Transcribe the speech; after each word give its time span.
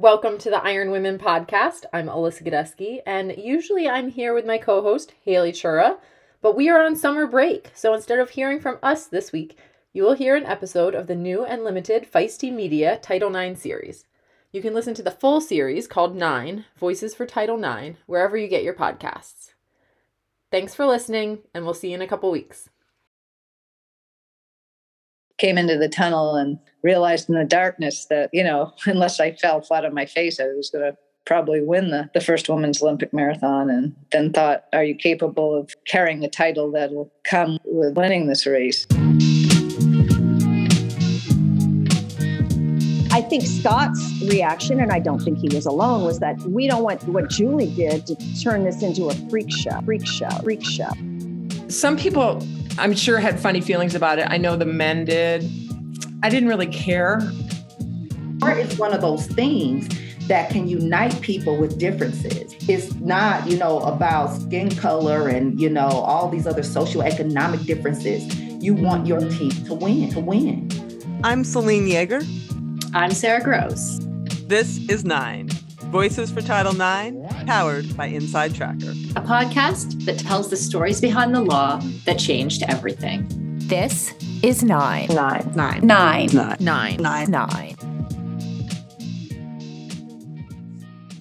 Welcome 0.00 0.38
to 0.38 0.50
the 0.50 0.62
Iron 0.62 0.92
Women 0.92 1.18
podcast. 1.18 1.82
I'm 1.92 2.06
Alyssa 2.06 2.44
Godesky, 2.44 3.00
and 3.04 3.36
usually 3.36 3.88
I'm 3.88 4.10
here 4.10 4.32
with 4.32 4.46
my 4.46 4.56
co 4.56 4.80
host, 4.80 5.12
Haley 5.24 5.50
Chura, 5.50 5.98
but 6.40 6.54
we 6.54 6.68
are 6.68 6.84
on 6.84 6.94
summer 6.94 7.26
break, 7.26 7.72
so 7.74 7.92
instead 7.94 8.20
of 8.20 8.30
hearing 8.30 8.60
from 8.60 8.78
us 8.80 9.06
this 9.06 9.32
week, 9.32 9.58
you 9.92 10.04
will 10.04 10.12
hear 10.12 10.36
an 10.36 10.46
episode 10.46 10.94
of 10.94 11.08
the 11.08 11.16
new 11.16 11.44
and 11.44 11.64
limited 11.64 12.06
Feisty 12.08 12.52
Media 12.52 13.00
Title 13.02 13.34
IX 13.34 13.60
series. 13.60 14.06
You 14.52 14.62
can 14.62 14.72
listen 14.72 14.94
to 14.94 15.02
the 15.02 15.10
full 15.10 15.40
series 15.40 15.88
called 15.88 16.14
Nine 16.14 16.66
Voices 16.78 17.12
for 17.12 17.26
Title 17.26 17.58
IX 17.60 17.98
wherever 18.06 18.36
you 18.36 18.46
get 18.46 18.62
your 18.62 18.74
podcasts. 18.74 19.54
Thanks 20.52 20.76
for 20.76 20.86
listening, 20.86 21.40
and 21.52 21.64
we'll 21.64 21.74
see 21.74 21.88
you 21.88 21.96
in 21.96 22.02
a 22.02 22.06
couple 22.06 22.30
weeks 22.30 22.70
came 25.38 25.56
into 25.56 25.78
the 25.78 25.88
tunnel 25.88 26.34
and 26.34 26.58
realized 26.82 27.28
in 27.28 27.36
the 27.36 27.44
darkness 27.44 28.06
that, 28.10 28.30
you 28.32 28.44
know, 28.44 28.72
unless 28.86 29.20
I 29.20 29.32
fell 29.32 29.62
flat 29.62 29.84
on 29.84 29.94
my 29.94 30.06
face, 30.06 30.38
I 30.38 30.46
was 30.46 30.70
going 30.70 30.92
to 30.92 30.98
probably 31.24 31.62
win 31.62 31.90
the, 31.90 32.08
the 32.14 32.20
first 32.20 32.48
women's 32.48 32.82
Olympic 32.82 33.12
marathon. 33.12 33.70
And 33.70 33.94
then 34.12 34.32
thought, 34.32 34.64
are 34.72 34.84
you 34.84 34.94
capable 34.94 35.54
of 35.54 35.74
carrying 35.86 36.20
the 36.20 36.28
title 36.28 36.70
that 36.72 36.92
will 36.92 37.12
come 37.24 37.58
with 37.64 37.96
winning 37.96 38.26
this 38.26 38.46
race? 38.46 38.86
I 43.10 43.22
think 43.22 43.44
Scott's 43.44 44.22
reaction, 44.30 44.80
and 44.80 44.92
I 44.92 45.00
don't 45.00 45.18
think 45.18 45.38
he 45.38 45.54
was 45.54 45.66
alone, 45.66 46.04
was 46.04 46.20
that 46.20 46.38
we 46.42 46.66
don't 46.66 46.82
want 46.82 47.02
what 47.08 47.28
Julie 47.28 47.74
did 47.74 48.06
to 48.06 48.16
turn 48.40 48.64
this 48.64 48.82
into 48.82 49.08
a 49.08 49.14
freak 49.28 49.50
show, 49.50 49.80
freak 49.84 50.06
show, 50.06 50.30
freak 50.42 50.64
show. 50.64 50.90
Some 51.68 51.96
people 51.98 52.42
I'm 52.78 52.94
sure 52.94 53.18
had 53.18 53.40
funny 53.40 53.60
feelings 53.60 53.94
about 53.96 54.18
it. 54.18 54.26
I 54.30 54.38
know 54.38 54.56
the 54.56 54.64
men 54.64 55.04
did. 55.04 55.44
I 56.22 56.28
didn't 56.28 56.48
really 56.48 56.68
care. 56.68 57.20
Art 58.40 58.58
is 58.58 58.78
one 58.78 58.94
of 58.94 59.00
those 59.00 59.26
things 59.26 59.88
that 60.28 60.50
can 60.50 60.68
unite 60.68 61.20
people 61.20 61.56
with 61.56 61.78
differences. 61.78 62.54
It's 62.68 62.94
not, 62.96 63.48
you 63.48 63.56
know, 63.56 63.80
about 63.80 64.28
skin 64.40 64.74
color 64.76 65.28
and, 65.28 65.60
you 65.60 65.68
know, 65.68 65.88
all 65.88 66.28
these 66.28 66.46
other 66.46 66.62
socioeconomic 66.62 67.66
differences. 67.66 68.32
You 68.62 68.74
want 68.74 69.06
your 69.06 69.20
team 69.20 69.50
to 69.50 69.74
win, 69.74 70.10
to 70.10 70.20
win. 70.20 70.70
I'm 71.24 71.42
Selene 71.42 71.86
Yeager. 71.86 72.24
I'm 72.94 73.10
Sarah 73.10 73.42
Gross. 73.42 73.98
This 74.46 74.78
is 74.88 75.04
Nine 75.04 75.50
Voices 75.90 76.30
for 76.30 76.42
Title 76.42 76.72
IX, 76.72 77.16
powered 77.46 77.96
by 77.96 78.06
Inside 78.06 78.54
Tracker, 78.54 78.90
a 79.16 79.22
podcast 79.22 80.04
that 80.04 80.18
tells 80.18 80.50
the 80.50 80.56
stories 80.56 81.00
behind 81.00 81.34
the 81.34 81.40
law 81.40 81.80
that 82.04 82.18
changed 82.18 82.62
everything. 82.68 83.26
This 83.58 84.12
is 84.42 84.62
Nine. 84.62 85.08
Nine. 85.08 85.50
Nine. 85.54 85.86
Nine. 85.86 86.28
Nine. 86.32 86.56
Nine. 86.60 86.96
Nine. 86.98 87.30
nine. 87.30 87.76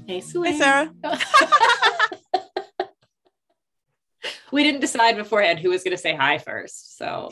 Hey, 0.06 0.20
Hey, 0.20 0.58
Sarah. 0.58 0.92
we 4.52 4.64
didn't 4.64 4.82
decide 4.82 5.16
beforehand 5.16 5.60
who 5.60 5.70
was 5.70 5.84
going 5.84 5.96
to 5.96 6.02
say 6.02 6.16
hi 6.16 6.38
first. 6.38 6.98
So 6.98 7.30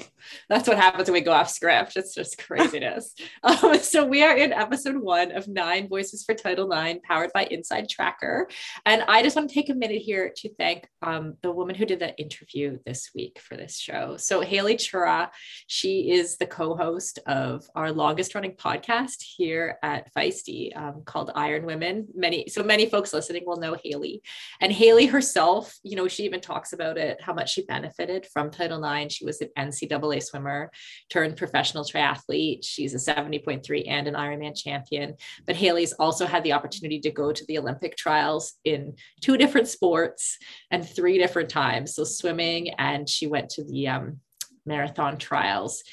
that's 0.50 0.68
what 0.68 0.78
happens 0.78 1.08
when 1.08 1.14
we 1.14 1.22
go 1.22 1.32
off 1.32 1.50
script. 1.50 1.96
It's 1.96 2.14
just 2.14 2.38
craziness. 2.46 3.14
um, 3.44 3.78
so 3.80 4.06
we 4.06 4.24
are 4.24 4.36
in 4.36 4.52
episode 4.54 4.98
one 4.98 5.32
of 5.32 5.48
Nine 5.48 5.88
Voices 5.88 6.24
for 6.24 6.36
Title 6.36 6.72
IX, 6.72 7.00
powered 7.04 7.32
by 7.34 7.46
Inside 7.46 7.90
Tracker. 7.90 8.48
And 8.86 9.04
I 9.08 9.24
just 9.24 9.36
want 9.36 9.50
to 9.50 9.56
take 9.56 9.70
a 9.70 9.76
minute 9.76 10.02
here 10.02 10.32
to 10.38 10.54
thank 10.56 10.88
um, 11.02 11.36
the 11.42 11.52
woman 11.52 11.76
who 11.76 11.86
did 11.86 12.00
the 12.00 12.16
interview 12.18 12.80
this 12.86 13.12
week 13.16 13.40
for 13.40 13.56
this 13.56 13.78
show. 13.78 14.18
So 14.18 14.42
Haley 14.42 14.76
Chura, 14.76 15.30
she 15.68 16.12
is 16.12 16.38
the 16.38 16.46
co-host 16.46 17.20
of 17.26 17.66
our 17.76 17.92
longest 17.92 18.36
running 18.36 18.56
podcast 18.56 19.22
here 19.22 19.78
at 19.84 20.14
Feisty 20.14 20.76
um, 20.76 21.04
called 21.06 21.32
Iron 21.36 21.66
Women. 21.66 22.08
Many, 22.14 22.48
so 22.50 22.64
many 22.64 22.88
folks 22.88 23.14
listening 23.14 23.44
will 23.46 23.58
know 23.58 23.76
Haley. 23.82 24.22
And 24.62 24.72
Haley 24.72 25.06
herself, 25.06 25.78
you 25.84 25.96
know, 25.96 26.08
she 26.08 26.24
even 26.24 26.42
talks 26.42 26.74
about 26.74 26.98
it, 26.98 27.05
how 27.22 27.34
much 27.34 27.54
she 27.54 27.66
benefited 27.66 28.28
from 28.34 28.50
Title 28.50 28.84
IX. 28.84 29.14
She 29.14 29.26
was 29.26 29.42
an 29.42 29.50
NCAA 29.58 30.24
swimmer 30.24 30.72
turned 31.10 31.38
professional 31.38 31.84
triathlete. 31.84 32.60
She's 32.64 32.94
a 32.94 33.14
70.3 33.14 33.84
and 33.88 34.08
an 34.08 34.14
Ironman 34.16 34.56
champion. 34.56 35.16
But 35.46 35.56
Haley's 35.56 35.94
also 35.94 36.26
had 36.26 36.44
the 36.44 36.54
opportunity 36.54 37.00
to 37.02 37.12
go 37.12 37.32
to 37.32 37.46
the 37.48 37.58
Olympic 37.58 37.96
trials 37.96 38.54
in 38.64 38.96
two 39.22 39.38
different 39.38 39.68
sports 39.68 40.38
and 40.72 40.88
three 40.88 41.18
different 41.18 41.50
times. 41.50 41.96
So 41.96 42.04
swimming, 42.04 42.70
and 42.78 43.10
she 43.10 43.28
went 43.28 43.50
to 43.52 43.64
the 43.64 43.88
um, 43.88 44.20
marathon 44.66 45.18
trials 45.18 45.84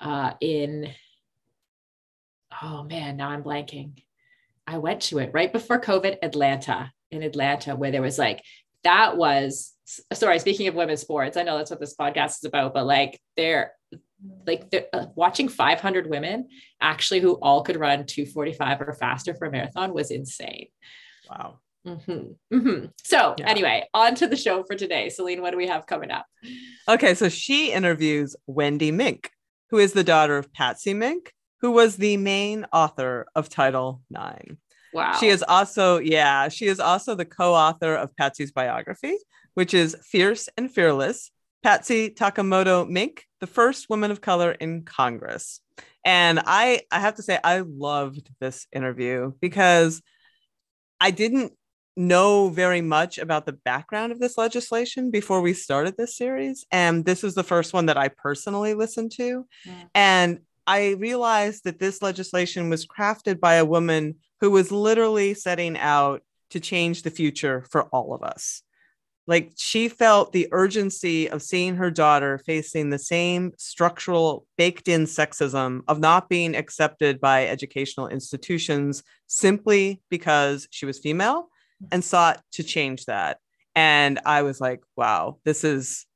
uh, 0.00 0.32
in, 0.40 0.90
oh 2.62 2.84
man, 2.84 3.16
now 3.16 3.30
I'm 3.30 3.42
blanking. 3.42 4.02
I 4.66 4.78
went 4.78 5.02
to 5.02 5.18
it 5.18 5.30
right 5.32 5.52
before 5.52 5.80
COVID, 5.80 6.18
Atlanta, 6.22 6.90
in 7.10 7.22
Atlanta, 7.22 7.76
where 7.76 7.90
there 7.90 8.02
was 8.02 8.18
like, 8.18 8.42
that 8.82 9.16
was 9.16 9.72
sorry 10.12 10.38
speaking 10.38 10.66
of 10.66 10.74
women's 10.74 11.00
sports 11.00 11.36
i 11.36 11.42
know 11.42 11.56
that's 11.56 11.70
what 11.70 11.80
this 11.80 11.94
podcast 11.98 12.38
is 12.38 12.44
about 12.44 12.74
but 12.74 12.86
like 12.86 13.20
they're 13.36 13.72
like 14.46 14.70
they're, 14.70 14.86
uh, 14.92 15.06
watching 15.14 15.48
500 15.48 16.08
women 16.08 16.48
actually 16.80 17.20
who 17.20 17.34
all 17.34 17.62
could 17.62 17.76
run 17.76 18.04
245 18.04 18.80
or 18.80 18.92
faster 18.94 19.34
for 19.34 19.46
a 19.46 19.50
marathon 19.50 19.94
was 19.94 20.10
insane 20.10 20.68
wow 21.30 21.58
mm-hmm. 21.86 22.56
Mm-hmm. 22.56 22.86
so 23.04 23.34
yeah. 23.38 23.46
anyway 23.46 23.86
on 23.94 24.14
to 24.16 24.26
the 24.26 24.36
show 24.36 24.64
for 24.64 24.74
today 24.74 25.08
selene 25.08 25.40
what 25.40 25.52
do 25.52 25.56
we 25.56 25.68
have 25.68 25.86
coming 25.86 26.10
up 26.10 26.26
okay 26.88 27.14
so 27.14 27.28
she 27.28 27.72
interviews 27.72 28.34
wendy 28.46 28.90
mink 28.90 29.30
who 29.70 29.78
is 29.78 29.92
the 29.92 30.04
daughter 30.04 30.36
of 30.36 30.52
patsy 30.52 30.94
mink 30.94 31.32
who 31.60 31.70
was 31.70 31.96
the 31.96 32.16
main 32.16 32.66
author 32.72 33.26
of 33.34 33.48
title 33.48 34.02
ix 34.10 34.56
Wow. 34.92 35.12
She 35.20 35.28
is 35.28 35.44
also, 35.46 35.98
yeah, 35.98 36.48
she 36.48 36.68
is 36.68 36.80
also 36.80 37.14
the 37.14 37.26
co 37.26 37.52
author 37.52 37.94
of 37.94 38.16
Patsy's 38.16 38.50
biography, 38.50 39.18
which 39.56 39.72
is 39.72 39.96
Fierce 40.02 40.50
and 40.58 40.70
Fearless 40.70 41.30
Patsy 41.62 42.10
Takemoto 42.10 42.86
Mink, 42.86 43.24
the 43.40 43.46
first 43.46 43.88
woman 43.88 44.10
of 44.10 44.20
color 44.20 44.52
in 44.52 44.84
Congress. 44.84 45.60
And 46.04 46.40
I, 46.44 46.82
I 46.92 47.00
have 47.00 47.14
to 47.14 47.22
say, 47.22 47.38
I 47.42 47.60
loved 47.60 48.28
this 48.38 48.66
interview 48.70 49.32
because 49.40 50.02
I 51.00 51.10
didn't 51.10 51.54
know 51.96 52.50
very 52.50 52.82
much 52.82 53.16
about 53.16 53.46
the 53.46 53.54
background 53.54 54.12
of 54.12 54.20
this 54.20 54.36
legislation 54.36 55.10
before 55.10 55.40
we 55.40 55.54
started 55.54 55.96
this 55.96 56.18
series. 56.18 56.66
And 56.70 57.06
this 57.06 57.22
was 57.22 57.34
the 57.34 57.42
first 57.42 57.72
one 57.72 57.86
that 57.86 57.96
I 57.96 58.08
personally 58.08 58.74
listened 58.74 59.12
to. 59.12 59.46
Yeah. 59.64 59.72
And 59.94 60.40
I 60.66 60.90
realized 60.98 61.64
that 61.64 61.78
this 61.78 62.02
legislation 62.02 62.68
was 62.68 62.86
crafted 62.86 63.40
by 63.40 63.54
a 63.54 63.64
woman 63.64 64.16
who 64.42 64.50
was 64.50 64.70
literally 64.70 65.32
setting 65.32 65.78
out 65.78 66.20
to 66.50 66.60
change 66.60 67.02
the 67.02 67.10
future 67.10 67.64
for 67.70 67.84
all 67.84 68.14
of 68.14 68.22
us 68.22 68.62
like 69.26 69.52
she 69.56 69.88
felt 69.88 70.32
the 70.32 70.48
urgency 70.52 71.28
of 71.28 71.42
seeing 71.42 71.76
her 71.76 71.90
daughter 71.90 72.38
facing 72.46 72.90
the 72.90 72.98
same 72.98 73.52
structural 73.58 74.46
baked 74.56 74.88
in 74.88 75.04
sexism 75.04 75.80
of 75.88 75.98
not 75.98 76.28
being 76.28 76.54
accepted 76.54 77.20
by 77.20 77.46
educational 77.46 78.08
institutions 78.08 79.02
simply 79.26 80.00
because 80.10 80.68
she 80.70 80.86
was 80.86 80.98
female 80.98 81.48
and 81.90 82.04
sought 82.04 82.40
to 82.52 82.62
change 82.62 83.04
that. 83.06 83.38
And 83.74 84.18
i 84.24 84.42
was 84.42 84.60
like 84.60 84.82
wow 84.96 85.38
this 85.44 85.62
is 85.62 86.06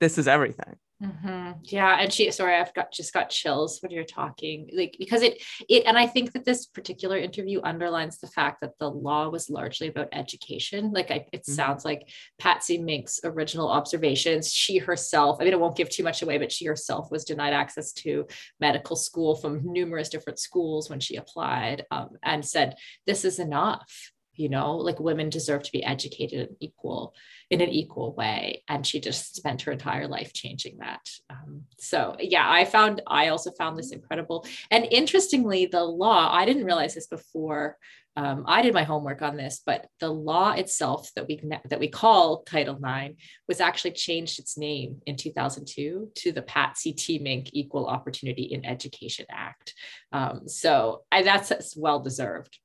this 0.00 0.18
is 0.18 0.28
everything 0.28 0.76
Mm-hmm. 1.02 1.52
Yeah, 1.64 1.96
and 1.98 2.12
she. 2.12 2.30
Sorry, 2.30 2.54
I've 2.54 2.72
got 2.74 2.92
just 2.92 3.12
got 3.12 3.28
chills 3.28 3.80
when 3.80 3.90
you're 3.90 4.04
talking, 4.04 4.70
like 4.72 4.94
because 4.98 5.22
it 5.22 5.42
it. 5.68 5.84
And 5.84 5.98
I 5.98 6.06
think 6.06 6.32
that 6.32 6.44
this 6.44 6.66
particular 6.66 7.18
interview 7.18 7.60
underlines 7.64 8.18
the 8.18 8.28
fact 8.28 8.60
that 8.60 8.78
the 8.78 8.88
law 8.88 9.28
was 9.28 9.50
largely 9.50 9.88
about 9.88 10.08
education. 10.12 10.92
Like 10.92 11.10
I, 11.10 11.26
it 11.32 11.42
mm-hmm. 11.42 11.52
sounds 11.52 11.84
like 11.84 12.08
Patsy 12.38 12.78
Mink's 12.78 13.18
original 13.24 13.68
observations. 13.68 14.52
She 14.52 14.78
herself. 14.78 15.38
I 15.40 15.44
mean, 15.44 15.54
I 15.54 15.56
won't 15.56 15.76
give 15.76 15.90
too 15.90 16.04
much 16.04 16.22
away, 16.22 16.38
but 16.38 16.52
she 16.52 16.66
herself 16.66 17.10
was 17.10 17.24
denied 17.24 17.52
access 17.52 17.92
to 17.94 18.26
medical 18.60 18.94
school 18.94 19.34
from 19.34 19.60
numerous 19.64 20.08
different 20.08 20.38
schools 20.38 20.88
when 20.88 21.00
she 21.00 21.16
applied, 21.16 21.84
um, 21.90 22.10
and 22.22 22.44
said, 22.44 22.76
"This 23.06 23.24
is 23.24 23.40
enough." 23.40 24.12
You 24.42 24.48
know, 24.48 24.76
like 24.76 24.98
women 24.98 25.30
deserve 25.30 25.62
to 25.62 25.72
be 25.72 25.84
educated 25.84 26.48
and 26.48 26.56
equal 26.60 27.14
in 27.52 27.60
an 27.60 27.68
equal 27.68 28.14
way 28.14 28.64
and 28.66 28.86
she 28.86 28.98
just 28.98 29.36
spent 29.36 29.60
her 29.60 29.72
entire 29.72 30.08
life 30.08 30.32
changing 30.32 30.78
that 30.78 31.06
um, 31.28 31.62
so 31.78 32.16
yeah 32.18 32.50
i 32.50 32.64
found 32.64 33.02
i 33.06 33.28
also 33.28 33.50
found 33.52 33.78
this 33.78 33.92
incredible 33.92 34.46
and 34.70 34.86
interestingly 34.90 35.66
the 35.66 35.84
law 35.84 36.32
i 36.32 36.46
didn't 36.46 36.64
realize 36.64 36.94
this 36.94 37.06
before 37.06 37.76
um, 38.14 38.44
I 38.46 38.60
did 38.60 38.74
my 38.74 38.82
homework 38.82 39.22
on 39.22 39.38
this, 39.38 39.62
but 39.64 39.86
the 39.98 40.10
law 40.10 40.52
itself 40.52 41.10
that 41.16 41.26
we 41.26 41.40
that 41.70 41.80
we 41.80 41.88
call 41.88 42.42
Title 42.42 42.76
IX 42.76 43.14
was 43.48 43.58
actually 43.58 43.92
changed 43.92 44.38
its 44.38 44.58
name 44.58 45.00
in 45.06 45.16
2002 45.16 46.10
to 46.14 46.32
the 46.32 46.42
Patsy 46.42 46.92
T. 46.92 47.18
Mink 47.18 47.48
Equal 47.54 47.86
Opportunity 47.86 48.42
in 48.42 48.66
Education 48.66 49.24
Act. 49.30 49.72
Um, 50.12 50.46
so 50.46 51.04
I, 51.10 51.22
that's 51.22 51.74
well 51.74 52.00
deserved. 52.00 52.58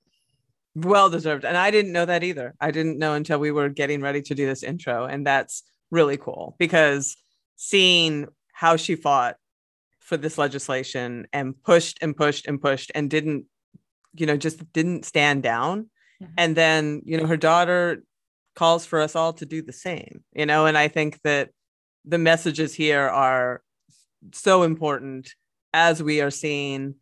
Well 0.84 1.10
deserved. 1.10 1.44
And 1.44 1.58
I 1.58 1.72
didn't 1.72 1.92
know 1.92 2.06
that 2.06 2.24
either. 2.24 2.54
I 2.62 2.70
didn't 2.72 3.00
know 3.00 3.14
until 3.14 3.40
we 3.40 3.52
were 3.52 3.70
getting 3.70 4.02
ready 4.02 4.22
to 4.22 4.36
do 4.36 4.46
this 4.46 4.62
intro. 4.64 5.06
And 5.06 5.26
that's 5.26 5.64
really 5.90 6.18
cool 6.18 6.56
because 6.60 7.18
seeing 7.56 8.28
how 8.54 8.76
she 8.76 8.96
fought 8.96 9.38
for 10.00 10.18
this 10.18 10.38
legislation 10.38 11.28
and 11.34 11.56
pushed 11.64 11.98
and 12.02 12.16
pushed 12.16 12.48
and 12.48 12.62
pushed 12.62 12.92
and 12.96 13.10
didn't 13.10 13.46
you 14.16 14.26
know, 14.26 14.38
just 14.38 14.72
didn't 14.74 15.06
stand 15.06 15.44
down. 15.44 15.90
Mhm. 16.22 16.30
And 16.38 16.58
then, 16.58 17.02
you 17.06 17.18
know, 17.18 17.28
her 17.28 17.38
daughter 17.38 18.04
calls 18.56 18.86
for 18.86 19.00
us 19.02 19.16
all 19.16 19.34
to 19.34 19.46
do 19.46 19.62
the 19.62 19.74
same, 19.74 20.24
you 20.34 20.46
know, 20.46 20.66
and 20.68 20.78
I 20.78 20.90
think 20.90 21.22
that 21.24 21.52
the 22.06 22.18
messages 22.18 22.76
here 22.76 23.02
are 23.08 23.64
so 24.34 24.64
important 24.64 25.36
as 25.74 26.04
we 26.04 26.22
are 26.22 26.32
seeing 26.32 26.96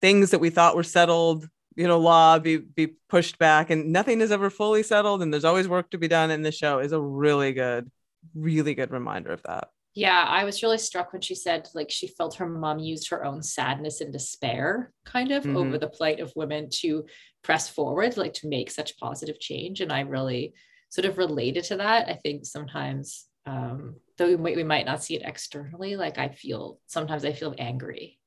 things 0.00 0.30
that 0.30 0.38
we 0.40 0.50
thought 0.50 0.76
were 0.76 0.82
settled, 0.84 1.48
you 1.78 1.86
know, 1.88 1.98
law 2.00 2.38
be 2.40 2.58
be 2.58 2.88
pushed 3.08 3.38
back 3.38 3.70
and 3.70 3.92
nothing 3.92 4.20
is 4.20 4.32
ever 4.32 4.50
fully 4.50 4.82
settled 4.82 5.22
and 5.22 5.32
there's 5.32 5.46
always 5.46 5.68
work 5.68 5.90
to 5.92 5.98
be 5.98 6.08
done. 6.08 6.30
And 6.30 6.44
the 6.44 6.52
show 6.52 6.80
is 6.80 6.92
a 6.92 7.00
really 7.00 7.52
good, 7.54 7.90
really 8.34 8.74
good 8.74 8.90
reminder 8.90 9.32
of 9.32 9.42
that. 9.44 9.70
Yeah, 9.94 10.24
I 10.28 10.44
was 10.44 10.62
really 10.62 10.78
struck 10.78 11.12
when 11.12 11.22
she 11.22 11.34
said 11.34 11.68
like 11.74 11.90
she 11.90 12.06
felt 12.08 12.36
her 12.36 12.48
mom 12.48 12.78
used 12.78 13.10
her 13.10 13.24
own 13.24 13.42
sadness 13.42 14.00
and 14.00 14.12
despair 14.12 14.92
kind 15.04 15.32
of 15.32 15.44
Mhm. 15.44 15.56
over 15.56 15.78
the 15.78 15.88
plight 15.88 16.20
of 16.20 16.32
women 16.36 16.68
to 16.80 17.06
press 17.42 17.68
forward, 17.68 18.16
like 18.16 18.34
to 18.34 18.48
make 18.48 18.70
such 18.70 18.98
positive 18.98 19.40
change. 19.40 19.80
And 19.80 19.92
I 19.92 20.00
really 20.00 20.54
sort 20.90 21.04
of 21.06 21.18
related 21.18 21.64
to 21.64 21.76
that. 21.78 22.08
I 22.08 22.14
think 22.14 22.44
sometimes, 22.46 23.26
um, 23.46 23.96
though 24.18 24.28
we 24.28 24.36
might, 24.36 24.56
we 24.56 24.64
might 24.64 24.86
not 24.86 25.02
see 25.02 25.16
it 25.16 25.22
externally, 25.24 25.96
like 25.96 26.18
I 26.18 26.28
feel 26.28 26.80
sometimes 26.86 27.24
I 27.24 27.32
feel 27.32 27.54
angry, 27.58 28.17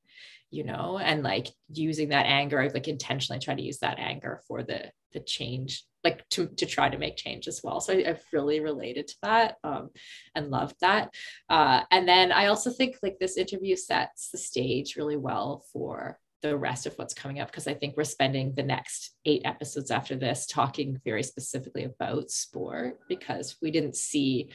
you 0.52 0.64
know, 0.64 0.98
and 0.98 1.22
like 1.22 1.48
using 1.72 2.10
that 2.10 2.26
anger, 2.26 2.60
I've 2.60 2.74
like 2.74 2.86
intentionally 2.86 3.40
try 3.40 3.54
to 3.54 3.62
use 3.62 3.78
that 3.78 3.98
anger 3.98 4.42
for 4.46 4.62
the 4.62 4.92
the 5.12 5.20
change, 5.20 5.84
like 6.04 6.28
to 6.30 6.46
to 6.46 6.66
try 6.66 6.90
to 6.90 6.98
make 6.98 7.16
change 7.16 7.48
as 7.48 7.62
well. 7.64 7.80
So 7.80 7.94
I, 7.94 8.04
I've 8.06 8.24
really 8.32 8.60
related 8.60 9.08
to 9.08 9.14
that 9.22 9.56
um, 9.64 9.90
and 10.34 10.50
loved 10.50 10.76
that. 10.82 11.14
Uh, 11.48 11.82
and 11.90 12.06
then 12.06 12.32
I 12.32 12.46
also 12.46 12.70
think 12.70 12.96
like 13.02 13.18
this 13.18 13.38
interview 13.38 13.76
sets 13.76 14.30
the 14.30 14.38
stage 14.38 14.96
really 14.96 15.16
well 15.16 15.64
for 15.72 16.18
the 16.42 16.56
rest 16.56 16.86
of 16.86 16.94
what's 16.96 17.14
coming 17.14 17.40
up 17.40 17.50
because 17.50 17.66
I 17.66 17.74
think 17.74 17.96
we're 17.96 18.04
spending 18.04 18.52
the 18.52 18.62
next 18.62 19.12
eight 19.24 19.42
episodes 19.44 19.90
after 19.90 20.16
this 20.16 20.44
talking 20.44 21.00
very 21.04 21.22
specifically 21.22 21.84
about 21.84 22.30
sport 22.30 22.98
because 23.08 23.56
we 23.62 23.70
didn't 23.70 23.96
see, 23.96 24.50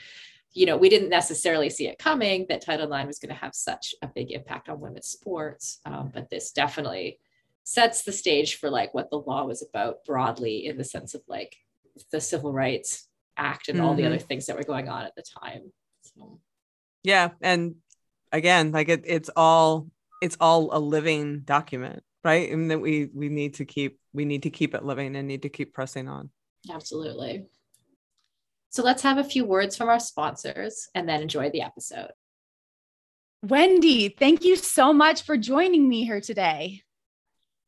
you 0.57 0.65
know, 0.65 0.75
we 0.75 0.89
didn't 0.89 1.09
necessarily 1.09 1.69
see 1.69 1.87
it 1.87 1.99
coming 1.99 2.47
that 2.49 2.61
Title 2.61 2.91
IX 2.91 3.05
was 3.05 3.19
going 3.19 3.29
to 3.33 3.39
have 3.39 3.53
such 3.53 3.93
a 4.01 4.07
big 4.07 4.31
impact 4.31 4.69
on 4.69 4.79
women's 4.79 5.07
sports. 5.07 5.79
Um, 5.85 6.09
but 6.11 6.31
this 6.31 6.51
definitely 6.51 7.19
sets 7.63 8.01
the 8.03 8.11
stage 8.11 8.55
for 8.55 8.69
like 8.71 8.91
what 8.93 9.11
the 9.11 9.17
law 9.19 9.45
was 9.45 9.61
about 9.61 10.03
broadly 10.03 10.65
in 10.65 10.75
the 10.77 10.83
sense 10.83 11.13
of 11.13 11.21
like 11.27 11.55
the 12.11 12.19
Civil 12.19 12.51
Rights 12.53 13.07
Act 13.37 13.69
and 13.69 13.79
all 13.79 13.93
the 13.93 14.01
Mhm. 14.01 14.07
other 14.07 14.17
things 14.17 14.47
that 14.47 14.57
were 14.57 14.63
going 14.63 14.89
on 14.89 15.05
at 15.05 15.13
the 15.15 15.23
time. 15.41 15.71
So. 16.01 16.39
Yeah. 17.03 17.29
And 17.39 17.75
again, 18.31 18.71
like 18.71 18.89
it, 18.89 19.03
it's 19.05 19.29
all 19.35 19.87
it's 20.23 20.37
all 20.39 20.75
a 20.75 20.79
living 20.79 21.41
document, 21.41 22.01
right? 22.23 22.51
And 22.51 22.71
that 22.71 22.79
we 22.79 23.09
we 23.13 23.29
need 23.29 23.53
to 23.55 23.65
keep 23.65 23.99
we 24.11 24.25
need 24.25 24.43
to 24.43 24.49
keep 24.49 24.73
it 24.73 24.83
living 24.83 25.15
and 25.15 25.27
need 25.27 25.43
to 25.43 25.49
keep 25.49 25.71
pressing 25.75 26.07
on. 26.07 26.31
Absolutely. 26.67 27.45
So 28.77 28.83
let's 28.83 29.01
have 29.01 29.17
a 29.17 29.23
few 29.23 29.43
words 29.43 29.75
from 29.75 29.89
our 29.89 29.99
sponsors 29.99 30.87
and 30.93 31.09
then 31.09 31.23
enjoy 31.23 31.49
the 31.49 31.63
episode. 31.63 32.11
Wendy, 33.41 34.09
thank 34.09 34.43
you 34.43 34.55
so 34.55 34.93
much 34.93 35.23
for 35.23 35.35
joining 35.35 35.89
me 35.89 36.05
here 36.05 36.21
today. 36.21 36.83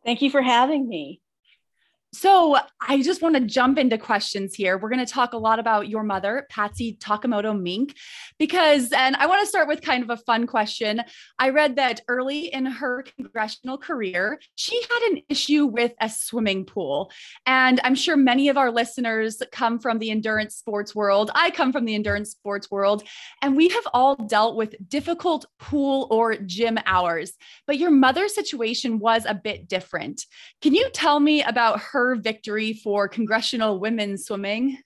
Thank 0.06 0.22
you 0.22 0.30
for 0.30 0.44
having 0.44 0.88
me. 0.88 1.20
So, 2.12 2.58
I 2.82 3.04
just 3.04 3.22
want 3.22 3.36
to 3.36 3.42
jump 3.42 3.78
into 3.78 3.98
questions 3.98 4.56
here. 4.56 4.80
We're 4.80 4.90
going 4.90 5.06
to 5.06 5.12
talk 5.12 5.34
a 5.34 5.38
lot 5.38 5.60
about 5.60 5.90
your 5.90 6.02
mother, 6.02 6.48
Patsy 6.50 6.98
Takemoto 7.00 7.60
Mink, 7.60 7.96
because, 8.40 8.92
and 8.92 9.16
I 9.18 9.28
want 9.28 9.42
to 9.42 9.48
start 9.48 9.68
with 9.68 9.82
kind 9.82 10.02
of 10.02 10.10
a 10.10 10.18
fun 10.18 10.48
question. 10.48 11.04
I 11.38 11.50
read 11.50 11.76
that 11.76 12.02
early 12.08 12.48
in 12.52 12.66
her 12.66 13.04
congressional 13.04 13.78
career, 13.78 14.40
she 14.56 14.82
had 14.82 15.12
an 15.12 15.22
issue 15.30 15.66
with 15.66 15.92
a 16.02 16.10
swimming 16.10 16.66
pool. 16.66 17.12
And 17.46 17.80
I'm 17.84 17.94
sure 17.94 18.18
many 18.18 18.50
of 18.50 18.58
our 18.58 18.72
listeners 18.72 19.40
come 19.52 19.78
from 19.78 20.00
the 20.00 20.10
endurance 20.10 20.56
sports 20.56 20.96
world. 20.96 21.30
I 21.36 21.52
come 21.52 21.72
from 21.72 21.86
the 21.86 21.94
endurance 21.94 22.32
sports 22.32 22.72
world, 22.72 23.04
and 23.44 23.56
we 23.56 23.70
have 23.70 23.88
all 23.94 24.16
dealt 24.16 24.56
with 24.56 24.74
difficult 24.88 25.46
pool 25.60 26.08
or 26.10 26.38
gym 26.38 26.80
hours. 26.88 27.34
But 27.68 27.78
your 27.78 27.92
mother's 27.92 28.34
situation 28.34 28.98
was 28.98 29.26
a 29.28 29.36
bit 29.36 29.68
different. 29.68 30.26
Can 30.62 30.74
you 30.74 30.90
tell 30.92 31.20
me 31.20 31.44
about 31.44 31.80
her 31.80 31.99
victory 32.16 32.74
for 32.74 33.08
congressional 33.08 33.80
women's 33.80 34.26
swimming? 34.26 34.78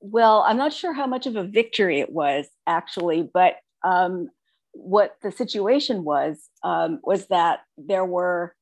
Well, 0.00 0.44
I'm 0.46 0.56
not 0.56 0.72
sure 0.72 0.92
how 0.92 1.06
much 1.06 1.26
of 1.26 1.36
a 1.36 1.44
victory 1.44 2.00
it 2.00 2.12
was 2.12 2.46
actually, 2.66 3.28
but 3.32 3.56
um, 3.84 4.28
what 4.72 5.16
the 5.22 5.32
situation 5.32 6.04
was 6.04 6.38
um, 6.62 7.00
was 7.02 7.26
that 7.28 7.60
there 7.78 8.04
were, 8.04 8.54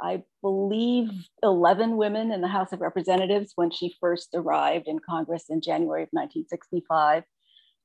I 0.00 0.22
believe, 0.42 1.10
11 1.42 1.96
women 1.96 2.32
in 2.32 2.40
the 2.40 2.48
House 2.48 2.72
of 2.72 2.80
Representatives 2.80 3.52
when 3.54 3.70
she 3.70 3.96
first 4.00 4.30
arrived 4.34 4.88
in 4.88 4.98
Congress 4.98 5.44
in 5.48 5.60
January 5.60 6.02
of 6.02 6.08
1965. 6.12 7.22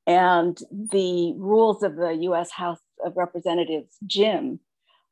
And 0.07 0.57
the 0.71 1.33
rules 1.37 1.83
of 1.83 1.95
the 1.95 2.13
US 2.29 2.51
House 2.51 2.79
of 3.03 3.17
Representatives 3.17 3.95
gym, 4.05 4.59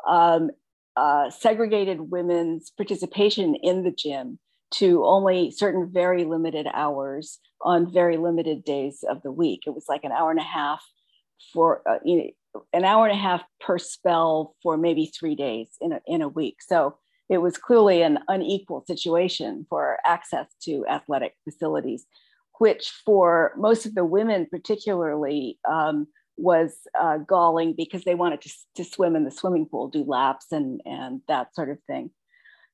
um, 0.08 0.52
uh, 0.96 1.30
segregated 1.30 2.12
women's 2.12 2.72
participation 2.72 3.56
in 3.56 3.84
the 3.84 3.92
gym 3.92 4.40
to 4.72 5.06
only 5.06 5.52
certain 5.52 5.90
very 5.92 6.26
limited 6.26 6.68
hours 6.74 7.40
on 7.62 7.92
very 7.92 8.18
limited 8.18 8.64
days 8.64 9.04
of 9.08 9.22
the 9.22 9.32
week. 9.32 9.62
It 9.66 9.72
was 9.76 9.86
like 9.88 10.04
an 10.04 10.12
hour 10.12 10.32
and 10.32 10.40
a 10.40 10.44
half 10.44 10.84
for 11.52 11.82
uh, 11.88 12.00
you 12.04 12.18
know, 12.18 12.64
an 12.74 12.84
hour 12.84 13.08
and 13.08 13.18
a 13.18 13.22
half 13.22 13.44
per 13.60 13.78
spell 13.78 14.56
for 14.62 14.78
maybe 14.78 15.08
three 15.08 15.36
days 15.36 15.70
in 15.82 15.94
a, 15.94 16.02
in 16.08 16.22
a 16.22 16.28
week. 16.28 16.58
So 16.62 16.98
it 17.30 17.40
was 17.40 17.58
clearly 17.58 18.02
an 18.02 18.20
unequal 18.28 18.84
situation 18.86 19.66
for 19.70 19.98
access 20.06 20.48
to 20.64 20.86
athletic 20.88 21.36
facilities, 21.44 22.06
which 22.60 22.92
for 23.06 23.54
most 23.58 23.86
of 23.86 23.96
the 23.96 24.06
women, 24.06 24.48
particularly, 24.50 25.58
um, 25.70 26.08
was 26.38 26.76
uh, 27.00 27.18
galling 27.18 27.74
because 27.76 28.04
they 28.04 28.16
wanted 28.16 28.42
to, 28.42 28.52
to 28.76 28.84
swim 28.84 29.16
in 29.16 29.24
the 29.24 29.32
swimming 29.32 29.66
pool, 29.66 29.88
do 29.88 30.04
laps 30.04 30.48
and, 30.52 30.82
and 30.86 31.22
that 31.28 31.54
sort 31.56 31.70
of 31.70 31.78
thing. 31.88 32.12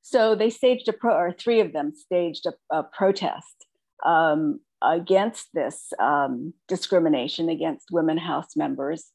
So 0.02 0.34
they 0.34 0.50
staged 0.50 0.88
a 0.88 0.92
pro, 0.92 1.14
or 1.14 1.32
three 1.32 1.60
of 1.60 1.72
them 1.72 1.92
staged 1.94 2.46
a, 2.46 2.76
a 2.76 2.82
protest 2.82 3.66
um, 4.04 4.60
against 4.82 5.48
this 5.52 5.92
um, 5.98 6.54
discrimination 6.68 7.48
against 7.48 7.90
women 7.90 8.16
House 8.16 8.56
members 8.56 9.06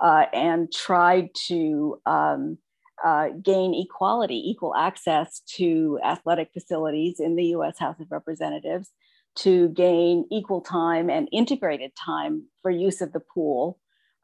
uh, 0.00 0.26
and 0.32 0.72
tried 0.72 1.28
to 1.46 2.00
um, 2.06 2.58
uh, 3.04 3.28
gain 3.42 3.74
equality, 3.74 4.42
equal 4.50 4.74
access 4.74 5.40
to 5.56 5.98
athletic 6.04 6.50
facilities 6.52 7.20
in 7.20 7.36
the 7.36 7.46
US 7.56 7.78
House 7.78 8.00
of 8.00 8.10
Representatives, 8.10 8.90
to 9.34 9.68
gain 9.70 10.26
equal 10.30 10.60
time 10.60 11.08
and 11.08 11.28
integrated 11.32 11.92
time 11.96 12.44
for 12.60 12.70
use 12.70 13.00
of 13.00 13.12
the 13.12 13.20
pool. 13.20 13.78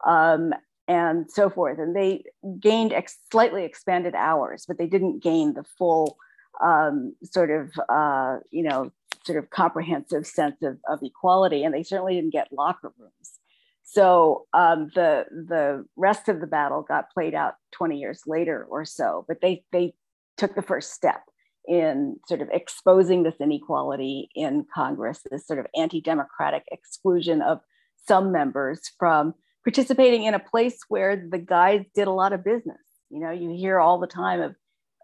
Um, 0.05 0.53
and 0.87 1.29
so 1.31 1.51
forth. 1.51 1.77
And 1.77 1.95
they 1.95 2.23
gained 2.59 2.93
ex- 2.93 3.19
slightly 3.31 3.63
expanded 3.63 4.15
hours, 4.15 4.65
but 4.67 4.79
they 4.79 4.87
didn't 4.87 5.21
gain 5.21 5.53
the 5.53 5.63
full 5.77 6.17
um, 6.61 7.15
sort 7.23 7.51
of, 7.51 7.71
uh, 7.87 8.37
you 8.49 8.63
know, 8.63 8.91
sort 9.23 9.37
of 9.37 9.51
comprehensive 9.51 10.25
sense 10.25 10.55
of, 10.63 10.79
of 10.89 10.99
equality. 11.03 11.63
And 11.63 11.75
they 11.75 11.83
certainly 11.83 12.15
didn't 12.15 12.33
get 12.33 12.51
locker 12.51 12.91
rooms. 12.97 13.39
So 13.83 14.45
um, 14.53 14.91
the 14.93 15.25
the 15.31 15.85
rest 15.95 16.29
of 16.29 16.41
the 16.41 16.47
battle 16.47 16.83
got 16.87 17.11
played 17.11 17.33
out 17.33 17.55
20 17.71 17.97
years 17.97 18.21
later 18.27 18.65
or 18.69 18.85
so, 18.85 19.25
but 19.27 19.41
they 19.41 19.63
they 19.71 19.93
took 20.37 20.53
the 20.53 20.61
first 20.61 20.93
step 20.93 21.21
in 21.67 22.17
sort 22.27 22.41
of 22.41 22.49
exposing 22.51 23.23
this 23.23 23.35
inequality 23.39 24.29
in 24.35 24.65
Congress, 24.73 25.21
this 25.29 25.45
sort 25.45 25.59
of 25.59 25.65
anti-democratic 25.75 26.63
exclusion 26.71 27.41
of 27.41 27.59
some 28.07 28.31
members 28.31 28.81
from 28.97 29.33
participating 29.69 30.23
in 30.23 30.33
a 30.33 30.39
place 30.39 30.79
where 30.87 31.15
the 31.15 31.37
guys 31.37 31.85
did 31.93 32.07
a 32.07 32.11
lot 32.11 32.33
of 32.33 32.43
business. 32.43 32.81
You 33.11 33.19
know, 33.19 33.29
you 33.29 33.51
hear 33.55 33.79
all 33.79 33.99
the 33.99 34.07
time 34.07 34.41
of 34.41 34.55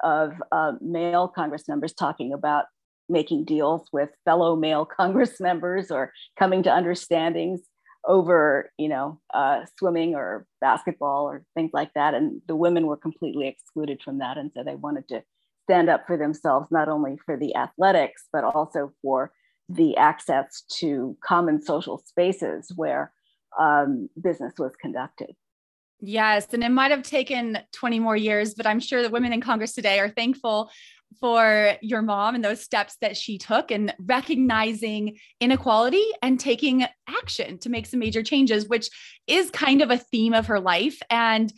of 0.04 0.34
uh, 0.52 0.74
male 0.82 1.28
Congress 1.28 1.68
members 1.68 1.94
talking 1.94 2.34
about 2.34 2.66
making 3.08 3.46
deals 3.46 3.88
with 3.94 4.10
fellow 4.26 4.56
male 4.56 4.86
Congress 5.00 5.40
members 5.40 5.92
or 5.92 6.12
coming 6.38 6.64
to 6.64 6.70
understandings 6.70 7.62
over, 8.08 8.72
you 8.78 8.90
know, 8.90 9.20
uh, 9.34 9.62
swimming 9.78 10.16
or 10.16 10.48
basketball 10.62 11.26
or 11.26 11.44
things 11.56 11.72
like 11.72 11.92
that. 11.94 12.16
And 12.16 12.42
the 12.48 12.56
women 12.56 12.88
were 12.88 12.98
completely 12.98 13.48
excluded 13.48 14.02
from 14.04 14.18
that, 14.18 14.38
and 14.38 14.52
so 14.56 14.64
they 14.64 14.76
wanted 14.76 15.08
to 15.10 15.22
stand 15.66 15.90
up 15.90 16.06
for 16.08 16.18
themselves, 16.18 16.68
not 16.72 16.90
only 16.90 17.18
for 17.24 17.38
the 17.38 17.56
athletics 17.56 18.24
but 18.34 18.44
also 18.44 18.92
for 19.04 19.32
the 19.70 19.96
access 19.96 20.64
to 20.80 21.16
common 21.24 21.62
social 21.62 22.00
spaces 22.00 22.72
where 22.76 23.12
um, 23.60 24.10
business 24.22 24.54
was 24.58 24.76
conducted. 24.76 25.36
Yes, 26.02 26.54
and 26.54 26.64
it 26.64 26.70
might 26.70 26.92
have 26.92 27.04
taken 27.04 27.58
20 27.72 28.00
more 28.00 28.18
years, 28.18 28.54
but 28.54 28.68
I'm 28.68 28.80
sure 28.80 29.02
the 29.02 29.10
women 29.10 29.34
in 29.34 29.42
Congress 29.42 29.74
today 29.74 30.00
are 30.00 30.10
thankful 30.10 30.70
for 31.20 31.78
your 31.82 32.02
mom 32.02 32.36
and 32.36 32.44
those 32.44 32.62
steps 32.62 32.98
that 33.02 33.16
she 33.16 33.38
took 33.38 33.72
and 33.72 33.94
recognizing 34.00 35.18
inequality 35.40 36.04
and 36.22 36.40
taking 36.40 36.86
action 37.08 37.58
to 37.60 37.70
make 37.70 37.86
some 37.86 38.00
major 38.00 38.22
changes, 38.22 38.68
which 38.68 38.90
is 39.28 39.50
kind 39.52 39.82
of 39.82 39.92
a 39.92 39.98
theme 39.98 40.34
of 40.34 40.48
her 40.48 40.60
life. 40.60 41.00
And 41.10 41.54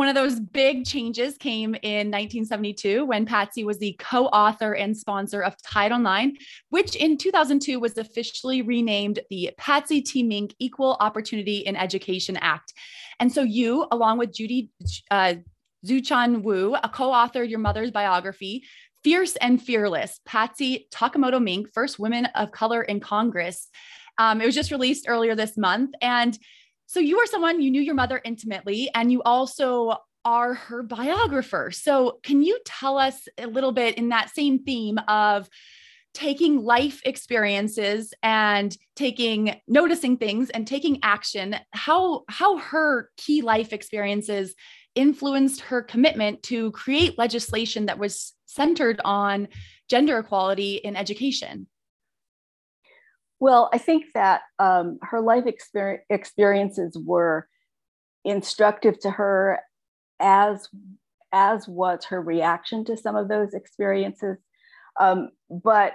One 0.00 0.08
of 0.08 0.14
those 0.14 0.40
big 0.40 0.86
changes 0.86 1.36
came 1.36 1.74
in 1.82 2.10
1972 2.10 3.04
when 3.04 3.26
Patsy 3.26 3.64
was 3.64 3.76
the 3.76 3.94
co 3.98 4.28
author 4.28 4.72
and 4.72 4.96
sponsor 4.96 5.42
of 5.42 5.60
Title 5.60 6.00
IX, 6.00 6.32
which 6.70 6.96
in 6.96 7.18
2002 7.18 7.78
was 7.78 7.98
officially 7.98 8.62
renamed 8.62 9.20
the 9.28 9.50
Patsy 9.58 10.00
T. 10.00 10.22
Mink 10.22 10.54
Equal 10.58 10.96
Opportunity 11.00 11.58
in 11.58 11.76
Education 11.76 12.38
Act. 12.38 12.72
And 13.18 13.30
so 13.30 13.42
you, 13.42 13.86
along 13.92 14.16
with 14.16 14.32
Judy 14.32 14.70
uh, 15.10 15.34
Tzu-Chun 15.84 16.44
Wu, 16.44 16.76
a 16.82 16.88
co 16.88 17.10
authored 17.10 17.50
your 17.50 17.58
mother's 17.58 17.90
biography, 17.90 18.64
Fierce 19.04 19.36
and 19.36 19.60
Fearless 19.60 20.18
Patsy 20.24 20.88
Takemoto 20.90 21.42
Mink, 21.42 21.68
First 21.74 21.98
Women 21.98 22.24
of 22.36 22.52
Color 22.52 22.84
in 22.84 23.00
Congress. 23.00 23.68
Um, 24.16 24.40
it 24.40 24.46
was 24.46 24.54
just 24.54 24.70
released 24.70 25.04
earlier 25.08 25.34
this 25.34 25.58
month. 25.58 25.90
And 26.00 26.38
so 26.90 26.98
you 26.98 27.20
are 27.20 27.26
someone 27.26 27.62
you 27.62 27.70
knew 27.70 27.80
your 27.80 27.94
mother 27.94 28.20
intimately, 28.24 28.90
and 28.96 29.12
you 29.12 29.22
also 29.22 29.94
are 30.24 30.54
her 30.54 30.82
biographer. 30.82 31.70
So 31.70 32.18
can 32.24 32.42
you 32.42 32.58
tell 32.64 32.98
us 32.98 33.28
a 33.38 33.46
little 33.46 33.70
bit 33.70 33.96
in 33.96 34.08
that 34.08 34.34
same 34.34 34.64
theme 34.64 34.98
of 35.06 35.48
taking 36.14 36.64
life 36.64 37.00
experiences 37.04 38.12
and 38.24 38.76
taking 38.96 39.54
noticing 39.68 40.16
things 40.16 40.50
and 40.50 40.66
taking 40.66 40.98
action 41.04 41.54
how 41.70 42.24
how 42.28 42.58
her 42.58 43.08
key 43.16 43.40
life 43.40 43.72
experiences 43.72 44.56
influenced 44.96 45.60
her 45.60 45.82
commitment 45.82 46.42
to 46.42 46.72
create 46.72 47.16
legislation 47.16 47.86
that 47.86 48.00
was 48.00 48.32
centered 48.46 49.00
on 49.04 49.46
gender 49.88 50.18
equality 50.18 50.74
in 50.74 50.96
education 50.96 51.68
well, 53.40 53.70
I 53.72 53.78
think 53.78 54.04
that 54.14 54.42
um, 54.58 54.98
her 55.02 55.20
life 55.20 55.44
exper- 55.46 56.00
experiences 56.10 56.96
were 57.02 57.48
instructive 58.24 59.00
to 59.00 59.10
her, 59.10 59.60
as 60.20 60.68
as 61.32 61.66
was 61.66 62.04
her 62.06 62.20
reaction 62.20 62.84
to 62.84 62.96
some 62.96 63.16
of 63.16 63.28
those 63.28 63.54
experiences. 63.54 64.36
Um, 65.00 65.30
but 65.48 65.94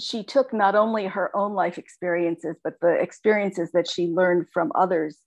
she 0.00 0.24
took 0.24 0.52
not 0.52 0.74
only 0.74 1.06
her 1.06 1.34
own 1.36 1.52
life 1.52 1.78
experiences, 1.78 2.56
but 2.64 2.80
the 2.80 2.94
experiences 3.00 3.70
that 3.72 3.88
she 3.88 4.08
learned 4.08 4.46
from 4.52 4.72
others 4.74 5.18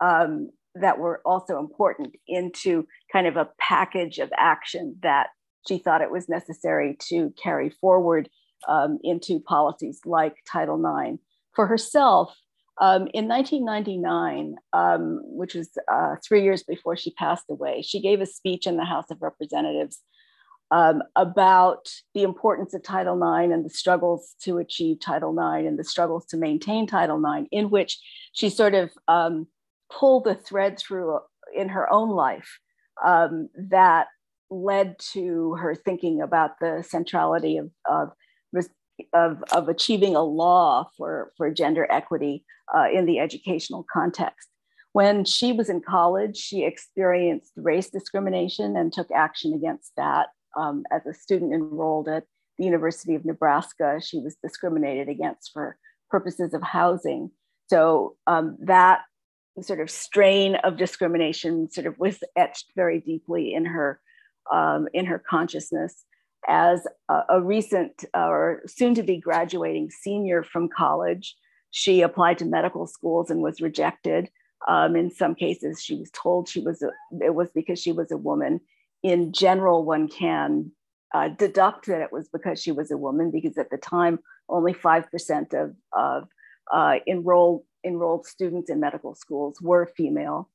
um, 0.00 0.50
that 0.74 0.98
were 0.98 1.22
also 1.24 1.58
important 1.58 2.14
into 2.26 2.86
kind 3.12 3.26
of 3.26 3.36
a 3.36 3.48
package 3.58 4.18
of 4.18 4.30
action 4.36 4.96
that 5.02 5.28
she 5.66 5.78
thought 5.78 6.02
it 6.02 6.10
was 6.10 6.28
necessary 6.28 6.96
to 7.08 7.32
carry 7.42 7.70
forward 7.70 8.28
um, 8.68 8.98
into 9.02 9.40
policies 9.40 10.00
like 10.04 10.36
Title 10.50 10.78
IX. 10.78 11.18
For 11.54 11.66
herself, 11.66 12.34
um, 12.80 13.08
in 13.12 13.28
1999, 13.28 14.56
um, 14.72 15.20
which 15.24 15.54
was 15.54 15.70
uh, 15.92 16.16
three 16.26 16.42
years 16.42 16.62
before 16.62 16.96
she 16.96 17.12
passed 17.12 17.44
away, 17.50 17.82
she 17.82 18.00
gave 18.00 18.20
a 18.20 18.26
speech 18.26 18.66
in 18.66 18.76
the 18.76 18.84
House 18.84 19.10
of 19.10 19.20
Representatives 19.20 20.00
um, 20.70 21.02
about 21.16 21.90
the 22.14 22.22
importance 22.22 22.74
of 22.74 22.82
Title 22.82 23.16
IX 23.16 23.52
and 23.52 23.64
the 23.64 23.70
struggles 23.70 24.34
to 24.42 24.58
achieve 24.58 25.00
Title 25.00 25.32
IX 25.32 25.66
and 25.66 25.78
the 25.78 25.84
struggles 25.84 26.24
to 26.26 26.36
maintain 26.36 26.86
Title 26.86 27.22
IX, 27.22 27.46
in 27.50 27.70
which 27.70 27.98
she 28.32 28.48
sort 28.48 28.74
of 28.74 28.90
um, 29.08 29.46
pulled 29.92 30.24
the 30.24 30.34
thread 30.34 30.78
through 30.78 31.18
in 31.54 31.68
her 31.68 31.92
own 31.92 32.10
life 32.10 32.60
um, 33.04 33.48
that 33.54 34.06
led 34.50 34.96
to 35.12 35.54
her 35.54 35.74
thinking 35.74 36.20
about 36.20 36.58
the 36.60 36.84
centrality 36.86 37.56
of, 37.56 37.70
of 37.88 38.10
of, 39.12 39.42
of 39.52 39.68
achieving 39.68 40.14
a 40.14 40.22
law 40.22 40.88
for, 40.96 41.32
for 41.36 41.50
gender 41.50 41.86
equity 41.90 42.44
uh, 42.74 42.86
in 42.92 43.06
the 43.06 43.18
educational 43.18 43.84
context. 43.92 44.48
When 44.92 45.24
she 45.24 45.52
was 45.52 45.68
in 45.68 45.80
college, 45.80 46.36
she 46.36 46.64
experienced 46.64 47.52
race 47.56 47.90
discrimination 47.90 48.76
and 48.76 48.92
took 48.92 49.10
action 49.10 49.54
against 49.54 49.92
that. 49.96 50.28
Um, 50.56 50.84
as 50.90 51.06
a 51.06 51.14
student 51.14 51.52
enrolled 51.52 52.08
at 52.08 52.24
the 52.58 52.64
University 52.64 53.14
of 53.14 53.24
Nebraska, 53.24 54.00
she 54.04 54.18
was 54.18 54.36
discriminated 54.42 55.08
against 55.08 55.52
for 55.52 55.76
purposes 56.10 56.54
of 56.54 56.62
housing. 56.62 57.30
So 57.68 58.16
um, 58.26 58.56
that 58.62 59.02
sort 59.62 59.80
of 59.80 59.90
strain 59.90 60.56
of 60.56 60.76
discrimination 60.76 61.70
sort 61.70 61.86
of 61.86 61.96
was 61.98 62.18
etched 62.36 62.72
very 62.74 62.98
deeply 62.98 63.54
in 63.54 63.66
her 63.66 64.00
um, 64.50 64.88
in 64.92 65.06
her 65.06 65.22
consciousness 65.30 66.04
as 66.48 66.86
a, 67.08 67.20
a 67.30 67.42
recent 67.42 68.04
or 68.14 68.62
soon 68.66 68.94
to 68.94 69.02
be 69.02 69.18
graduating 69.18 69.90
senior 69.90 70.42
from 70.42 70.68
college. 70.68 71.36
She 71.70 72.02
applied 72.02 72.38
to 72.38 72.44
medical 72.44 72.86
schools 72.86 73.30
and 73.30 73.42
was 73.42 73.60
rejected. 73.60 74.28
Um, 74.68 74.96
in 74.96 75.10
some 75.10 75.34
cases, 75.34 75.80
she 75.82 75.94
was 75.94 76.10
told 76.10 76.48
she 76.48 76.60
was 76.60 76.82
a, 76.82 76.90
it 77.24 77.34
was 77.34 77.50
because 77.54 77.80
she 77.80 77.92
was 77.92 78.10
a 78.10 78.16
woman. 78.16 78.60
In 79.02 79.32
general, 79.32 79.84
one 79.84 80.08
can 80.08 80.72
uh, 81.14 81.28
deduct 81.28 81.86
that 81.86 82.02
it 82.02 82.12
was 82.12 82.28
because 82.28 82.60
she 82.60 82.72
was 82.72 82.90
a 82.90 82.96
woman, 82.96 83.30
because 83.30 83.56
at 83.56 83.70
the 83.70 83.78
time, 83.78 84.18
only 84.48 84.74
5% 84.74 85.54
of, 85.54 85.74
of 85.96 86.28
uh, 86.72 86.96
enrolled, 87.06 87.62
enrolled 87.84 88.26
students 88.26 88.70
in 88.70 88.80
medical 88.80 89.14
schools 89.14 89.60
were 89.60 89.86
female. 89.96 90.50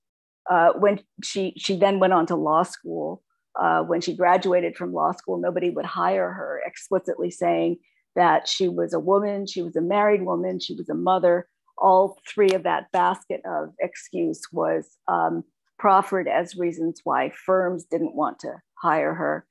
Uh, 0.50 0.74
when 0.74 1.00
she, 1.24 1.54
she 1.58 1.75
then 1.75 2.00
went 2.00 2.13
on 2.13 2.25
to 2.27 2.36
law 2.36 2.62
school, 2.62 3.24
uh, 3.59 3.81
when 3.83 4.01
she 4.01 4.15
graduated 4.15 4.75
from 4.75 4.93
law 4.93 5.12
school, 5.12 5.38
nobody 5.38 5.69
would 5.69 5.85
hire 5.85 6.31
her, 6.31 6.62
explicitly 6.65 7.31
saying 7.31 7.77
that 8.15 8.47
she 8.47 8.67
was 8.67 8.93
a 8.93 9.00
woman, 9.00 9.45
she 9.45 9.62
was 9.62 9.75
a 9.75 9.81
married 9.81 10.24
woman, 10.24 10.59
she 10.59 10.74
was 10.74 10.89
a 10.89 10.95
mother. 10.95 11.47
All 11.77 12.17
three 12.27 12.51
of 12.51 12.63
that 12.63 12.91
basket 12.91 13.41
of 13.45 13.69
excuse 13.79 14.41
was 14.51 14.97
um, 15.07 15.43
proffered 15.77 16.27
as 16.27 16.55
reasons 16.55 17.01
why 17.03 17.31
firms 17.45 17.85
didn't 17.85 18.15
want 18.15 18.39
to 18.39 18.53
hire 18.81 19.13
her. 19.13 19.45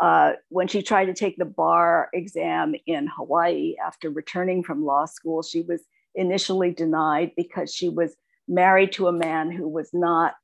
Uh, 0.00 0.32
when 0.48 0.68
she 0.68 0.82
tried 0.82 1.06
to 1.06 1.14
take 1.14 1.36
the 1.36 1.44
bar 1.44 2.08
exam 2.12 2.74
in 2.86 3.08
Hawaii 3.08 3.74
after 3.84 4.10
returning 4.10 4.62
from 4.62 4.84
law 4.84 5.04
school, 5.06 5.42
she 5.42 5.62
was 5.62 5.82
initially 6.14 6.72
denied 6.72 7.32
because 7.36 7.74
she 7.74 7.88
was 7.88 8.14
married 8.46 8.92
to 8.92 9.08
a 9.08 9.12
man 9.12 9.50
who 9.50 9.68
was 9.68 9.90
not 9.92 10.34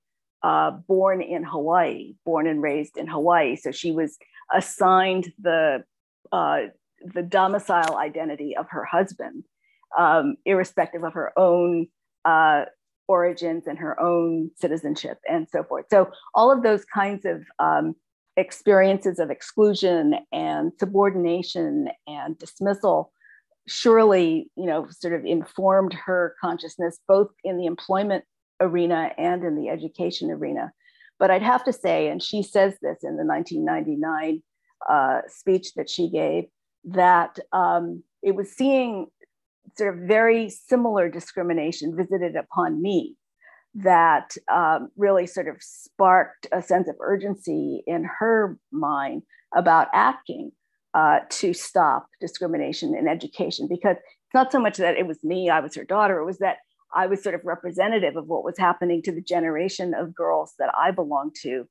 uh, 0.45 0.71
born 0.71 1.23
in 1.23 1.43
Hawaii, 1.43 2.15
born 2.27 2.47
and 2.47 2.63
raised 2.63 2.99
in 2.99 3.07
Hawaii. 3.07 3.57
So 3.57 3.73
she 3.73 3.91
was 3.91 4.19
assigned 4.55 5.33
the 5.41 5.85
uh, 6.31 6.59
the 7.15 7.23
domicile 7.23 7.97
identity 7.97 8.57
of 8.57 8.67
her 8.71 8.85
husband, 8.85 9.45
um, 9.99 10.37
irrespective 10.45 11.03
of 11.03 11.15
her 11.15 11.33
own 11.39 11.89
uh, 12.27 12.67
origins 13.09 13.67
and 13.67 13.79
her 13.79 13.99
own 13.99 14.51
citizenship 14.57 15.19
and 15.29 15.49
so 15.51 15.65
forth. 15.65 15.87
So 15.91 16.11
all 16.35 16.53
of 16.53 16.63
those 16.63 16.85
kinds 16.85 17.25
of 17.25 17.43
um, 17.59 17.95
experiences 18.37 19.19
of 19.19 19.31
exclusion 19.31 20.17
and 20.31 20.73
subordination 20.79 21.89
and 22.07 22.39
dismissal 22.39 23.13
surely 23.67 24.51
you 24.57 24.67
know 24.67 24.87
sort 24.91 25.15
of 25.15 25.25
informed 25.25 25.95
her 25.95 26.35
consciousness 26.39 26.99
both 27.09 27.29
in 27.45 27.57
the 27.57 27.65
employment 27.65 28.23
arena 28.61 29.11
and 29.19 29.45
in 29.45 29.57
the 29.57 29.69
education 29.69 30.31
arena. 30.31 30.73
But 31.19 31.31
I'd 31.31 31.43
have 31.43 31.65
to 31.65 31.73
say, 31.73 32.09
and 32.09 32.23
she 32.23 32.43
says 32.43 32.75
this 32.83 32.99
in 33.03 33.17
the 33.17 33.25
1999 33.25 34.43
uh, 34.89 35.21
speech 35.29 35.75
that 35.75 35.89
she 35.89 36.11
gave, 36.11 36.45
that 36.85 37.39
um, 37.53 38.03
it 38.23 38.35
was 38.35 38.51
seeing 38.51 39.07
sort 39.77 39.95
of 39.95 40.01
very 40.07 40.51
similar 40.51 41.09
discrimination 41.09 41.97
visited 41.97 42.37
upon 42.37 42.83
me 42.83 43.17
that 43.75 44.37
um, 44.53 44.89
really 44.97 45.27
sort 45.27 45.49
of 45.49 45.57
sparked 45.61 46.47
a 46.53 46.63
sense 46.63 46.89
of 46.89 46.95
urgency 47.01 47.83
in 47.87 48.09
her 48.19 48.57
mind 48.71 49.23
about 49.55 49.89
acting 49.93 50.53
uh, 50.95 51.21
to 51.29 51.53
stop 51.53 52.07
discrimination 52.21 52.95
in 52.95 53.09
education 53.09 53.67
because 53.69 53.97
it's 53.97 54.35
not 54.35 54.53
so 54.53 54.61
much 54.61 54.77
that 54.77 54.97
it 54.97 55.07
was 55.07 55.25
me, 55.25 55.51
I 55.51 55.61
was 55.61 55.75
her 55.75 55.85
daughter, 55.85 56.21
it 56.21 56.25
was 56.25 56.39
that 56.39 56.59
I 56.95 57.07
was 57.07 57.23
sort 57.23 57.35
of 57.35 57.41
representative 57.45 58.17
of 58.17 58.27
what 58.27 58.45
was 58.45 58.59
happening 58.59 59.03
to 59.03 59.13
the 59.13 59.21
generation 59.21 59.95
of 59.95 60.15
girls 60.15 60.55
that 60.59 60.71
I 60.75 60.91
belonged 60.91 61.35
to. 61.43 61.65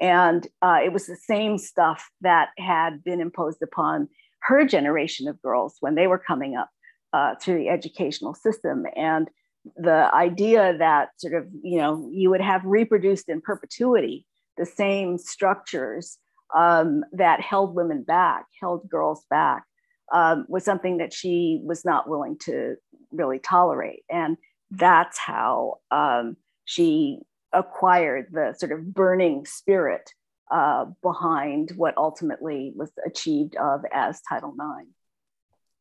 And 0.00 0.46
uh, 0.60 0.78
it 0.84 0.92
was 0.92 1.06
the 1.06 1.16
same 1.16 1.58
stuff 1.58 2.08
that 2.20 2.48
had 2.58 3.04
been 3.04 3.20
imposed 3.20 3.62
upon 3.62 4.08
her 4.42 4.64
generation 4.64 5.28
of 5.28 5.40
girls 5.40 5.76
when 5.80 5.94
they 5.94 6.06
were 6.06 6.18
coming 6.18 6.56
up 6.56 6.68
uh, 7.12 7.34
through 7.40 7.58
the 7.58 7.68
educational 7.68 8.34
system. 8.34 8.84
And 8.96 9.30
the 9.76 10.10
idea 10.12 10.76
that 10.78 11.10
sort 11.16 11.34
of, 11.34 11.46
you 11.62 11.78
know, 11.78 12.08
you 12.12 12.30
would 12.30 12.40
have 12.40 12.62
reproduced 12.64 13.28
in 13.28 13.40
perpetuity 13.40 14.26
the 14.56 14.66
same 14.66 15.16
structures 15.18 16.18
um, 16.54 17.04
that 17.12 17.40
held 17.40 17.74
women 17.74 18.02
back, 18.02 18.44
held 18.60 18.88
girls 18.88 19.24
back, 19.30 19.64
um, 20.12 20.44
was 20.48 20.64
something 20.64 20.98
that 20.98 21.12
she 21.12 21.60
was 21.64 21.84
not 21.84 22.08
willing 22.08 22.36
to 22.38 22.74
really 23.10 23.38
tolerate. 23.38 24.02
And 24.10 24.36
that's 24.76 25.18
how 25.18 25.78
um, 25.90 26.36
she 26.64 27.20
acquired 27.52 28.26
the 28.32 28.54
sort 28.58 28.72
of 28.72 28.92
burning 28.92 29.46
spirit 29.46 30.10
uh, 30.50 30.86
behind 31.02 31.72
what 31.76 31.96
ultimately 31.96 32.72
was 32.74 32.90
achieved 33.06 33.56
of 33.56 33.82
as 33.92 34.20
Title 34.28 34.54
IX. 34.54 34.88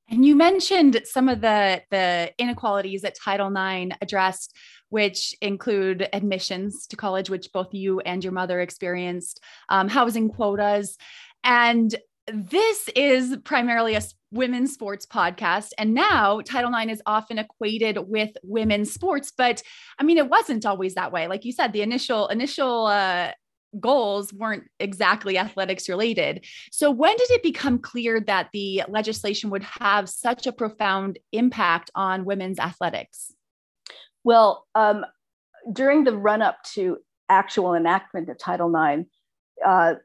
And 0.10 0.26
you 0.26 0.36
mentioned 0.36 1.02
some 1.06 1.30
of 1.30 1.42
the, 1.42 1.82
the 1.90 2.32
inequalities 2.38 3.02
that 3.02 3.16
Title 3.16 3.48
IX 3.56 3.96
addressed, 4.02 4.56
which 4.90 5.34
include 5.42 6.08
admissions 6.14 6.88
to 6.88 6.96
college, 6.96 7.30
which 7.30 7.52
both 7.54 7.74
you 7.74 8.00
and 8.02 8.24
your 8.24 8.34
mother 8.34 8.60
experienced, 8.60 9.42
um, 9.70 9.88
housing 9.88 10.30
quotas. 10.30 10.98
And 11.44 11.94
this 12.27 12.89
is 12.96 13.38
primarily 13.44 13.96
a 13.96 14.01
women's 14.32 14.74
sports 14.74 15.06
podcast. 15.06 15.72
And 15.77 15.94
now 15.94 16.42
Title 16.42 16.74
IX 16.74 16.92
is 16.92 17.01
often 17.06 17.38
equated 17.38 17.98
with 18.08 18.32
women's 18.44 18.94
sports, 18.94 19.32
but 19.38 19.62
I 20.00 20.03
mean, 20.03 20.18
it 20.18 20.30
wasn't 20.30 20.65
always 20.65 20.96
that 20.96 21.12
way. 21.12 21.27
Like 21.27 21.46
you 21.46 21.51
said, 21.51 21.74
the 21.74 21.82
initial, 21.82 22.27
initial, 22.27 22.88
uh, 22.88 23.32
goals 23.80 24.32
weren't 24.32 24.65
exactly 24.80 25.38
athletics 25.38 25.89
related. 25.89 26.46
So, 26.72 26.92
when 26.92 27.15
did 27.18 27.32
it 27.32 27.44
become 27.44 27.80
clear 27.80 28.20
that 28.22 28.50
the 28.53 28.84
legislation 28.88 29.50
would 29.50 29.63
have 29.63 30.10
such 30.10 30.46
a 30.46 30.51
profound 30.51 31.20
impact 31.32 31.89
on 31.96 32.25
women's 32.25 32.60
athletics? 32.60 33.34
Well, 34.24 34.68
um, 34.75 35.06
during 35.72 36.03
the 36.03 36.15
run 36.15 36.42
up 36.42 36.58
to 36.74 36.98
actual 37.30 37.74
enactment 37.74 38.30
of 38.30 38.38
Title 38.38 38.74
IX, 38.74 39.10
uh, 39.65 39.96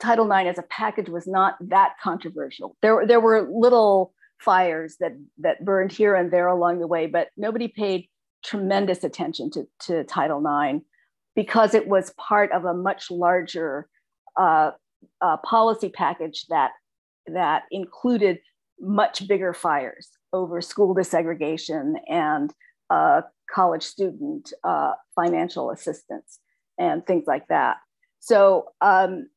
Title 0.00 0.30
IX 0.30 0.48
as 0.48 0.58
a 0.58 0.62
package 0.62 1.08
was 1.08 1.26
not 1.26 1.56
that 1.60 1.94
controversial. 2.02 2.76
There, 2.82 3.06
there 3.06 3.20
were 3.20 3.48
little 3.50 4.12
fires 4.40 4.96
that 5.00 5.12
that 5.38 5.64
burned 5.64 5.92
here 5.92 6.14
and 6.14 6.30
there 6.30 6.48
along 6.48 6.80
the 6.80 6.86
way, 6.86 7.06
but 7.06 7.28
nobody 7.36 7.68
paid 7.68 8.08
tremendous 8.44 9.04
attention 9.04 9.50
to, 9.50 9.66
to 9.80 10.04
Title 10.04 10.44
IX 10.44 10.84
because 11.34 11.74
it 11.74 11.88
was 11.88 12.12
part 12.18 12.52
of 12.52 12.64
a 12.64 12.74
much 12.74 13.10
larger 13.10 13.88
uh, 14.38 14.72
uh, 15.20 15.36
policy 15.38 15.88
package 15.88 16.46
that 16.48 16.72
that 17.26 17.62
included 17.70 18.38
much 18.80 19.26
bigger 19.26 19.54
fires 19.54 20.10
over 20.32 20.60
school 20.60 20.94
desegregation 20.94 21.94
and 22.08 22.52
uh, 22.90 23.22
college 23.52 23.82
student 23.82 24.52
uh, 24.62 24.92
financial 25.14 25.70
assistance 25.70 26.40
and 26.78 27.06
things 27.06 27.24
like 27.26 27.46
that. 27.48 27.76
So 28.20 28.72
um, 28.80 29.28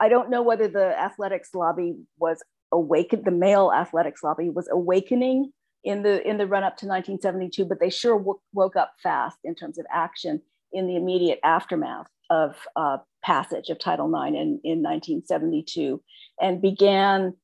I 0.00 0.08
don't 0.08 0.30
know 0.30 0.42
whether 0.42 0.68
the 0.68 0.98
athletics 0.98 1.54
lobby 1.54 1.94
was 2.18 2.42
awakened, 2.72 3.24
the 3.24 3.30
male 3.30 3.72
athletics 3.72 4.22
lobby 4.22 4.50
was 4.50 4.68
awakening 4.70 5.52
in 5.84 6.02
the 6.02 6.26
in 6.28 6.38
the 6.38 6.46
run 6.46 6.64
up 6.64 6.76
to 6.78 6.86
1972, 6.86 7.64
but 7.64 7.80
they 7.80 7.90
sure 7.90 8.18
w- 8.18 8.40
woke 8.52 8.76
up 8.76 8.94
fast 9.02 9.38
in 9.44 9.54
terms 9.54 9.78
of 9.78 9.86
action 9.92 10.42
in 10.72 10.86
the 10.86 10.96
immediate 10.96 11.40
aftermath 11.42 12.08
of 12.30 12.56
uh, 12.76 12.98
passage 13.22 13.70
of 13.70 13.78
Title 13.78 14.06
IX 14.08 14.34
in, 14.34 14.60
in 14.64 14.82
1972 14.82 16.00
and 16.40 16.60
began 16.60 17.34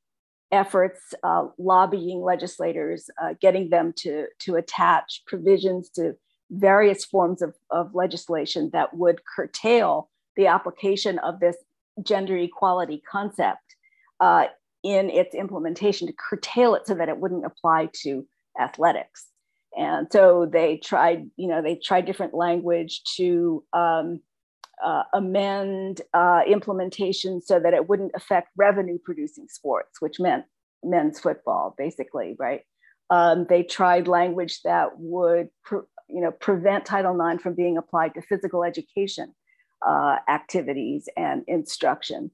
efforts 0.51 1.13
uh, 1.23 1.47
lobbying 1.57 2.21
legislators, 2.21 3.09
uh, 3.21 3.33
getting 3.41 3.69
them 3.69 3.93
to, 3.97 4.27
to 4.39 4.55
attach 4.55 5.23
provisions 5.25 5.89
to 5.89 6.15
various 6.51 7.03
forms 7.03 7.41
of, 7.41 7.55
of 7.71 7.95
legislation 7.95 8.69
that 8.73 8.95
would 8.95 9.21
curtail 9.25 10.09
the 10.37 10.47
application 10.47 11.17
of 11.19 11.39
this 11.39 11.57
gender 12.03 12.37
equality 12.37 13.01
concept 13.09 13.75
uh, 14.19 14.45
in 14.83 15.09
its 15.09 15.33
implementation 15.33 16.07
to 16.07 16.13
curtail 16.13 16.75
it 16.75 16.85
so 16.85 16.95
that 16.95 17.09
it 17.09 17.17
wouldn't 17.17 17.45
apply 17.45 17.89
to 18.03 18.25
athletics. 18.59 19.27
And 19.77 20.07
so 20.11 20.45
they 20.45 20.77
tried, 20.77 21.29
you 21.35 21.47
know, 21.47 21.61
they 21.61 21.75
tried 21.75 22.05
different 22.05 22.33
language 22.33 23.01
to 23.17 23.63
um, 23.73 24.21
uh, 24.83 25.03
amend 25.13 26.01
uh, 26.13 26.41
implementation 26.47 27.41
so 27.41 27.59
that 27.59 27.73
it 27.73 27.89
wouldn't 27.89 28.11
affect 28.15 28.49
revenue 28.55 28.97
producing 29.03 29.47
sports, 29.49 30.01
which 30.01 30.19
meant 30.19 30.45
men's 30.83 31.19
football, 31.19 31.75
basically, 31.77 32.35
right? 32.39 32.61
Um, 33.09 33.45
they 33.49 33.63
tried 33.63 34.07
language 34.07 34.61
that 34.63 34.97
would, 34.97 35.49
you 35.71 36.21
know, 36.21 36.31
prevent 36.31 36.85
Title 36.85 37.19
IX 37.19 37.41
from 37.41 37.53
being 37.53 37.77
applied 37.77 38.13
to 38.15 38.21
physical 38.21 38.63
education 38.63 39.33
uh, 39.87 40.17
activities 40.29 41.07
and 41.15 41.43
instruction. 41.47 42.31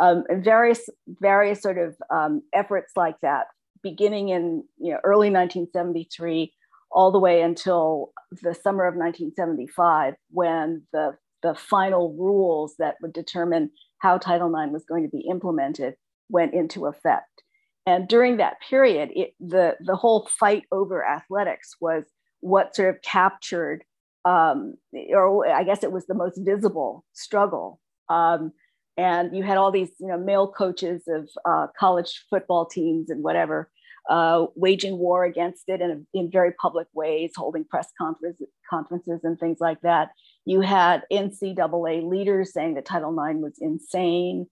Um, 0.00 0.24
and 0.28 0.42
various 0.42 0.88
various 1.20 1.62
sort 1.62 1.78
of 1.78 1.94
um, 2.10 2.42
efforts 2.52 2.92
like 2.96 3.14
that, 3.22 3.46
beginning 3.82 4.30
in 4.30 4.64
you 4.78 4.92
know 4.92 4.98
early 5.04 5.30
1973 5.30 6.52
all 6.94 7.10
the 7.10 7.18
way 7.18 7.42
until 7.42 8.12
the 8.30 8.54
summer 8.54 8.86
of 8.86 8.94
1975, 8.94 10.14
when 10.30 10.82
the, 10.92 11.16
the 11.42 11.54
final 11.54 12.14
rules 12.16 12.76
that 12.78 12.94
would 13.02 13.12
determine 13.12 13.70
how 13.98 14.16
Title 14.16 14.48
IX 14.54 14.72
was 14.72 14.84
going 14.84 15.02
to 15.02 15.08
be 15.08 15.26
implemented 15.28 15.94
went 16.30 16.54
into 16.54 16.86
effect. 16.86 17.42
And 17.84 18.08
during 18.08 18.38
that 18.38 18.56
period, 18.66 19.10
it, 19.14 19.34
the, 19.40 19.76
the 19.84 19.96
whole 19.96 20.28
fight 20.38 20.62
over 20.72 21.04
athletics 21.04 21.74
was 21.80 22.04
what 22.40 22.74
sort 22.74 22.94
of 22.94 23.02
captured, 23.02 23.84
um, 24.24 24.74
or 25.10 25.46
I 25.46 25.64
guess 25.64 25.82
it 25.82 25.92
was 25.92 26.06
the 26.06 26.14
most 26.14 26.38
visible 26.38 27.04
struggle. 27.12 27.80
Um, 28.08 28.52
and 28.96 29.36
you 29.36 29.42
had 29.42 29.58
all 29.58 29.72
these, 29.72 29.90
you 29.98 30.06
know, 30.06 30.18
male 30.18 30.48
coaches 30.48 31.02
of 31.08 31.28
uh, 31.44 31.66
college 31.78 32.24
football 32.30 32.66
teams 32.66 33.10
and 33.10 33.22
whatever 33.22 33.70
uh, 34.08 34.46
waging 34.54 34.98
war 34.98 35.24
against 35.24 35.64
it 35.68 35.80
in, 35.80 36.06
in 36.12 36.30
very 36.30 36.52
public 36.52 36.86
ways, 36.92 37.32
holding 37.34 37.64
press 37.64 37.88
conference, 37.98 38.38
conferences 38.68 39.20
and 39.24 39.38
things 39.38 39.58
like 39.60 39.80
that. 39.80 40.10
You 40.44 40.60
had 40.60 41.02
NCAA 41.10 42.06
leaders 42.08 42.52
saying 42.52 42.74
that 42.74 42.84
Title 42.84 43.12
IX 43.18 43.40
was 43.40 43.58
insane. 43.60 44.46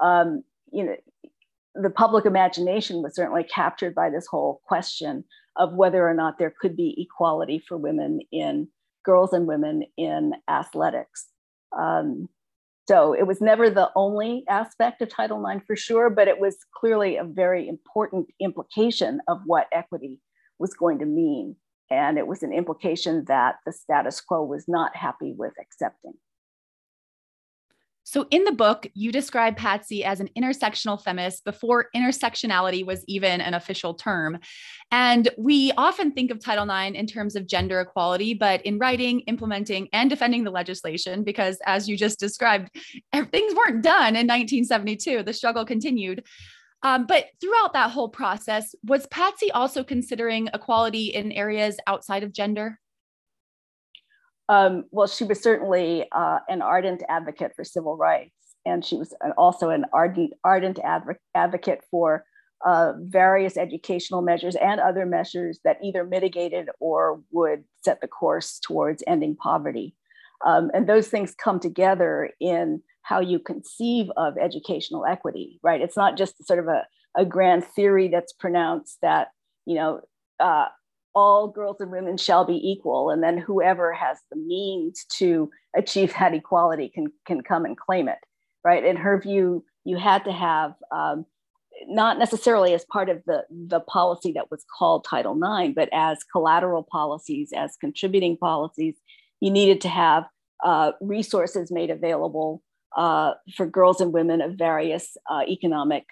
Um, 0.00 0.44
you 0.70 0.84
know, 0.84 0.96
the 1.74 1.90
public 1.90 2.26
imagination 2.26 3.02
was 3.02 3.14
certainly 3.14 3.44
captured 3.44 3.94
by 3.94 4.10
this 4.10 4.26
whole 4.26 4.60
question 4.64 5.24
of 5.56 5.72
whether 5.72 6.06
or 6.06 6.14
not 6.14 6.38
there 6.38 6.54
could 6.60 6.76
be 6.76 6.94
equality 7.00 7.62
for 7.66 7.76
women 7.76 8.20
in 8.30 8.68
girls 9.08 9.32
and 9.32 9.46
women 9.46 9.84
in 9.96 10.34
athletics. 10.50 11.28
Um, 11.72 12.28
so 12.86 13.14
it 13.14 13.26
was 13.26 13.40
never 13.40 13.70
the 13.70 13.90
only 13.96 14.44
aspect 14.50 15.00
of 15.00 15.08
Title 15.08 15.42
IX 15.46 15.64
for 15.66 15.76
sure, 15.76 16.10
but 16.10 16.28
it 16.28 16.38
was 16.38 16.56
clearly 16.78 17.16
a 17.16 17.24
very 17.24 17.66
important 17.66 18.28
implication 18.38 19.22
of 19.26 19.40
what 19.46 19.66
equity 19.72 20.20
was 20.58 20.74
going 20.74 20.98
to 20.98 21.06
mean. 21.06 21.56
And 21.90 22.18
it 22.18 22.26
was 22.26 22.42
an 22.42 22.52
implication 22.52 23.24
that 23.28 23.56
the 23.64 23.72
status 23.72 24.20
quo 24.20 24.44
was 24.44 24.66
not 24.68 24.94
happy 24.94 25.32
with 25.34 25.54
accepting. 25.58 26.12
So, 28.10 28.26
in 28.30 28.44
the 28.44 28.52
book, 28.52 28.86
you 28.94 29.12
describe 29.12 29.58
Patsy 29.58 30.02
as 30.02 30.18
an 30.18 30.30
intersectional 30.34 30.98
feminist 30.98 31.44
before 31.44 31.90
intersectionality 31.94 32.82
was 32.82 33.04
even 33.06 33.42
an 33.42 33.52
official 33.52 33.92
term. 33.92 34.38
And 34.90 35.28
we 35.36 35.72
often 35.76 36.12
think 36.12 36.30
of 36.30 36.42
Title 36.42 36.64
IX 36.64 36.96
in 36.96 37.06
terms 37.06 37.36
of 37.36 37.46
gender 37.46 37.82
equality, 37.82 38.32
but 38.32 38.64
in 38.64 38.78
writing, 38.78 39.20
implementing, 39.26 39.90
and 39.92 40.08
defending 40.08 40.44
the 40.44 40.50
legislation, 40.50 41.22
because 41.22 41.58
as 41.66 41.86
you 41.86 41.98
just 41.98 42.18
described, 42.18 42.70
things 43.12 43.54
weren't 43.54 43.82
done 43.82 44.16
in 44.16 44.26
1972, 44.26 45.22
the 45.22 45.34
struggle 45.34 45.66
continued. 45.66 46.24
Um, 46.82 47.04
but 47.04 47.26
throughout 47.42 47.74
that 47.74 47.90
whole 47.90 48.08
process, 48.08 48.74
was 48.82 49.06
Patsy 49.08 49.50
also 49.50 49.84
considering 49.84 50.48
equality 50.54 51.08
in 51.08 51.30
areas 51.30 51.76
outside 51.86 52.22
of 52.22 52.32
gender? 52.32 52.80
Um, 54.48 54.84
well, 54.90 55.06
she 55.06 55.24
was 55.24 55.42
certainly 55.42 56.06
uh, 56.12 56.38
an 56.48 56.62
ardent 56.62 57.02
advocate 57.08 57.52
for 57.54 57.64
civil 57.64 57.96
rights, 57.96 58.32
and 58.64 58.84
she 58.84 58.96
was 58.96 59.14
also 59.36 59.68
an 59.70 59.84
ardent, 59.92 60.32
ardent 60.44 60.78
adv- 60.82 61.18
advocate 61.34 61.84
for 61.90 62.24
uh, 62.64 62.92
various 62.98 63.56
educational 63.56 64.22
measures 64.22 64.56
and 64.56 64.80
other 64.80 65.06
measures 65.06 65.60
that 65.64 65.78
either 65.82 66.04
mitigated 66.04 66.68
or 66.80 67.20
would 67.30 67.62
set 67.84 68.00
the 68.00 68.08
course 68.08 68.58
towards 68.58 69.04
ending 69.06 69.36
poverty. 69.36 69.94
Um, 70.44 70.70
and 70.72 70.88
those 70.88 71.08
things 71.08 71.34
come 71.34 71.60
together 71.60 72.30
in 72.40 72.82
how 73.02 73.20
you 73.20 73.38
conceive 73.38 74.06
of 74.16 74.36
educational 74.38 75.06
equity, 75.06 75.60
right? 75.62 75.80
It's 75.80 75.96
not 75.96 76.16
just 76.16 76.46
sort 76.46 76.58
of 76.58 76.68
a, 76.68 76.86
a 77.16 77.24
grand 77.24 77.64
theory 77.64 78.08
that's 78.08 78.32
pronounced 78.32 78.98
that, 79.02 79.28
you 79.66 79.74
know, 79.74 80.00
uh, 80.40 80.66
all 81.18 81.48
girls 81.48 81.80
and 81.80 81.90
women 81.90 82.16
shall 82.16 82.44
be 82.44 82.60
equal. 82.72 83.10
And 83.10 83.22
then 83.22 83.38
whoever 83.38 83.92
has 83.92 84.18
the 84.30 84.36
means 84.36 85.04
to 85.18 85.50
achieve 85.76 86.12
that 86.18 86.34
equality 86.34 86.88
can 86.94 87.06
can 87.26 87.40
come 87.42 87.64
and 87.64 87.76
claim 87.76 88.08
it 88.08 88.18
right? 88.64 88.84
In 88.84 88.96
her 88.96 89.20
view 89.20 89.64
you 89.84 89.96
had 89.96 90.24
to 90.24 90.32
have 90.32 90.74
um, 90.92 91.24
not 91.86 92.18
necessarily 92.18 92.74
as 92.74 92.84
part 92.92 93.08
of 93.08 93.22
the 93.26 93.44
the 93.50 93.80
policy 93.80 94.32
that 94.32 94.50
was 94.50 94.64
called 94.78 95.06
title 95.08 95.38
ix 95.60 95.74
but 95.74 95.88
as 95.92 96.18
collateral 96.24 96.82
policies 96.82 97.50
as 97.56 97.76
contributing 97.80 98.36
policies 98.36 98.96
you 99.40 99.50
needed 99.50 99.80
to 99.80 99.88
have 99.88 100.24
uh, 100.64 100.92
resources 101.00 101.70
made 101.70 101.90
available 101.90 102.62
uh, 102.96 103.32
for 103.56 103.64
girls 103.66 104.00
and 104.00 104.12
women 104.12 104.40
of 104.40 104.54
various 104.54 105.16
uh, 105.30 105.42
economic 105.48 106.04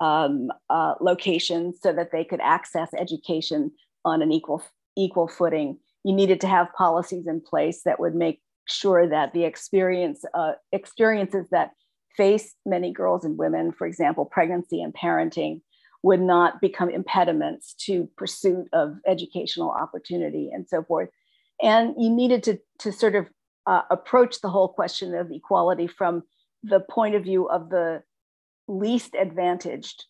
um, 0.00 0.50
uh, 0.68 0.94
locations 1.00 1.78
so 1.80 1.92
that 1.92 2.10
they 2.12 2.24
could 2.24 2.40
access 2.40 2.90
education 2.98 3.72
on 4.04 4.22
an 4.22 4.32
equal 4.32 4.62
equal 4.96 5.28
footing. 5.28 5.78
You 6.04 6.14
needed 6.14 6.40
to 6.42 6.46
have 6.46 6.72
policies 6.76 7.26
in 7.26 7.40
place 7.40 7.82
that 7.84 7.98
would 7.98 8.14
make 8.14 8.40
sure 8.66 9.08
that 9.08 9.32
the 9.32 9.44
experience 9.44 10.24
uh, 10.34 10.52
experiences 10.72 11.48
that 11.50 11.72
face 12.16 12.54
many 12.64 12.92
girls 12.92 13.24
and 13.24 13.36
women, 13.38 13.72
for 13.72 13.86
example, 13.86 14.24
pregnancy 14.24 14.80
and 14.80 14.94
parenting, 14.94 15.60
would 16.02 16.20
not 16.20 16.60
become 16.60 16.90
impediments 16.90 17.74
to 17.74 18.08
pursuit 18.16 18.66
of 18.72 18.96
educational 19.06 19.70
opportunity 19.70 20.50
and 20.52 20.68
so 20.68 20.82
forth. 20.84 21.08
And 21.62 21.94
you 21.98 22.10
needed 22.10 22.42
to, 22.44 22.58
to 22.80 22.92
sort 22.92 23.14
of 23.14 23.26
uh, 23.66 23.82
approach 23.90 24.40
the 24.40 24.50
whole 24.50 24.68
question 24.68 25.14
of 25.14 25.30
equality 25.32 25.86
from 25.86 26.22
the 26.62 26.80
point 26.80 27.14
of 27.14 27.22
view 27.22 27.48
of 27.48 27.70
the 27.70 28.02
least 28.68 29.14
advantaged 29.18 30.04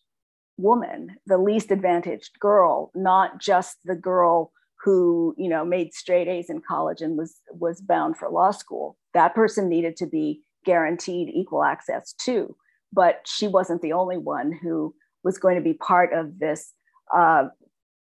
woman, 0.57 1.17
the 1.25 1.37
least 1.37 1.71
advantaged 1.71 2.39
girl, 2.39 2.91
not 2.95 3.39
just 3.39 3.77
the 3.85 3.95
girl 3.95 4.51
who 4.83 5.33
you 5.37 5.49
know 5.49 5.65
made 5.65 5.93
straight 5.93 6.27
A's 6.27 6.49
in 6.49 6.61
college 6.61 7.01
and 7.01 7.17
was 7.17 7.39
was 7.49 7.81
bound 7.81 8.17
for 8.17 8.29
law 8.29 8.51
school. 8.51 8.97
That 9.13 9.33
person 9.33 9.67
needed 9.67 9.95
to 9.97 10.05
be 10.05 10.41
guaranteed 10.65 11.29
equal 11.29 11.63
access 11.63 12.13
too, 12.13 12.55
but 12.93 13.21
she 13.25 13.47
wasn't 13.47 13.81
the 13.81 13.93
only 13.93 14.17
one 14.17 14.51
who 14.61 14.93
was 15.23 15.37
going 15.37 15.55
to 15.55 15.61
be 15.61 15.73
part 15.73 16.13
of 16.13 16.39
this 16.39 16.71
uh, 17.13 17.45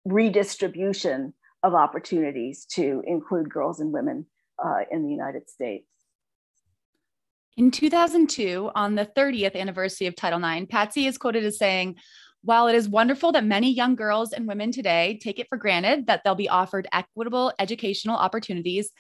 redistribution 0.05 1.35
of 1.63 1.75
opportunities 1.75 2.65
to 2.65 3.03
include 3.07 3.51
girls 3.51 3.81
and 3.81 3.93
women 3.93 4.27
uh, 4.65 4.81
in 4.91 5.03
the 5.03 5.11
United 5.11 5.49
States. 5.49 5.87
In 7.57 7.71
2002, 7.71 8.71
on 8.75 8.95
the 8.95 9.05
30th 9.05 9.55
anniversary 9.55 10.07
of 10.07 10.17
Title 10.17 10.43
IX, 10.43 10.67
Patsy 10.71 11.07
is 11.07 11.19
quoted 11.19 11.45
as 11.45 11.59
saying, 11.59 11.97
while 12.43 12.69
it 12.69 12.75
is 12.75 12.89
wonderful 12.89 13.33
that 13.33 13.45
many 13.45 13.73
young 13.73 13.95
girls 13.95 14.33
and 14.33 14.47
women 14.47 14.73
today 14.73 15.19
take 15.23 15.39
it 15.39 15.49
for 15.49 15.59
granted 15.59 16.07
that 16.07 16.23
they'll 16.25 16.35
be 16.35 16.49
offered 16.49 16.89
equitable 16.93 17.53
educational 17.59 18.17
opportunities, 18.17 18.91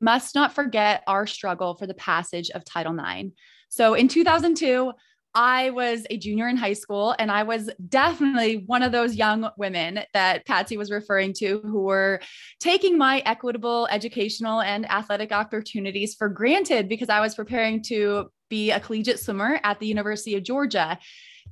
must 0.00 0.34
not 0.34 0.52
forget 0.52 1.02
our 1.06 1.26
struggle 1.26 1.74
for 1.74 1.86
the 1.86 1.94
passage 1.94 2.50
of 2.50 2.64
Title 2.64 2.96
IX. 2.98 3.30
So 3.68 3.94
in 3.94 4.08
2002, 4.08 4.92
I 5.34 5.70
was 5.70 6.06
a 6.10 6.16
junior 6.16 6.48
in 6.48 6.56
high 6.56 6.72
school, 6.72 7.14
and 7.18 7.30
I 7.30 7.42
was 7.42 7.70
definitely 7.88 8.64
one 8.66 8.82
of 8.82 8.92
those 8.92 9.14
young 9.14 9.48
women 9.56 10.00
that 10.14 10.46
Patsy 10.46 10.76
was 10.76 10.90
referring 10.90 11.32
to 11.34 11.60
who 11.62 11.82
were 11.82 12.20
taking 12.60 12.96
my 12.96 13.22
equitable 13.26 13.86
educational 13.90 14.60
and 14.60 14.90
athletic 14.90 15.30
opportunities 15.30 16.14
for 16.14 16.28
granted 16.28 16.88
because 16.88 17.08
I 17.08 17.20
was 17.20 17.34
preparing 17.34 17.82
to 17.84 18.30
be 18.48 18.70
a 18.70 18.80
collegiate 18.80 19.20
swimmer 19.20 19.60
at 19.62 19.78
the 19.78 19.86
University 19.86 20.34
of 20.34 20.42
Georgia. 20.42 20.98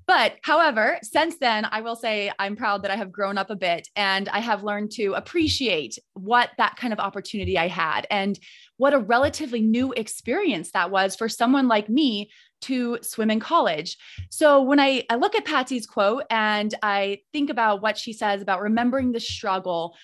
But 0.07 0.37
however, 0.42 0.99
since 1.03 1.38
then, 1.38 1.66
I 1.71 1.81
will 1.81 1.97
say 1.97 2.31
I'm 2.38 2.55
proud 2.55 2.83
that 2.83 2.92
I 2.92 2.97
have 2.97 3.11
grown 3.11 3.38
up 3.38 3.51
a 3.51 3.57
bit 3.57 3.88
and 3.97 4.29
I 4.29 4.38
have 4.38 4.62
learned 4.62 4.92
to 4.92 5.14
appreciate 5.14 5.99
what 6.14 6.51
that 6.59 6.77
kind 6.77 6.92
of 6.92 7.01
opportunity 7.01 7.59
I 7.59 7.66
had 7.66 8.07
and 8.09 8.38
what 8.77 8.95
a 8.95 8.99
relatively 8.99 9.61
new 9.61 9.92
experience 9.92 10.71
that 10.73 10.92
was 10.92 11.16
for 11.16 11.29
someone 11.29 11.66
like 11.66 11.88
me 11.88 12.31
to 12.62 12.99
swim 13.03 13.31
in 13.31 13.40
college. 13.40 13.97
So 14.31 14.62
when 14.62 14.79
I, 14.79 15.05
I 15.11 15.16
look 15.16 15.35
at 15.35 15.45
Patsy's 15.45 15.87
quote 15.87 16.23
and 16.31 16.73
I 16.83 17.19
think 17.33 17.51
about 17.51 17.83
what 17.83 17.99
she 17.99 18.12
says 18.12 18.42
about 18.42 18.62
remembering 18.62 19.12
the 19.12 19.21
struggle, 19.21 19.97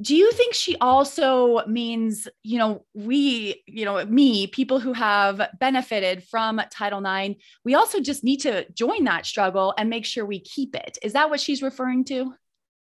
do 0.00 0.16
you 0.16 0.32
think 0.32 0.54
she 0.54 0.76
also 0.80 1.64
means 1.66 2.26
you 2.42 2.58
know 2.58 2.84
we 2.94 3.62
you 3.66 3.84
know 3.84 4.04
me 4.06 4.46
people 4.46 4.80
who 4.80 4.92
have 4.92 5.40
benefited 5.60 6.24
from 6.24 6.60
title 6.70 7.04
ix 7.06 7.40
we 7.64 7.74
also 7.74 8.00
just 8.00 8.24
need 8.24 8.38
to 8.40 8.68
join 8.72 9.04
that 9.04 9.24
struggle 9.24 9.72
and 9.78 9.88
make 9.88 10.04
sure 10.04 10.26
we 10.26 10.40
keep 10.40 10.74
it? 10.74 10.98
Is 11.02 11.12
that 11.12 11.30
what 11.30 11.40
she's 11.40 11.62
referring 11.62 12.04
to? 12.06 12.34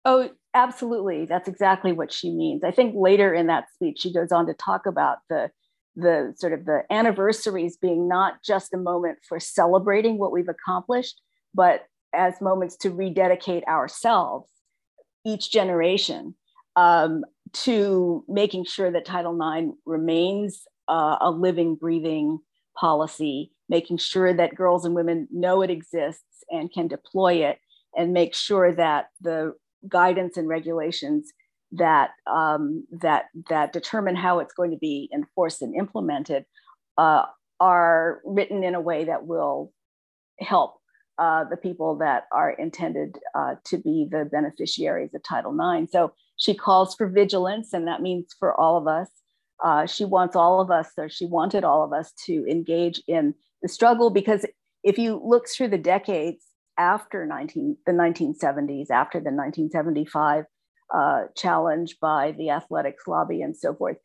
Oh 0.04 0.30
absolutely. 0.54 1.26
That's 1.26 1.48
exactly 1.48 1.92
what 1.92 2.12
she 2.12 2.30
means. 2.30 2.64
I 2.64 2.70
think 2.70 2.94
later 2.96 3.32
in 3.32 3.46
that 3.46 3.70
speech 3.72 4.00
she 4.00 4.12
goes 4.12 4.32
on 4.32 4.46
to 4.46 4.54
talk 4.54 4.86
about 4.86 5.18
the 5.28 5.50
the 5.94 6.32
sort 6.36 6.52
of 6.52 6.64
the 6.64 6.82
anniversaries 6.90 7.76
being 7.76 8.08
not 8.08 8.42
just 8.44 8.72
a 8.74 8.78
moment 8.78 9.18
for 9.28 9.40
celebrating 9.40 10.18
what 10.18 10.32
we've 10.32 10.48
accomplished 10.48 11.20
but 11.54 11.86
as 12.14 12.40
moments 12.40 12.76
to 12.76 12.90
rededicate 12.90 13.64
ourselves 13.66 14.48
each 15.26 15.50
generation 15.50 16.34
um, 16.78 17.24
to 17.52 18.24
making 18.28 18.64
sure 18.64 18.90
that 18.92 19.04
Title 19.04 19.36
IX 19.36 19.72
remains 19.84 20.62
uh, 20.88 21.16
a 21.20 21.30
living, 21.30 21.74
breathing 21.74 22.38
policy, 22.78 23.50
making 23.68 23.98
sure 23.98 24.32
that 24.32 24.54
girls 24.54 24.84
and 24.84 24.94
women 24.94 25.26
know 25.32 25.60
it 25.62 25.70
exists 25.70 26.44
and 26.50 26.72
can 26.72 26.86
deploy 26.86 27.44
it, 27.44 27.58
and 27.96 28.12
make 28.12 28.32
sure 28.32 28.72
that 28.72 29.06
the 29.20 29.54
guidance 29.88 30.36
and 30.36 30.46
regulations 30.46 31.32
that 31.72 32.10
um, 32.32 32.86
that 32.92 33.24
that 33.48 33.72
determine 33.72 34.14
how 34.14 34.38
it's 34.38 34.54
going 34.54 34.70
to 34.70 34.78
be 34.78 35.10
enforced 35.12 35.62
and 35.62 35.74
implemented 35.74 36.44
uh, 36.96 37.24
are 37.58 38.20
written 38.24 38.62
in 38.62 38.76
a 38.76 38.80
way 38.80 39.04
that 39.04 39.26
will 39.26 39.72
help 40.38 40.76
uh, 41.18 41.42
the 41.50 41.56
people 41.56 41.96
that 41.96 42.26
are 42.30 42.50
intended 42.50 43.18
uh, 43.34 43.56
to 43.66 43.78
be 43.78 44.06
the 44.08 44.28
beneficiaries 44.30 45.12
of 45.12 45.22
Title 45.24 45.52
IX. 45.52 45.90
So 45.90 46.12
she 46.38 46.54
calls 46.54 46.94
for 46.94 47.08
vigilance, 47.08 47.72
and 47.72 47.86
that 47.86 48.00
means 48.00 48.34
for 48.38 48.58
all 48.58 48.78
of 48.78 48.86
us. 48.86 49.10
Uh, 49.62 49.86
she 49.86 50.04
wants 50.04 50.36
all 50.36 50.60
of 50.60 50.70
us, 50.70 50.90
or 50.96 51.08
she 51.08 51.26
wanted 51.26 51.64
all 51.64 51.84
of 51.84 51.92
us 51.92 52.12
to 52.26 52.46
engage 52.48 53.02
in 53.06 53.34
the 53.60 53.68
struggle 53.68 54.08
because 54.10 54.46
if 54.84 54.98
you 54.98 55.20
look 55.22 55.48
through 55.48 55.68
the 55.68 55.78
decades 55.78 56.46
after 56.78 57.26
19, 57.26 57.76
the 57.84 57.92
1970s, 57.92 58.90
after 58.90 59.18
the 59.18 59.30
1975 59.30 60.44
uh, 60.94 61.22
challenge 61.36 61.96
by 62.00 62.32
the 62.38 62.50
athletics 62.50 63.08
lobby 63.08 63.42
and 63.42 63.56
so 63.56 63.74
forth, 63.74 63.96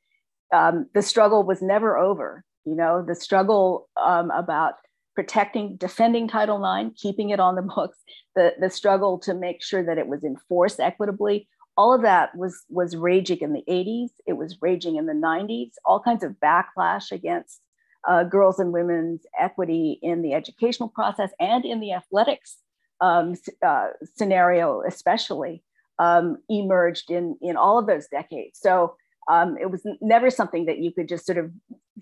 um, 0.52 0.88
the 0.96 1.04
struggle 1.04 1.44
was 1.44 1.62
never 1.62 1.98
over. 1.98 2.44
You 2.66 2.76
know, 2.76 3.04
the 3.06 3.16
struggle 3.16 3.90
um, 4.04 4.32
about 4.32 4.76
protecting, 5.16 5.76
defending 5.76 6.28
Title 6.28 6.64
IX, 6.66 7.00
keeping 7.00 7.30
it 7.30 7.40
on 7.40 7.56
the 7.56 7.62
books, 7.62 7.98
the, 8.36 8.54
the 8.60 8.70
struggle 8.70 9.20
to 9.20 9.36
make 9.36 9.62
sure 9.62 9.84
that 9.84 10.00
it 10.00 10.08
was 10.08 10.24
enforced 10.24 10.80
equitably, 10.80 11.48
all 11.76 11.94
of 11.94 12.02
that 12.02 12.36
was 12.36 12.64
was 12.70 12.96
raging 12.96 13.40
in 13.40 13.54
the 13.54 13.64
80s 13.68 14.10
it 14.28 14.34
was 14.34 14.58
raging 14.62 14.96
in 14.96 15.06
the 15.06 15.14
90s 15.14 15.72
all 15.86 16.00
kinds 16.00 16.24
of 16.24 16.36
backlash 16.44 17.12
against 17.12 17.62
uh, 18.08 18.24
girls 18.24 18.60
and 18.60 18.74
women's 18.74 19.22
equity 19.40 19.98
in 20.02 20.22
the 20.22 20.34
educational 20.34 20.90
process 20.90 21.32
and 21.40 21.66
in 21.66 21.80
the 21.80 21.94
athletics 21.94 22.58
um, 23.02 23.36
uh, 23.66 23.88
scenario 24.16 24.82
especially 24.88 25.64
um, 26.00 26.38
emerged 26.50 27.10
in 27.12 27.38
in 27.42 27.58
all 27.58 27.78
of 27.78 27.88
those 27.88 28.08
decades. 28.08 28.60
So 28.60 28.96
um, 29.30 29.58
it 29.60 29.72
was 29.72 29.86
never 30.02 30.30
something 30.30 30.66
that 30.66 30.80
you 30.80 30.92
could 30.92 31.08
just 31.08 31.26
sort 31.26 31.38
of 31.38 31.52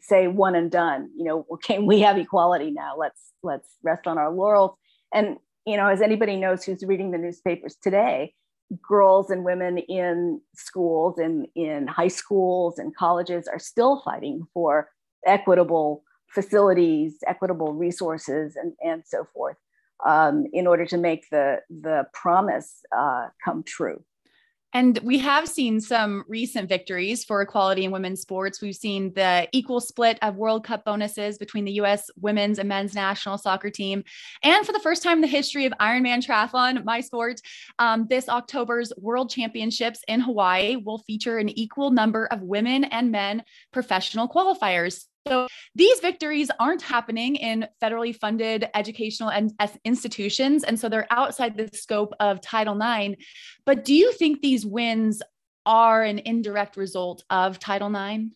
say 0.02 0.28
one 0.28 0.56
and 0.56 0.72
done 0.72 1.10
you 1.16 1.24
know 1.24 1.46
okay 1.54 1.80
we 1.80 2.00
have 2.02 2.18
equality 2.18 2.72
now? 2.72 2.96
Let's 2.98 3.22
let's 3.44 3.70
rest 3.84 4.08
on 4.08 4.18
our 4.18 4.32
laurels. 4.32 4.76
And 5.14 5.38
you 5.66 5.78
know 5.78 5.88
as 5.88 6.02
anybody 6.02 6.38
knows 6.38 6.64
who's 6.64 6.84
reading 6.84 7.12
the 7.12 7.18
newspapers 7.18 7.76
today 7.82 8.34
girls 8.82 9.30
and 9.30 9.44
women 9.44 9.78
in 9.78 10.42
schools 10.56 11.18
and 11.18 11.48
in 11.56 11.88
high 11.88 12.08
schools 12.08 12.78
and 12.78 12.96
colleges 12.96 13.48
are 13.48 13.60
still 13.60 14.02
fighting 14.02 14.48
for 14.54 14.90
equitable 15.26 16.04
facilities, 16.30 17.18
equitable 17.28 17.74
resources, 17.74 18.56
and, 18.56 18.74
and 18.82 19.04
so 19.06 19.26
forth 19.34 19.58
um, 20.06 20.46
in 20.54 20.68
order 20.68 20.86
to 20.86 20.98
make 20.98 21.30
the, 21.30 21.58
the 21.70 22.06
promise 22.14 22.82
uh, 22.98 23.28
come 23.44 23.64
true. 23.64 24.04
And 24.74 24.98
we 25.04 25.18
have 25.20 25.50
seen 25.50 25.82
some 25.82 26.24
recent 26.28 26.70
victories 26.70 27.26
for 27.26 27.42
equality 27.42 27.84
in 27.84 27.92
women's 27.92 28.22
sports. 28.22 28.62
We've 28.62 28.76
seen 28.76 29.14
the 29.14 29.48
equal 29.52 29.82
split 29.82 30.18
of 30.22 30.38
World 30.38 30.64
Cup 30.64 30.86
bonuses 30.86 31.38
between 31.38 31.66
the 31.66 31.74
US 31.74 32.10
women's 32.20 32.58
and 32.58 32.70
men's 32.70 32.96
national 32.96 33.38
soccer 33.38 33.70
team. 33.70 34.04
And 34.44 34.66
for 34.66 34.72
the 34.72 34.80
first 34.80 35.04
time 35.04 35.18
in 35.18 35.22
the 35.22 35.28
history 35.28 35.66
of 35.66 35.74
Ironman 35.82 36.26
Triathlon, 36.26 36.86
my 36.86 37.02
sport, 37.02 37.42
um, 37.80 38.08
this 38.10 38.30
October's 38.30 38.94
World 38.98 39.30
Championships 39.30 40.02
in 40.08 40.22
Hawaii 40.22 40.78
will 40.78 41.00
feature 41.00 41.38
an 41.38 41.50
equal 41.50 41.92
number 41.92 42.28
of 42.28 42.42
women 42.42 42.86
and 42.86 43.12
men 43.12 43.44
professional 43.74 44.30
qualifiers. 44.30 45.06
So 45.28 45.48
these 45.76 46.00
victories 46.00 46.50
aren't 46.60 46.82
happening 46.82 47.36
in 47.36 47.68
federally 47.82 48.16
funded 48.16 48.70
educational 48.74 49.30
and 49.30 49.54
institutions. 49.86 50.64
And 50.64 50.80
so 50.80 50.90
they're 50.90 51.08
outside 51.12 51.58
the 51.58 51.70
scope 51.74 52.14
of 52.20 52.42
Title 52.42 52.80
IX. 52.80 53.16
But 53.66 53.86
do 53.86 53.94
you 53.94 54.12
think 54.14 54.42
these 54.42 54.66
wins 54.66 55.22
are 55.66 56.04
an 56.04 56.20
indirect 56.20 56.76
result 56.76 57.24
of 57.30 57.60
Title 57.60 57.96
IX? 57.96 58.34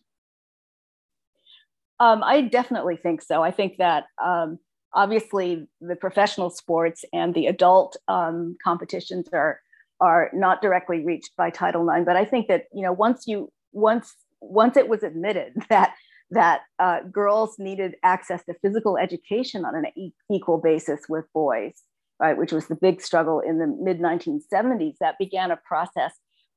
Um, 1.98 2.22
I 2.22 2.42
definitely 2.42 2.96
think 2.96 3.22
so. 3.22 3.42
I 3.42 3.50
think 3.50 3.78
that 3.78 4.04
um, 4.22 4.58
obviously 4.92 5.66
the 5.80 5.96
professional 5.96 6.50
sports 6.50 7.04
and 7.12 7.34
the 7.34 7.46
adult 7.46 7.96
um, 8.08 8.56
competitions 8.62 9.28
are 9.32 9.60
are 9.98 10.30
not 10.34 10.60
directly 10.60 11.02
reached 11.02 11.34
by 11.38 11.48
Title 11.48 11.88
IX. 11.88 12.04
But 12.04 12.16
I 12.16 12.26
think 12.26 12.48
that 12.48 12.64
you 12.72 12.82
know 12.82 12.92
once 12.92 13.26
you 13.26 13.50
once 13.72 14.14
once 14.40 14.76
it 14.76 14.88
was 14.88 15.02
admitted 15.02 15.54
that 15.70 15.94
that 16.30 16.62
uh, 16.78 17.00
girls 17.10 17.56
needed 17.58 17.94
access 18.02 18.44
to 18.44 18.54
physical 18.62 18.96
education 18.98 19.64
on 19.64 19.76
an 19.76 19.86
e- 19.96 20.12
equal 20.30 20.58
basis 20.58 21.02
with 21.08 21.24
boys, 21.32 21.74
right, 22.18 22.36
which 22.36 22.52
was 22.52 22.66
the 22.66 22.74
big 22.74 23.00
struggle 23.00 23.40
in 23.40 23.58
the 23.58 23.66
mid 23.66 24.00
1970s. 24.00 24.94
That 25.00 25.18
began 25.18 25.50
a 25.50 25.56
process 25.56 26.12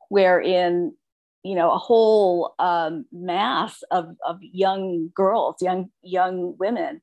wherein 0.10 0.96
you 1.44 1.56
know 1.56 1.72
a 1.72 1.78
whole 1.78 2.56
um, 2.60 3.06
mass 3.12 3.82
of, 3.92 4.08
of 4.26 4.38
young 4.42 5.10
girls, 5.14 5.58
young 5.62 5.90
young 6.02 6.56
women, 6.58 7.02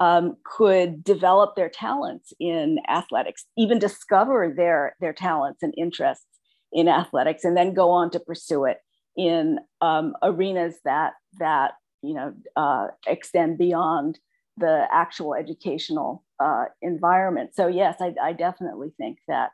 um, 0.00 0.36
could 0.44 1.02
develop 1.02 1.56
their 1.56 1.68
talents 1.68 2.32
in 2.38 2.78
athletics, 2.88 3.46
even 3.56 3.78
discover 3.78 4.52
their, 4.54 4.94
their 5.00 5.12
talents 5.12 5.62
and 5.62 5.74
interests 5.76 6.26
in 6.72 6.88
athletics, 6.88 7.44
and 7.44 7.56
then 7.56 7.74
go 7.74 7.90
on 7.90 8.10
to 8.10 8.20
pursue 8.20 8.64
it 8.64 8.78
in 9.16 9.58
um, 9.80 10.14
arenas 10.22 10.76
that, 10.84 11.14
that 11.38 11.72
you 12.02 12.14
know, 12.14 12.34
uh, 12.56 12.88
extend 13.06 13.58
beyond 13.58 14.18
the 14.56 14.86
actual 14.92 15.34
educational 15.34 16.24
uh, 16.40 16.64
environment. 16.82 17.50
So 17.54 17.66
yes, 17.66 17.96
I, 18.00 18.14
I, 18.22 18.32
definitely 18.32 18.92
think 18.98 19.18
that 19.28 19.50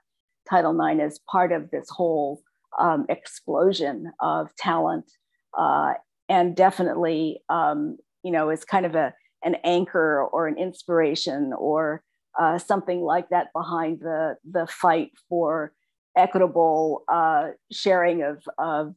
Title 0.48 0.78
IX 0.78 1.00
is 1.02 1.20
part 1.30 1.52
of 1.52 1.70
this 1.70 1.88
whole 1.90 2.42
um, 2.78 3.06
explosion 3.08 4.12
of 4.20 4.54
talent, 4.56 5.10
uh, 5.58 5.94
and 6.28 6.56
definitely, 6.56 7.40
um, 7.48 7.98
you 8.22 8.32
know, 8.32 8.50
is 8.50 8.64
kind 8.64 8.86
of 8.86 8.94
a 8.94 9.14
an 9.44 9.56
anchor 9.64 10.24
or 10.24 10.46
an 10.48 10.58
inspiration 10.58 11.52
or 11.56 12.02
uh, 12.38 12.58
something 12.58 13.00
like 13.00 13.28
that 13.28 13.48
behind 13.54 14.00
the 14.00 14.36
the 14.50 14.66
fight 14.66 15.10
for 15.28 15.72
equitable 16.16 17.04
uh, 17.08 17.48
sharing 17.70 18.22
of 18.22 18.42
of 18.58 18.94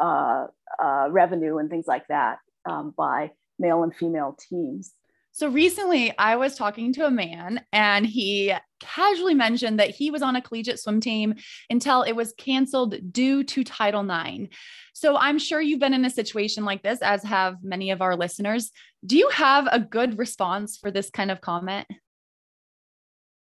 uh, 0.00 0.46
uh, 0.82 1.08
revenue 1.10 1.58
and 1.58 1.68
things 1.68 1.86
like 1.86 2.06
that 2.08 2.38
um, 2.64 2.94
by 2.96 3.32
male 3.58 3.82
and 3.82 3.94
female 3.94 4.36
teams. 4.48 4.94
So 5.32 5.48
recently, 5.48 6.16
I 6.18 6.36
was 6.36 6.56
talking 6.56 6.92
to 6.94 7.06
a 7.06 7.10
man 7.10 7.64
and 7.72 8.04
he 8.04 8.52
casually 8.80 9.34
mentioned 9.34 9.78
that 9.78 9.90
he 9.90 10.10
was 10.10 10.22
on 10.22 10.34
a 10.34 10.42
collegiate 10.42 10.80
swim 10.80 11.00
team 11.00 11.34
until 11.68 12.02
it 12.02 12.12
was 12.12 12.34
canceled 12.36 13.12
due 13.12 13.44
to 13.44 13.62
Title 13.62 14.08
IX. 14.10 14.48
So 14.92 15.16
I'm 15.16 15.38
sure 15.38 15.60
you've 15.60 15.78
been 15.78 15.94
in 15.94 16.04
a 16.04 16.10
situation 16.10 16.64
like 16.64 16.82
this, 16.82 17.00
as 17.00 17.22
have 17.22 17.62
many 17.62 17.90
of 17.90 18.02
our 18.02 18.16
listeners. 18.16 18.72
Do 19.06 19.16
you 19.16 19.28
have 19.28 19.68
a 19.70 19.78
good 19.78 20.18
response 20.18 20.76
for 20.76 20.90
this 20.90 21.10
kind 21.10 21.30
of 21.30 21.40
comment? 21.40 21.86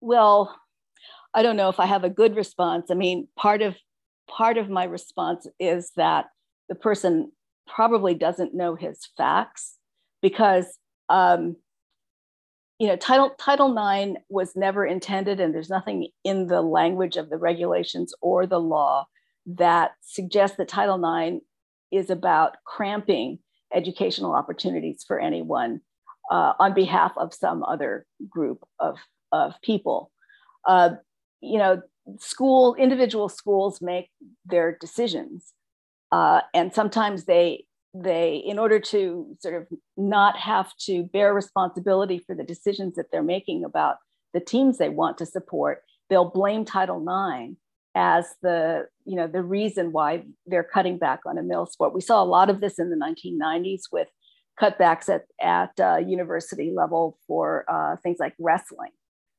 Well, 0.00 0.54
I 1.35 1.42
don't 1.42 1.57
know 1.57 1.70
if 1.70 1.80
I 1.80 1.87
have 1.87 2.04
a 2.04 2.11
good 2.11 2.37
response. 2.37 2.90
I 2.90 2.94
mean, 2.94 3.26
part 3.37 3.62
of 3.62 3.74
part 4.28 4.58
of 4.58 4.68
my 4.68 4.84
response 4.84 5.46
is 5.58 5.92
that 5.96 6.26
the 6.68 6.74
person 6.74 7.30
probably 7.66 8.14
doesn't 8.14 8.54
know 8.54 8.74
his 8.74 9.08
facts 9.16 9.76
because 10.22 10.78
um, 11.08 11.56
you 12.78 12.87
know 12.87 12.96
title 12.96 13.30
title 13.38 13.76
ix 13.78 14.20
was 14.28 14.56
never 14.56 14.84
intended 14.84 15.40
and 15.40 15.54
there's 15.54 15.70
nothing 15.70 16.08
in 16.24 16.46
the 16.46 16.62
language 16.62 17.16
of 17.16 17.30
the 17.30 17.37
regulations 17.37 18.14
or 18.20 18.46
the 18.46 18.60
law 18.60 19.06
that 19.46 19.92
suggests 20.00 20.56
that 20.56 20.68
title 20.68 21.02
ix 21.04 21.44
is 21.92 22.10
about 22.10 22.56
cramping 22.64 23.38
educational 23.72 24.34
opportunities 24.34 25.04
for 25.06 25.18
anyone 25.18 25.80
uh, 26.30 26.54
on 26.58 26.74
behalf 26.74 27.12
of 27.16 27.34
some 27.34 27.62
other 27.64 28.06
group 28.28 28.64
of, 28.78 28.96
of 29.32 29.54
people. 29.62 30.10
Uh, 30.66 30.90
you 31.44 31.58
know 31.58 31.82
school 32.19 32.75
individual 32.75 33.29
schools 33.29 33.81
make 33.81 34.11
their 34.45 34.77
decisions 34.81 35.53
uh, 36.12 36.43
and 36.53 36.73
sometimes 36.73 37.25
they 37.25 37.64
they, 37.95 38.37
in 38.37 38.59
order 38.59 38.81
to 38.81 39.37
sort 39.38 39.55
of 39.55 39.69
not 39.97 40.37
have 40.37 40.77
to 40.77 41.05
bear 41.05 41.33
responsibility 41.33 42.19
for 42.19 42.35
the 42.35 42.43
decisions 42.43 42.97
that 42.97 43.07
they're 43.12 43.23
making 43.23 43.64
about 43.64 43.97
the 44.33 44.40
teams 44.40 44.79
they 44.79 44.88
want 44.88 45.17
to 45.19 45.27
support, 45.27 45.83
they'll 46.11 46.31
blame 46.31 46.64
Title 46.64 47.01
IX 47.01 47.55
as 47.97 48.35
the 48.43 48.88
you 49.05 49.14
know 49.14 49.29
the 49.29 49.43
reason 49.43 49.93
why 49.93 50.25
they're 50.47 50.64
cutting 50.64 50.99
back 50.99 51.21
on 51.25 51.38
a 51.38 51.43
male 51.43 51.67
sport. 51.67 51.95
We 51.95 52.01
saw 52.01 52.23
a 52.23 52.27
lot 52.27 52.51
of 52.51 52.61
this 52.61 52.79
in 52.81 52.90
the 52.90 52.97
1990s 52.97 53.83
with 53.93 54.09
cutbacks 54.61 55.09
at 55.09 55.27
at 55.40 55.79
uh, 55.81 55.99
university 55.99 56.73
level 56.75 57.19
for 57.29 57.64
uh, 57.69 57.97
things 58.03 58.19
like 58.19 58.35
wrestling, 58.40 58.90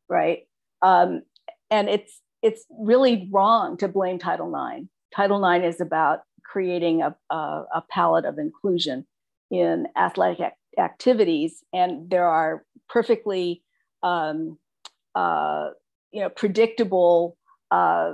right? 0.07 0.47
Um, 0.81 1.23
and 1.69 1.89
it's 1.89 2.21
it's 2.45 2.63
really 2.69 3.27
wrong 3.31 3.75
to 3.77 3.87
blame 3.87 4.19
Title 4.19 4.53
IX. 4.53 4.85
Title 5.15 5.43
IX 5.43 5.65
is 5.65 5.81
about 5.81 6.19
creating 6.43 7.01
a, 7.01 7.15
a, 7.31 7.63
a 7.73 7.83
palette 7.89 8.25
of 8.25 8.37
inclusion 8.37 9.07
in 9.49 9.87
athletic 9.97 10.39
ac- 10.39 10.79
activities. 10.79 11.63
And 11.73 12.07
there 12.07 12.27
are 12.27 12.63
perfectly, 12.87 13.63
um, 14.03 14.59
uh, 15.15 15.69
you 16.11 16.21
know, 16.21 16.29
predictable 16.29 17.35
uh, 17.71 18.13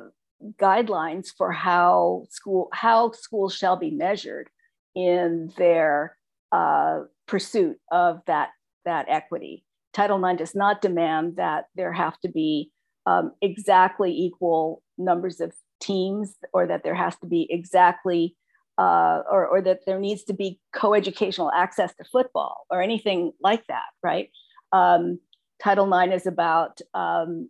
guidelines 0.57 1.27
for 1.37 1.51
how 1.51 2.25
school 2.29 2.69
how 2.71 3.11
schools 3.11 3.53
shall 3.53 3.75
be 3.75 3.91
measured 3.91 4.49
in 4.95 5.51
their 5.57 6.15
uh, 6.53 7.01
pursuit 7.27 7.77
of 7.91 8.21
that 8.27 8.51
that 8.85 9.07
equity. 9.09 9.65
Title 9.91 10.23
IX 10.23 10.37
does 10.37 10.55
not 10.55 10.81
demand 10.81 11.35
that 11.35 11.65
there 11.75 11.91
have 11.91 12.17
to 12.21 12.29
be 12.29 12.71
um, 13.05 13.31
exactly 13.41 14.11
equal 14.11 14.81
numbers 14.97 15.39
of 15.41 15.53
teams 15.81 16.35
or 16.53 16.67
that 16.67 16.83
there 16.83 16.95
has 16.95 17.15
to 17.17 17.27
be 17.27 17.47
exactly 17.49 18.35
uh, 18.77 19.21
or, 19.29 19.47
or 19.47 19.61
that 19.61 19.81
there 19.85 19.99
needs 19.99 20.23
to 20.23 20.33
be 20.33 20.59
co-educational 20.73 21.51
access 21.51 21.93
to 21.95 22.03
football 22.03 22.65
or 22.69 22.81
anything 22.81 23.31
like 23.41 23.65
that 23.67 23.89
right? 24.03 24.29
Um, 24.71 25.19
title 25.61 25.91
ix 25.93 26.21
is 26.21 26.27
about 26.27 26.79
um, 26.93 27.49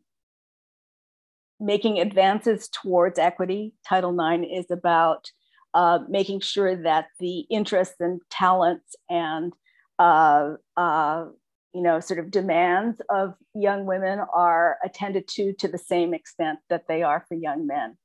making 1.60 2.00
advances 2.00 2.68
towards 2.70 3.20
equity. 3.20 3.74
Title 3.88 4.20
ix 4.20 4.48
is 4.52 4.72
about 4.72 5.32
uh, 5.74 6.00
making 6.10 6.42
sure 6.42 6.76
that 6.76 7.08
the 7.20 7.42
interests 7.50 7.96
and 8.00 8.20
talents 8.30 8.96
and 9.10 9.54
uh, 10.00 10.56
uh, 10.76 11.26
you 11.74 11.82
know 11.82 12.00
sort 12.00 12.20
of 12.20 12.32
demands 12.32 13.02
of 13.10 13.34
young 13.54 13.86
women 13.86 14.20
are 14.34 14.78
attended 14.84 15.28
to 15.28 15.54
to 15.54 15.68
the 15.68 15.78
same 15.78 16.14
extent 16.14 16.60
that 16.70 16.88
they 16.88 17.04
are 17.04 17.26
for 17.28 17.36
young 17.36 17.66
men 17.68 17.98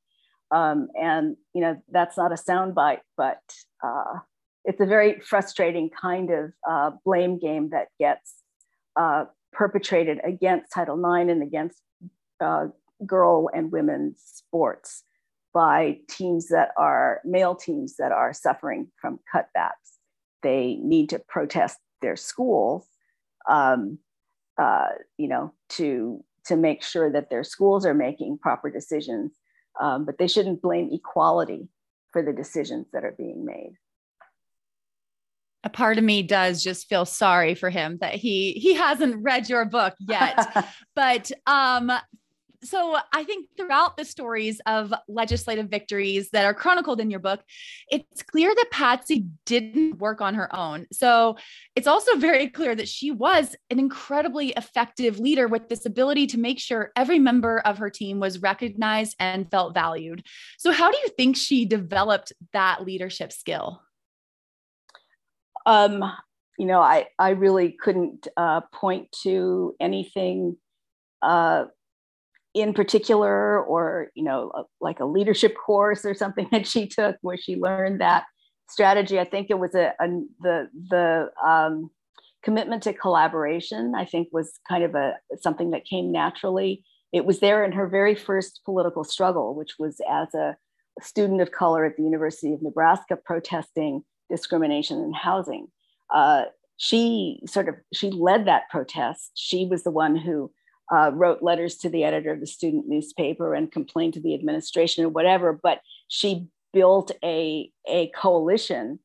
um, 0.50 0.88
and 1.00 1.36
you 1.54 1.60
know 1.60 1.82
that's 1.90 2.16
not 2.16 2.32
a 2.32 2.36
soundbite, 2.36 3.00
but 3.16 3.40
uh, 3.84 4.20
it's 4.64 4.80
a 4.80 4.86
very 4.86 5.20
frustrating 5.20 5.90
kind 5.90 6.30
of 6.30 6.52
uh, 6.68 6.90
blame 7.04 7.38
game 7.38 7.70
that 7.70 7.88
gets 7.98 8.34
uh, 8.96 9.24
perpetrated 9.52 10.20
against 10.24 10.72
Title 10.72 10.98
IX 10.98 11.30
and 11.30 11.42
against 11.42 11.80
uh, 12.40 12.66
girl 13.04 13.50
and 13.52 13.72
women's 13.72 14.20
sports 14.24 15.02
by 15.52 15.98
teams 16.08 16.48
that 16.48 16.70
are 16.76 17.20
male 17.24 17.54
teams 17.54 17.96
that 17.96 18.12
are 18.12 18.32
suffering 18.32 18.88
from 19.00 19.18
cutbacks. 19.34 19.98
They 20.42 20.78
need 20.82 21.08
to 21.10 21.18
protest 21.18 21.78
their 22.02 22.16
schools, 22.16 22.86
um, 23.48 23.98
uh, 24.58 24.88
you 25.16 25.28
know, 25.28 25.52
to 25.70 26.24
to 26.46 26.56
make 26.56 26.82
sure 26.82 27.10
that 27.10 27.28
their 27.28 27.44
schools 27.44 27.84
are 27.84 27.94
making 27.94 28.38
proper 28.38 28.70
decisions. 28.70 29.32
Um, 29.80 30.06
but 30.06 30.16
they 30.16 30.28
shouldn't 30.28 30.62
blame 30.62 30.88
equality 30.90 31.68
for 32.12 32.22
the 32.22 32.32
decisions 32.32 32.86
that 32.92 33.04
are 33.04 33.14
being 33.18 33.44
made. 33.44 33.74
A 35.64 35.68
part 35.68 35.98
of 35.98 36.04
me 36.04 36.22
does 36.22 36.62
just 36.62 36.88
feel 36.88 37.04
sorry 37.04 37.54
for 37.54 37.68
him 37.68 37.98
that 38.00 38.14
he 38.14 38.52
he 38.52 38.74
hasn't 38.74 39.22
read 39.22 39.48
your 39.48 39.64
book 39.64 39.94
yet. 40.00 40.66
But 40.94 41.30
um 41.46 41.92
so 42.66 42.98
I 43.12 43.24
think 43.24 43.48
throughout 43.56 43.96
the 43.96 44.04
stories 44.04 44.60
of 44.66 44.92
legislative 45.08 45.68
victories 45.68 46.30
that 46.30 46.44
are 46.44 46.54
chronicled 46.54 47.00
in 47.00 47.10
your 47.10 47.20
book, 47.20 47.42
it's 47.90 48.22
clear 48.22 48.54
that 48.54 48.70
Patsy 48.70 49.26
didn't 49.44 49.98
work 49.98 50.20
on 50.20 50.34
her 50.34 50.54
own. 50.54 50.86
So 50.92 51.36
it's 51.74 51.86
also 51.86 52.16
very 52.16 52.48
clear 52.48 52.74
that 52.74 52.88
she 52.88 53.10
was 53.10 53.54
an 53.70 53.78
incredibly 53.78 54.50
effective 54.50 55.18
leader 55.18 55.48
with 55.48 55.68
this 55.68 55.86
ability 55.86 56.26
to 56.28 56.38
make 56.38 56.58
sure 56.58 56.92
every 56.96 57.18
member 57.18 57.60
of 57.60 57.78
her 57.78 57.90
team 57.90 58.20
was 58.20 58.42
recognized 58.42 59.16
and 59.18 59.50
felt 59.50 59.74
valued. 59.74 60.24
So 60.58 60.72
how 60.72 60.90
do 60.90 60.98
you 60.98 61.08
think 61.16 61.36
she 61.36 61.64
developed 61.64 62.32
that 62.52 62.84
leadership 62.84 63.32
skill? 63.32 63.82
Um, 65.64 66.04
you 66.58 66.66
know, 66.66 66.80
I 66.80 67.06
I 67.18 67.30
really 67.30 67.72
couldn't 67.72 68.28
uh, 68.36 68.62
point 68.72 69.10
to 69.22 69.74
anything 69.80 70.56
uh, 71.22 71.64
in 72.56 72.72
particular 72.72 73.62
or 73.62 74.08
you 74.14 74.24
know 74.24 74.50
like 74.80 74.98
a 74.98 75.04
leadership 75.04 75.54
course 75.54 76.06
or 76.06 76.14
something 76.14 76.48
that 76.52 76.66
she 76.66 76.88
took 76.88 77.16
where 77.20 77.36
she 77.36 77.54
learned 77.56 78.00
that 78.00 78.24
strategy. 78.68 79.20
I 79.20 79.24
think 79.24 79.48
it 79.50 79.58
was 79.58 79.74
a, 79.74 79.92
a 80.00 80.08
the 80.40 80.68
the 80.88 81.30
um, 81.46 81.90
commitment 82.42 82.82
to 82.84 82.92
collaboration 82.92 83.92
i 83.96 84.04
think 84.04 84.28
was 84.30 84.60
kind 84.68 84.84
of 84.84 84.94
a 84.94 85.14
something 85.40 85.70
that 85.70 85.84
came 85.84 86.10
naturally. 86.10 86.82
It 87.12 87.24
was 87.24 87.40
there 87.40 87.64
in 87.64 87.72
her 87.72 87.86
very 87.88 88.14
first 88.14 88.60
political 88.64 89.04
struggle 89.04 89.54
which 89.54 89.74
was 89.78 90.00
as 90.10 90.32
a 90.34 90.56
student 91.02 91.40
of 91.42 91.50
color 91.50 91.84
at 91.84 91.96
the 91.96 92.02
university 92.02 92.52
of 92.54 92.62
nebraska 92.62 93.16
protesting 93.16 94.02
discrimination 94.30 94.98
in 95.02 95.12
housing. 95.12 95.68
Uh, 96.14 96.44
she 96.78 97.40
sort 97.46 97.68
of 97.68 97.74
she 97.92 98.10
led 98.10 98.46
that 98.46 98.70
protest. 98.70 99.32
She 99.34 99.66
was 99.66 99.82
the 99.82 99.90
one 99.90 100.16
who 100.16 100.50
uh, 100.92 101.10
wrote 101.12 101.42
letters 101.42 101.76
to 101.76 101.88
the 101.88 102.04
editor 102.04 102.32
of 102.32 102.40
the 102.40 102.46
student 102.46 102.88
newspaper 102.88 103.54
and 103.54 103.72
complained 103.72 104.14
to 104.14 104.20
the 104.20 104.34
administration 104.34 105.04
or 105.04 105.08
whatever, 105.08 105.58
but 105.60 105.80
she 106.08 106.46
built 106.72 107.10
a, 107.24 107.70
a 107.88 108.10
coalition 108.10 108.98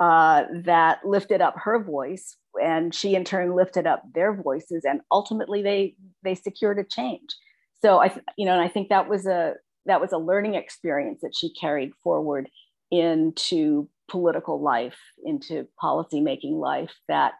uh, 0.00 0.44
that 0.52 1.04
lifted 1.04 1.40
up 1.40 1.54
her 1.56 1.82
voice 1.82 2.36
and 2.62 2.94
she 2.94 3.14
in 3.14 3.24
turn 3.24 3.54
lifted 3.54 3.86
up 3.86 4.02
their 4.14 4.32
voices 4.32 4.84
and 4.84 5.00
ultimately 5.10 5.62
they 5.62 5.94
they 6.22 6.34
secured 6.34 6.78
a 6.78 6.84
change. 6.84 7.34
So 7.82 8.00
i 8.00 8.14
you 8.36 8.46
know 8.46 8.52
and 8.52 8.60
i 8.60 8.68
think 8.68 8.88
that 8.88 9.08
was 9.08 9.26
a 9.26 9.54
that 9.86 10.00
was 10.00 10.12
a 10.12 10.18
learning 10.18 10.54
experience 10.54 11.20
that 11.22 11.34
she 11.36 11.52
carried 11.52 11.92
forward 12.02 12.48
into 12.90 13.88
political 14.08 14.60
life 14.60 14.98
into 15.24 15.66
policy 15.80 16.20
making 16.20 16.54
life 16.58 16.94
that 17.08 17.32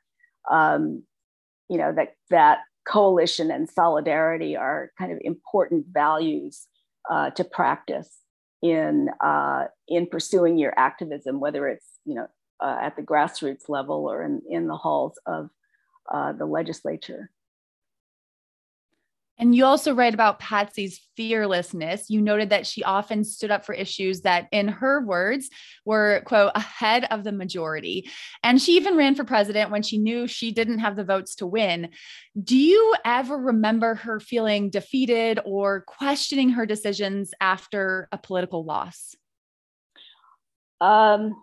um, 0.50 1.02
you 1.68 1.78
know 1.78 1.92
that 1.92 2.14
that 2.30 2.58
coalition 2.88 3.50
and 3.50 3.68
solidarity 3.68 4.56
are 4.56 4.90
kind 4.98 5.12
of 5.12 5.18
important 5.22 5.86
values 5.92 6.66
uh, 7.10 7.30
to 7.30 7.44
practice 7.44 8.18
in 8.62 9.08
uh, 9.24 9.64
in 9.86 10.06
pursuing 10.06 10.58
your 10.58 10.74
activism 10.76 11.38
whether 11.40 11.68
it's 11.68 11.86
you 12.04 12.14
know 12.14 12.26
uh, 12.60 12.76
at 12.80 12.96
the 12.96 13.02
grassroots 13.02 13.68
level 13.68 14.10
or 14.10 14.22
in, 14.22 14.42
in 14.48 14.66
the 14.66 14.76
halls 14.76 15.18
of 15.26 15.50
uh, 16.12 16.32
the 16.32 16.46
legislature. 16.46 17.30
And 19.38 19.54
you 19.54 19.64
also 19.64 19.94
write 19.94 20.14
about 20.14 20.40
Patsy's 20.40 21.00
fearlessness. 21.16 22.10
You 22.10 22.20
noted 22.20 22.50
that 22.50 22.66
she 22.66 22.82
often 22.82 23.22
stood 23.24 23.50
up 23.50 23.64
for 23.64 23.72
issues 23.72 24.22
that, 24.22 24.48
in 24.50 24.68
her 24.68 25.00
words, 25.00 25.48
were, 25.84 26.22
quote, 26.26 26.52
ahead 26.54 27.06
of 27.10 27.22
the 27.22 27.32
majority. 27.32 28.10
And 28.42 28.60
she 28.60 28.76
even 28.76 28.96
ran 28.96 29.14
for 29.14 29.24
president 29.24 29.70
when 29.70 29.82
she 29.82 29.98
knew 29.98 30.26
she 30.26 30.50
didn't 30.50 30.80
have 30.80 30.96
the 30.96 31.04
votes 31.04 31.36
to 31.36 31.46
win. 31.46 31.90
Do 32.42 32.56
you 32.56 32.94
ever 33.04 33.36
remember 33.36 33.94
her 33.94 34.18
feeling 34.18 34.70
defeated 34.70 35.38
or 35.44 35.82
questioning 35.82 36.50
her 36.50 36.66
decisions 36.66 37.32
after 37.40 38.08
a 38.10 38.18
political 38.18 38.64
loss? 38.64 39.14
Um, 40.80 41.34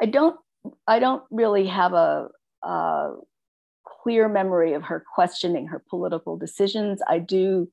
I 0.00 0.06
don't 0.06 0.36
I 0.86 0.98
don't 0.98 1.24
really 1.30 1.66
have 1.66 1.92
a, 1.92 2.28
a, 2.62 3.14
clear 4.02 4.28
memory 4.28 4.72
of 4.74 4.82
her 4.84 5.04
questioning 5.14 5.66
her 5.68 5.82
political 5.88 6.36
decisions. 6.36 7.00
I 7.08 7.18
do 7.18 7.68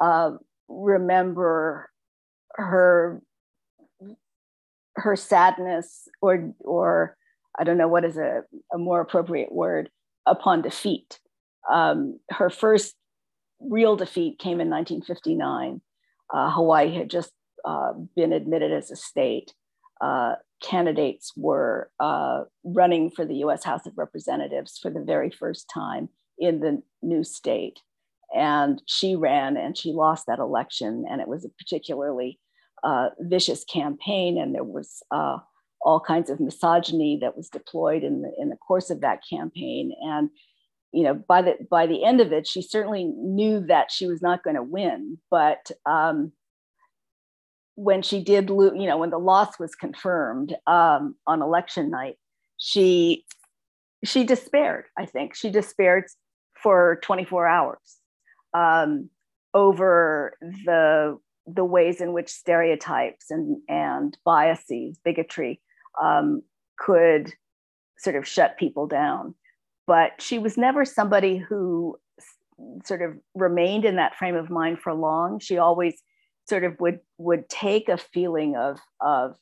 uh, 0.00 0.32
remember 0.68 1.90
her 2.54 3.22
her 4.96 5.16
sadness 5.16 6.08
or 6.20 6.52
or 6.60 7.16
I 7.58 7.64
don't 7.64 7.78
know 7.78 7.88
what 7.88 8.04
is 8.04 8.16
a, 8.16 8.42
a 8.72 8.78
more 8.78 9.00
appropriate 9.00 9.52
word 9.52 9.90
upon 10.26 10.62
defeat. 10.62 11.18
Um, 11.70 12.18
her 12.30 12.50
first 12.50 12.94
real 13.60 13.96
defeat 13.96 14.38
came 14.38 14.60
in 14.60 14.70
1959. 14.70 15.80
Uh, 16.32 16.50
Hawaii 16.50 16.94
had 16.94 17.10
just 17.10 17.32
uh, 17.64 17.92
been 18.14 18.32
admitted 18.32 18.72
as 18.72 18.90
a 18.90 18.96
state. 18.96 19.52
Uh, 20.00 20.34
candidates 20.62 21.32
were 21.36 21.90
uh, 22.00 22.44
running 22.64 23.10
for 23.10 23.24
the 23.24 23.36
US 23.36 23.64
House 23.64 23.86
of 23.86 23.96
Representatives 23.96 24.78
for 24.78 24.90
the 24.90 25.00
very 25.00 25.30
first 25.30 25.70
time 25.72 26.08
in 26.38 26.60
the 26.60 26.82
new 27.02 27.24
state. 27.24 27.80
And 28.34 28.82
she 28.86 29.16
ran 29.16 29.56
and 29.56 29.76
she 29.76 29.92
lost 29.92 30.26
that 30.26 30.38
election. 30.38 31.04
And 31.08 31.20
it 31.20 31.28
was 31.28 31.44
a 31.44 31.50
particularly 31.50 32.38
uh, 32.84 33.10
vicious 33.20 33.64
campaign. 33.64 34.38
And 34.38 34.54
there 34.54 34.64
was 34.64 35.02
uh, 35.10 35.38
all 35.80 36.00
kinds 36.00 36.30
of 36.30 36.40
misogyny 36.40 37.18
that 37.22 37.36
was 37.36 37.48
deployed 37.48 38.04
in 38.04 38.22
the, 38.22 38.32
in 38.38 38.50
the 38.50 38.56
course 38.56 38.90
of 38.90 39.00
that 39.00 39.20
campaign. 39.28 39.92
And 40.02 40.30
you 40.92 41.02
know, 41.02 41.14
by 41.14 41.42
the 41.42 41.56
by 41.70 41.86
the 41.86 42.04
end 42.04 42.20
of 42.20 42.32
it, 42.32 42.46
she 42.46 42.62
certainly 42.62 43.04
knew 43.04 43.60
that 43.66 43.90
she 43.90 44.06
was 44.06 44.22
not 44.22 44.42
going 44.42 44.56
to 44.56 44.62
win, 44.62 45.18
but 45.30 45.70
um, 45.84 46.32
when 47.78 48.02
she 48.02 48.20
did 48.20 48.50
lose, 48.50 48.72
you 48.74 48.88
know, 48.88 48.98
when 48.98 49.10
the 49.10 49.20
loss 49.20 49.56
was 49.60 49.76
confirmed 49.76 50.52
um, 50.66 51.14
on 51.28 51.40
election 51.42 51.90
night, 51.90 52.16
she 52.56 53.24
she 54.04 54.24
despaired. 54.24 54.86
I 54.98 55.06
think 55.06 55.36
she 55.36 55.48
despaired 55.48 56.04
for 56.60 56.98
24 57.04 57.46
hours 57.46 57.78
um, 58.52 59.10
over 59.54 60.36
the 60.42 61.18
the 61.46 61.64
ways 61.64 62.00
in 62.00 62.12
which 62.12 62.30
stereotypes 62.30 63.30
and 63.30 63.58
and 63.68 64.18
biases, 64.24 64.98
bigotry, 65.04 65.60
um, 66.02 66.42
could 66.80 67.32
sort 67.96 68.16
of 68.16 68.26
shut 68.26 68.58
people 68.58 68.88
down. 68.88 69.36
But 69.86 70.20
she 70.20 70.40
was 70.40 70.58
never 70.58 70.84
somebody 70.84 71.38
who 71.38 71.96
sort 72.84 73.02
of 73.02 73.12
remained 73.36 73.84
in 73.84 73.94
that 73.96 74.16
frame 74.16 74.34
of 74.34 74.50
mind 74.50 74.80
for 74.80 74.92
long. 74.92 75.38
She 75.38 75.58
always 75.58 76.02
sort 76.48 76.64
of 76.64 76.78
would 76.80 77.00
would 77.18 77.48
take 77.48 77.88
a 77.88 77.98
feeling 77.98 78.56
of 78.56 78.78
of 79.00 79.36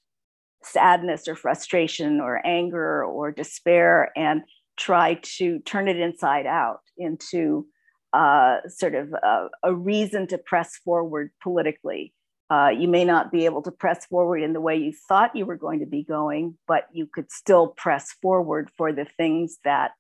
sadness 0.62 1.28
or 1.28 1.36
frustration 1.36 2.20
or 2.20 2.44
anger 2.44 3.04
or 3.04 3.30
despair 3.30 4.10
and 4.16 4.42
try 4.76 5.18
to 5.22 5.58
turn 5.60 5.88
it 5.88 5.98
inside 5.98 6.46
out 6.46 6.80
into 6.98 7.66
uh, 8.12 8.56
sort 8.68 8.94
of 8.94 9.12
a, 9.12 9.48
a, 9.62 9.74
reason 9.74 10.26
to 10.26 10.38
press 10.38 10.76
forward 10.84 11.30
politically. 11.42 12.12
Uh, 12.48 12.70
you 12.76 12.88
may 12.88 13.04
not 13.04 13.30
be 13.30 13.44
able 13.44 13.62
to 13.62 13.70
press 13.70 14.06
forward 14.06 14.42
in 14.42 14.52
the 14.52 14.60
way 14.60 14.76
you 14.76 14.92
thought 15.08 15.34
you 15.34 15.44
were 15.44 15.56
going 15.56 15.80
to 15.80 15.86
be 15.86 16.02
going, 16.02 16.56
but 16.66 16.84
you 16.92 17.06
could 17.06 17.30
still 17.30 17.68
press 17.68 18.12
forward 18.22 18.70
for 18.76 18.92
the 18.92 19.06
things 19.16 19.58
that 19.64 19.90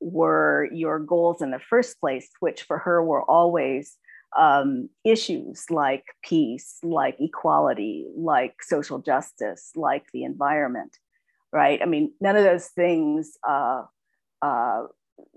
were 0.00 0.68
your 0.72 0.98
goals 0.98 1.40
in 1.40 1.50
the 1.50 1.58
first 1.58 1.98
place, 2.00 2.28
which 2.40 2.62
for 2.62 2.78
her 2.78 3.02
were 3.02 3.22
always 3.22 3.96
um, 4.36 4.88
issues 5.04 5.70
like 5.70 6.04
peace, 6.22 6.78
like 6.82 7.16
equality, 7.20 8.06
like 8.16 8.62
social 8.62 8.98
justice, 8.98 9.72
like 9.74 10.06
the 10.12 10.24
environment, 10.24 10.98
right? 11.52 11.80
I 11.82 11.86
mean, 11.86 12.12
none 12.20 12.36
of 12.36 12.44
those 12.44 12.66
things, 12.68 13.36
uh, 13.48 13.82
uh, 14.42 14.82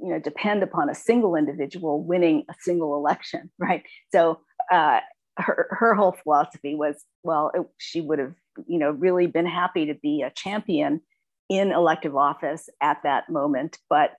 you 0.01 0.09
know, 0.09 0.19
depend 0.19 0.63
upon 0.63 0.89
a 0.89 0.95
single 0.95 1.35
individual 1.35 2.03
winning 2.03 2.43
a 2.49 2.53
single 2.59 2.95
election, 2.95 3.49
right? 3.59 3.83
So 4.11 4.39
uh, 4.71 4.99
her 5.37 5.67
her 5.71 5.95
whole 5.95 6.15
philosophy 6.23 6.75
was, 6.75 7.03
well, 7.23 7.51
it, 7.53 7.65
she 7.77 8.01
would 8.01 8.19
have, 8.19 8.35
you 8.67 8.77
know, 8.77 8.91
really 8.91 9.27
been 9.27 9.47
happy 9.47 9.85
to 9.85 9.93
be 9.95 10.21
a 10.21 10.31
champion 10.31 11.01
in 11.49 11.71
elective 11.71 12.15
office 12.15 12.69
at 12.81 13.01
that 13.03 13.29
moment, 13.29 13.79
but 13.89 14.11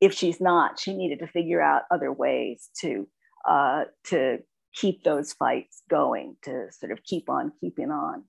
if 0.00 0.14
she's 0.14 0.40
not, 0.40 0.78
she 0.78 0.94
needed 0.94 1.18
to 1.18 1.26
figure 1.26 1.60
out 1.60 1.82
other 1.90 2.12
ways 2.12 2.70
to 2.80 3.06
uh, 3.48 3.84
to 4.04 4.38
keep 4.74 5.02
those 5.02 5.32
fights 5.32 5.82
going, 5.88 6.36
to 6.42 6.68
sort 6.72 6.92
of 6.92 7.02
keep 7.02 7.28
on 7.28 7.52
keeping 7.60 7.90
on. 7.90 8.24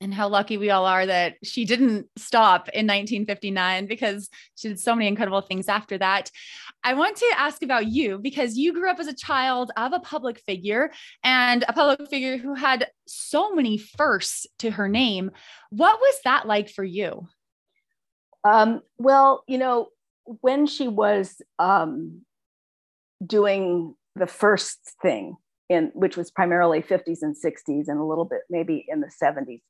And 0.00 0.14
how 0.14 0.28
lucky 0.28 0.58
we 0.58 0.70
all 0.70 0.86
are 0.86 1.06
that 1.06 1.36
she 1.42 1.64
didn't 1.64 2.06
stop 2.16 2.68
in 2.68 2.86
1959 2.86 3.86
because 3.86 4.28
she 4.54 4.68
did 4.68 4.78
so 4.78 4.94
many 4.94 5.08
incredible 5.08 5.40
things 5.40 5.68
after 5.68 5.98
that. 5.98 6.30
I 6.84 6.94
want 6.94 7.16
to 7.16 7.34
ask 7.36 7.64
about 7.64 7.88
you 7.88 8.18
because 8.18 8.56
you 8.56 8.72
grew 8.72 8.88
up 8.88 9.00
as 9.00 9.08
a 9.08 9.14
child 9.14 9.72
of 9.76 9.92
a 9.92 9.98
public 9.98 10.38
figure 10.38 10.92
and 11.24 11.64
a 11.66 11.72
public 11.72 12.08
figure 12.08 12.36
who 12.36 12.54
had 12.54 12.86
so 13.08 13.52
many 13.52 13.76
firsts 13.76 14.46
to 14.60 14.70
her 14.70 14.88
name. 14.88 15.32
What 15.70 15.98
was 15.98 16.20
that 16.24 16.46
like 16.46 16.70
for 16.70 16.84
you? 16.84 17.26
Um, 18.44 18.82
well, 18.98 19.42
you 19.48 19.58
know, 19.58 19.88
when 20.42 20.66
she 20.66 20.86
was 20.86 21.42
um, 21.58 22.22
doing 23.24 23.94
the 24.16 24.26
first 24.26 24.78
thing 25.02 25.36
in 25.68 25.90
which 25.94 26.16
was 26.16 26.30
primarily 26.30 26.80
50s 26.80 27.18
and 27.22 27.36
60s 27.36 27.88
and 27.88 27.98
a 27.98 28.04
little 28.04 28.24
bit 28.24 28.40
maybe 28.48 28.84
in 28.88 29.00
the 29.00 29.10
70s 29.22 29.60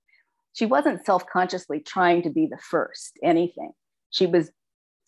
she 0.59 0.67
wasn't 0.67 1.05
self-consciously 1.05 1.81
trying 1.81 2.23
to 2.23 2.31
be 2.31 2.47
the 2.47 2.59
first 2.59 3.19
anything. 3.23 3.71
She 4.11 4.27
was 4.27 4.51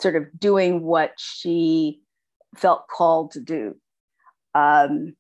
sort 0.00 0.14
of 0.14 0.26
doing 0.38 0.82
what 0.82 1.12
she 1.18 2.02
felt 2.56 2.86
called 2.86 3.32
to 3.32 3.40
do. 3.40 3.74
Um, 4.54 5.14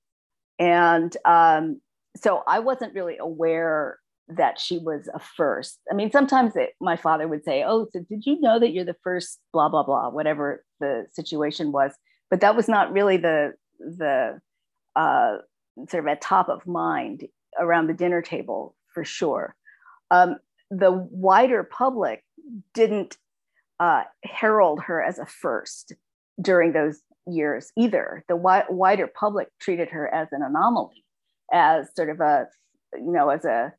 and 0.58 1.16
um, 1.24 1.80
so 2.16 2.42
i 2.46 2.58
wasn't 2.58 2.94
really 2.94 3.16
aware 3.18 3.98
that 4.28 4.60
she 4.60 4.78
was 4.78 5.08
a 5.12 5.18
first. 5.18 5.80
I 5.90 5.94
mean 5.94 6.12
sometimes 6.12 6.54
it, 6.54 6.74
my 6.80 6.96
father 6.96 7.26
would 7.26 7.44
say 7.44 7.64
oh 7.66 7.88
so 7.92 8.00
did 8.08 8.24
you 8.24 8.40
know 8.40 8.60
that 8.60 8.70
you're 8.72 8.84
the 8.84 8.96
first 9.02 9.40
blah 9.52 9.68
blah 9.68 9.82
blah 9.82 10.10
whatever 10.10 10.64
the 10.78 11.06
situation 11.12 11.72
was 11.72 11.92
but 12.30 12.40
that 12.40 12.56
was 12.56 12.68
not 12.68 12.92
really 12.92 13.16
the 13.16 13.54
the 13.78 14.40
uh, 14.96 15.36
sort 15.88 16.04
of 16.04 16.08
at 16.08 16.20
top 16.20 16.48
of 16.48 16.66
mind 16.66 17.26
around 17.58 17.86
the 17.86 17.94
dinner 17.94 18.22
table 18.22 18.74
for 18.92 19.04
sure. 19.04 19.54
Um, 20.10 20.36
the 20.70 20.90
wider 20.90 21.64
public 21.64 22.24
didn't 22.74 23.16
uh, 23.78 24.02
herald 24.24 24.80
her 24.82 25.02
as 25.02 25.18
a 25.18 25.26
first 25.26 25.94
during 26.40 26.72
those 26.72 27.00
years 27.26 27.72
either. 27.76 28.24
The 28.28 28.34
wi- 28.34 28.66
wider 28.68 29.06
public 29.06 29.48
treated 29.60 29.88
her 29.90 30.12
as 30.12 30.28
an 30.32 30.42
anomaly, 30.42 31.04
as 31.52 31.88
sort 31.96 32.10
of 32.10 32.20
a 32.20 32.46
you 32.94 33.12
know 33.12 33.30
as 33.30 33.44
a 33.44 33.72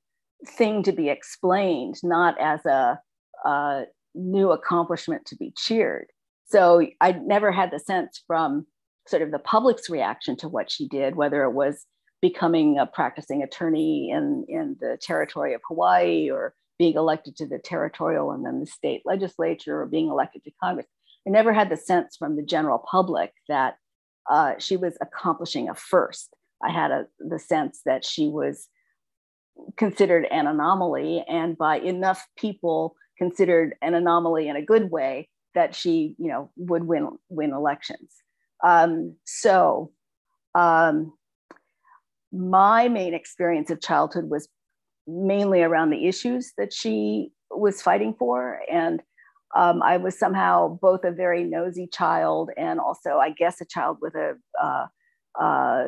thing 0.47 0.83
to 0.83 0.91
be 0.91 1.09
explained, 1.09 1.95
not 2.03 2.39
as 2.39 2.65
a, 2.65 2.99
a 3.45 3.83
new 4.15 4.51
accomplishment 4.51 5.25
to 5.27 5.35
be 5.35 5.53
cheered. 5.57 6.07
So 6.51 6.85
I 6.99 7.13
never 7.13 7.51
had 7.51 7.71
the 7.71 7.79
sense 7.79 8.21
from 8.27 8.67
sort 9.07 9.21
of 9.21 9.31
the 9.31 9.39
public's 9.39 9.89
reaction 9.89 10.35
to 10.37 10.49
what 10.49 10.69
she 10.69 10.87
did, 10.87 11.15
whether 11.15 11.43
it 11.43 11.53
was 11.53 11.85
becoming 12.21 12.77
a 12.77 12.85
practicing 12.85 13.41
attorney 13.41 14.11
in, 14.11 14.45
in 14.49 14.75
the 14.79 14.97
territory 15.01 15.53
of 15.53 15.61
Hawaii 15.67 16.29
or 16.29 16.53
being 16.77 16.95
elected 16.95 17.37
to 17.37 17.47
the 17.47 17.57
territorial 17.57 18.31
and 18.31 18.45
then 18.45 18.59
the 18.59 18.65
state 18.65 19.01
legislature 19.05 19.81
or 19.81 19.85
being 19.85 20.09
elected 20.09 20.43
to 20.43 20.51
Congress. 20.61 20.87
I 21.25 21.29
never 21.29 21.53
had 21.53 21.69
the 21.69 21.77
sense 21.77 22.17
from 22.17 22.35
the 22.35 22.43
general 22.43 22.83
public 22.91 23.31
that 23.47 23.75
uh, 24.29 24.55
she 24.59 24.75
was 24.75 24.97
accomplishing 25.01 25.69
a 25.69 25.75
first. 25.75 26.35
I 26.63 26.71
had 26.71 26.91
a, 26.91 27.05
the 27.19 27.39
sense 27.39 27.81
that 27.85 28.03
she 28.03 28.27
was 28.27 28.67
considered 29.77 30.25
an 30.29 30.47
anomaly, 30.47 31.23
and 31.27 31.57
by 31.57 31.79
enough 31.79 32.27
people 32.37 32.95
considered 33.17 33.75
an 33.81 33.93
anomaly 33.93 34.47
in 34.47 34.55
a 34.55 34.65
good 34.65 34.91
way 34.91 35.29
that 35.55 35.75
she, 35.75 36.15
you 36.17 36.29
know, 36.29 36.51
would 36.57 36.85
win 36.85 37.09
win 37.29 37.51
elections. 37.51 38.11
Um, 38.63 39.15
so, 39.25 39.91
um, 40.55 41.13
my 42.31 42.87
main 42.87 43.13
experience 43.13 43.69
of 43.69 43.81
childhood 43.81 44.29
was 44.29 44.47
mainly 45.07 45.61
around 45.61 45.89
the 45.89 46.07
issues 46.07 46.53
that 46.57 46.71
she 46.71 47.31
was 47.49 47.81
fighting 47.81 48.15
for, 48.17 48.59
and 48.71 49.01
um, 49.55 49.81
I 49.83 49.97
was 49.97 50.17
somehow 50.17 50.79
both 50.81 51.03
a 51.03 51.11
very 51.11 51.43
nosy 51.43 51.87
child 51.91 52.51
and 52.57 52.79
also, 52.79 53.17
I 53.17 53.31
guess, 53.31 53.59
a 53.59 53.65
child 53.65 53.97
with 54.01 54.15
a 54.15 54.35
uh, 54.61 54.85
uh, 55.39 55.87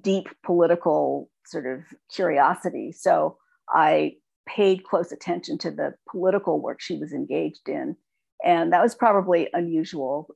deep 0.00 0.28
political 0.44 1.28
sort 1.46 1.66
of 1.66 1.80
curiosity. 2.14 2.92
So 2.92 3.36
I 3.74 4.14
paid 4.48 4.84
close 4.84 5.12
attention 5.12 5.58
to 5.58 5.70
the 5.70 5.94
political 6.10 6.60
work 6.60 6.80
she 6.80 6.96
was 6.96 7.12
engaged 7.12 7.68
in. 7.68 7.96
And 8.44 8.72
that 8.72 8.82
was 8.82 8.94
probably 8.94 9.48
unusual 9.52 10.28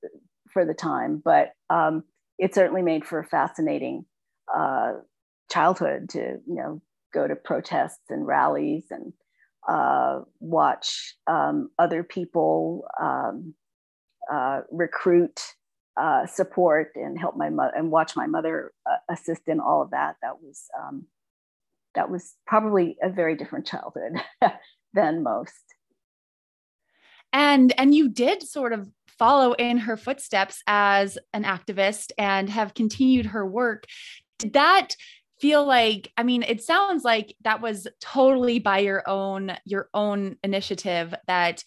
for 0.53 0.65
the 0.65 0.75
time, 0.75 1.23
but 1.25 1.51
um, 1.71 2.05
it 2.39 2.55
certainly 2.55 2.83
made 2.83 3.05
for 3.05 3.19
a 3.19 3.27
fascinating 3.27 4.05
uh, 4.55 4.93
childhood 5.51 6.09
to, 6.11 6.39
you 6.47 6.55
know, 6.55 6.83
go 7.13 7.27
to 7.27 7.37
protests 7.37 8.11
and 8.11 8.27
rallies 8.27 8.85
and 8.91 9.13
uh, 9.69 10.21
watch 10.41 11.15
um, 11.27 11.71
other 11.79 12.03
people 12.03 12.85
um, 13.01 13.55
uh, 14.31 14.61
recruit 14.71 15.41
uh, 16.01 16.27
support 16.27 16.91
and 16.97 17.19
help 17.19 17.37
my 17.37 17.51
mother 17.51 17.73
and 17.77 17.91
watch 17.91 18.17
my 18.17 18.27
mother 18.27 18.73
uh, 18.85 18.97
assist 19.13 19.43
in 19.47 19.61
all 19.61 19.81
of 19.81 19.91
that. 19.91 20.17
That 20.23 20.43
was 20.43 20.65
um, 20.79 21.07
that 21.95 22.11
was 22.11 22.35
probably 22.47 22.97
a 23.03 23.09
very 23.09 23.37
different 23.37 23.67
childhood 23.67 24.21
than 24.95 25.23
most. 25.23 25.74
And 27.35 27.75
and 27.79 27.95
you 27.95 28.09
did 28.09 28.43
sort 28.43 28.73
of 28.73 28.89
follow 29.19 29.53
in 29.53 29.77
her 29.79 29.97
footsteps 29.97 30.63
as 30.67 31.19
an 31.33 31.45
activist 31.45 32.13
and 32.17 32.49
have 32.49 32.73
continued 32.73 33.27
her 33.27 33.45
work. 33.45 33.85
Did 34.39 34.55
that 34.55 34.97
feel 35.41 35.67
like 35.67 36.13
i 36.17 36.23
mean 36.23 36.45
it 36.45 36.63
sounds 36.63 37.03
like 37.03 37.37
that 37.43 37.61
was 37.61 37.89
totally 38.01 38.61
by 38.61 38.79
your 38.79 39.07
own 39.09 39.53
your 39.65 39.89
own 39.93 40.37
initiative 40.45 41.13
that 41.27 41.65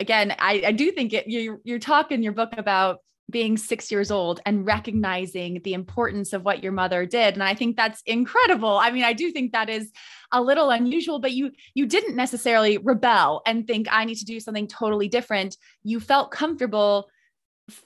again 0.00 0.34
i, 0.38 0.62
I 0.66 0.72
do 0.72 0.92
think 0.92 1.14
it, 1.14 1.26
you, 1.26 1.60
you're 1.64 1.78
talking 1.78 2.22
your 2.22 2.34
book 2.34 2.52
about 2.56 2.98
being 3.30 3.56
six 3.56 3.90
years 3.90 4.10
old 4.10 4.40
and 4.46 4.64
recognizing 4.64 5.60
the 5.64 5.74
importance 5.74 6.32
of 6.32 6.44
what 6.44 6.62
your 6.62 6.72
mother 6.72 7.04
did. 7.06 7.34
And 7.34 7.42
i 7.42 7.54
think 7.54 7.76
that's 7.76 8.02
incredible. 8.06 8.76
I 8.78 8.90
mean 8.90 9.04
i 9.04 9.12
do 9.12 9.30
think 9.30 9.52
that 9.52 9.68
is 9.68 9.90
a 10.32 10.42
little 10.42 10.70
unusual 10.70 11.18
but 11.18 11.32
you 11.32 11.50
you 11.74 11.86
didn't 11.86 12.16
necessarily 12.16 12.78
rebel 12.78 13.42
and 13.46 13.66
think 13.66 13.86
i 13.90 14.04
need 14.04 14.16
to 14.16 14.24
do 14.24 14.40
something 14.40 14.68
totally 14.68 15.08
different. 15.08 15.56
You 15.82 16.00
felt 16.00 16.30
comfortable 16.30 17.08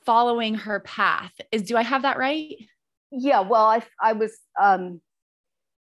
following 0.05 0.55
her 0.55 0.80
path. 0.80 1.32
Is 1.53 1.62
do 1.62 1.76
i 1.76 1.82
have 1.82 2.03
that 2.03 2.18
right? 2.18 2.55
Yeah 3.11 3.41
well 3.41 3.66
i 3.66 3.82
i 4.01 4.12
was 4.12 4.36
um 4.61 5.01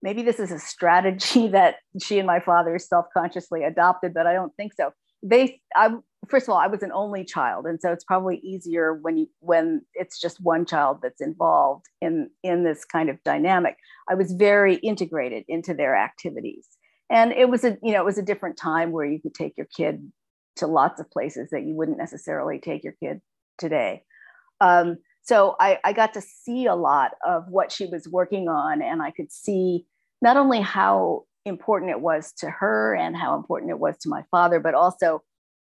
maybe 0.03 0.23
this 0.23 0.41
is 0.41 0.51
a 0.51 0.59
strategy 0.59 1.49
that 1.59 1.77
she 2.01 2.19
and 2.19 2.27
my 2.27 2.41
father 2.41 2.79
self-consciously 2.79 3.65
adopted 3.65 4.15
but 4.15 4.27
i 4.27 4.33
don't 4.33 4.55
think 4.57 4.73
so 4.75 4.93
they 5.23 5.61
i 5.75 5.91
first 6.31 6.49
of 6.49 6.53
all, 6.53 6.59
I 6.59 6.67
was 6.67 6.83
an 6.83 6.93
only 6.93 7.25
child, 7.25 7.67
and 7.67 7.81
so 7.81 7.93
it's 7.93 8.05
probably 8.05 8.39
easier 8.39 8.95
when 8.95 9.17
you 9.17 9.27
when 9.41 9.83
it's 9.95 10.21
just 10.21 10.41
one 10.41 10.65
child 10.65 10.99
that's 11.03 11.21
involved 11.21 11.87
in 12.01 12.31
in 12.43 12.65
this 12.65 12.85
kind 12.85 13.11
of 13.11 13.23
dynamic. 13.25 13.77
I 14.09 14.15
was 14.15 14.33
very 14.33 14.77
integrated 14.77 15.45
into 15.49 15.75
their 15.75 15.97
activities, 15.97 16.67
and 17.11 17.33
it 17.33 17.49
was 17.49 17.65
a 17.65 17.77
you 17.83 17.93
know 17.93 18.01
it 18.01 18.05
was 18.05 18.19
a 18.19 18.23
different 18.23 18.57
time 18.57 18.93
where 18.93 19.07
you 19.07 19.21
could 19.21 19.35
take 19.35 19.57
your 19.57 19.69
kid 19.77 20.11
to 20.57 20.67
lots 20.67 21.01
of 21.01 21.11
places 21.11 21.51
that 21.51 21.65
you 21.65 21.75
wouldn't 21.75 21.99
necessarily 21.99 22.59
take 22.59 22.85
your 22.85 22.95
kid 23.03 23.21
today. 23.59 24.03
Um, 24.61 24.99
so 25.23 25.57
I, 25.61 25.79
I 25.85 25.93
got 25.93 26.15
to 26.15 26.21
see 26.21 26.67
a 26.67 26.75
lot 26.75 27.13
of 27.27 27.45
what 27.49 27.73
she 27.73 27.87
was 27.87 28.09
working 28.09 28.49
on, 28.49 28.83
and 28.83 29.03
I 29.03 29.11
could 29.11 29.33
see 29.33 29.87
not 30.23 30.37
only 30.37 30.61
how 30.61 31.25
important 31.51 31.91
it 31.91 32.01
was 32.01 32.33
to 32.39 32.49
her 32.49 32.95
and 32.95 33.15
how 33.15 33.37
important 33.37 33.71
it 33.71 33.79
was 33.79 33.99
to 33.99 34.09
my 34.09 34.23
father, 34.31 34.59
but 34.59 34.75
also 34.75 35.23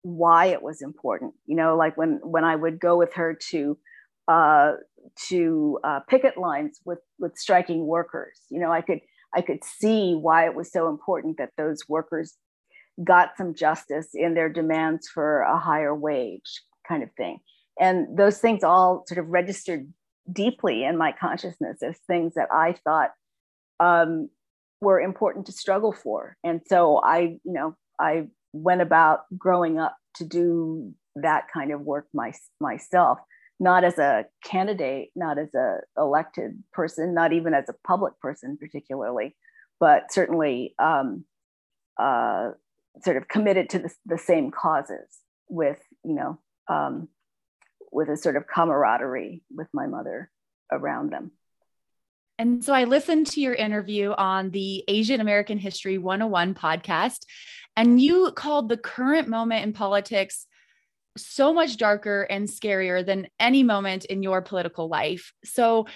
why 0.02 0.46
it 0.46 0.62
was 0.62 0.80
important 0.80 1.34
you 1.44 1.54
know 1.54 1.76
like 1.76 1.94
when 1.98 2.18
when 2.22 2.42
i 2.42 2.56
would 2.56 2.80
go 2.80 2.96
with 2.96 3.12
her 3.12 3.34
to 3.34 3.76
uh 4.28 4.72
to 5.28 5.78
uh, 5.84 6.00
picket 6.08 6.38
lines 6.38 6.80
with 6.86 7.00
with 7.18 7.36
striking 7.36 7.84
workers 7.84 8.40
you 8.48 8.58
know 8.58 8.72
i 8.72 8.80
could 8.80 9.00
i 9.36 9.42
could 9.42 9.62
see 9.62 10.14
why 10.14 10.46
it 10.46 10.54
was 10.54 10.72
so 10.72 10.88
important 10.88 11.36
that 11.36 11.50
those 11.58 11.86
workers 11.86 12.38
got 13.04 13.36
some 13.36 13.54
justice 13.54 14.08
in 14.14 14.34
their 14.34 14.48
demands 14.48 15.08
for 15.08 15.40
a 15.42 15.58
higher 15.58 15.94
wage 15.94 16.62
kind 16.86 17.02
of 17.02 17.10
thing. 17.16 17.38
And 17.78 18.18
those 18.18 18.38
things 18.38 18.62
all 18.62 19.04
sort 19.06 19.18
of 19.18 19.28
registered 19.28 19.90
deeply 20.30 20.84
in 20.84 20.96
my 20.98 21.12
consciousness 21.12 21.82
as 21.82 21.98
things 22.06 22.34
that 22.34 22.46
i 22.52 22.72
thought 22.84 23.10
um, 23.80 24.28
were 24.80 25.00
important 25.00 25.46
to 25.46 25.52
struggle 25.52 25.92
for. 25.92 26.36
And 26.44 26.60
so 26.66 27.00
i 27.04 27.20
you 27.20 27.52
know 27.52 27.76
i 27.98 28.26
went 28.52 28.80
about 28.80 29.20
growing 29.36 29.78
up 29.78 29.96
to 30.16 30.24
do 30.24 30.92
that 31.16 31.44
kind 31.52 31.72
of 31.72 31.80
work 31.80 32.06
my, 32.12 32.32
myself 32.60 33.18
not 33.58 33.84
as 33.84 33.98
a 33.98 34.24
candidate 34.44 35.10
not 35.14 35.38
as 35.38 35.54
a 35.54 35.78
elected 35.96 36.62
person 36.72 37.14
not 37.14 37.32
even 37.32 37.54
as 37.54 37.68
a 37.68 37.74
public 37.86 38.18
person 38.20 38.56
particularly 38.58 39.36
but 39.78 40.12
certainly 40.12 40.74
um, 40.78 41.24
uh, 41.98 42.50
sort 43.02 43.16
of 43.16 43.28
committed 43.28 43.70
to 43.70 43.78
the, 43.78 43.90
the 44.06 44.18
same 44.18 44.50
causes 44.50 45.18
with 45.48 45.78
you 46.04 46.14
know 46.14 46.38
um, 46.68 47.08
with 47.92 48.08
a 48.08 48.16
sort 48.16 48.36
of 48.36 48.46
camaraderie 48.46 49.42
with 49.50 49.68
my 49.72 49.86
mother 49.86 50.30
around 50.72 51.10
them 51.12 51.32
and 52.40 52.64
so 52.64 52.72
I 52.72 52.84
listened 52.84 53.26
to 53.28 53.40
your 53.42 53.52
interview 53.52 54.12
on 54.12 54.48
the 54.48 54.82
Asian 54.88 55.20
American 55.20 55.58
History 55.58 55.98
101 55.98 56.54
podcast, 56.54 57.26
and 57.76 58.00
you 58.00 58.32
called 58.32 58.70
the 58.70 58.78
current 58.78 59.28
moment 59.28 59.62
in 59.62 59.74
politics 59.74 60.46
so 61.18 61.52
much 61.52 61.76
darker 61.76 62.22
and 62.22 62.48
scarier 62.48 63.04
than 63.04 63.28
any 63.38 63.62
moment 63.62 64.06
in 64.06 64.22
your 64.22 64.40
political 64.40 64.88
life. 64.88 65.34
So, 65.44 65.86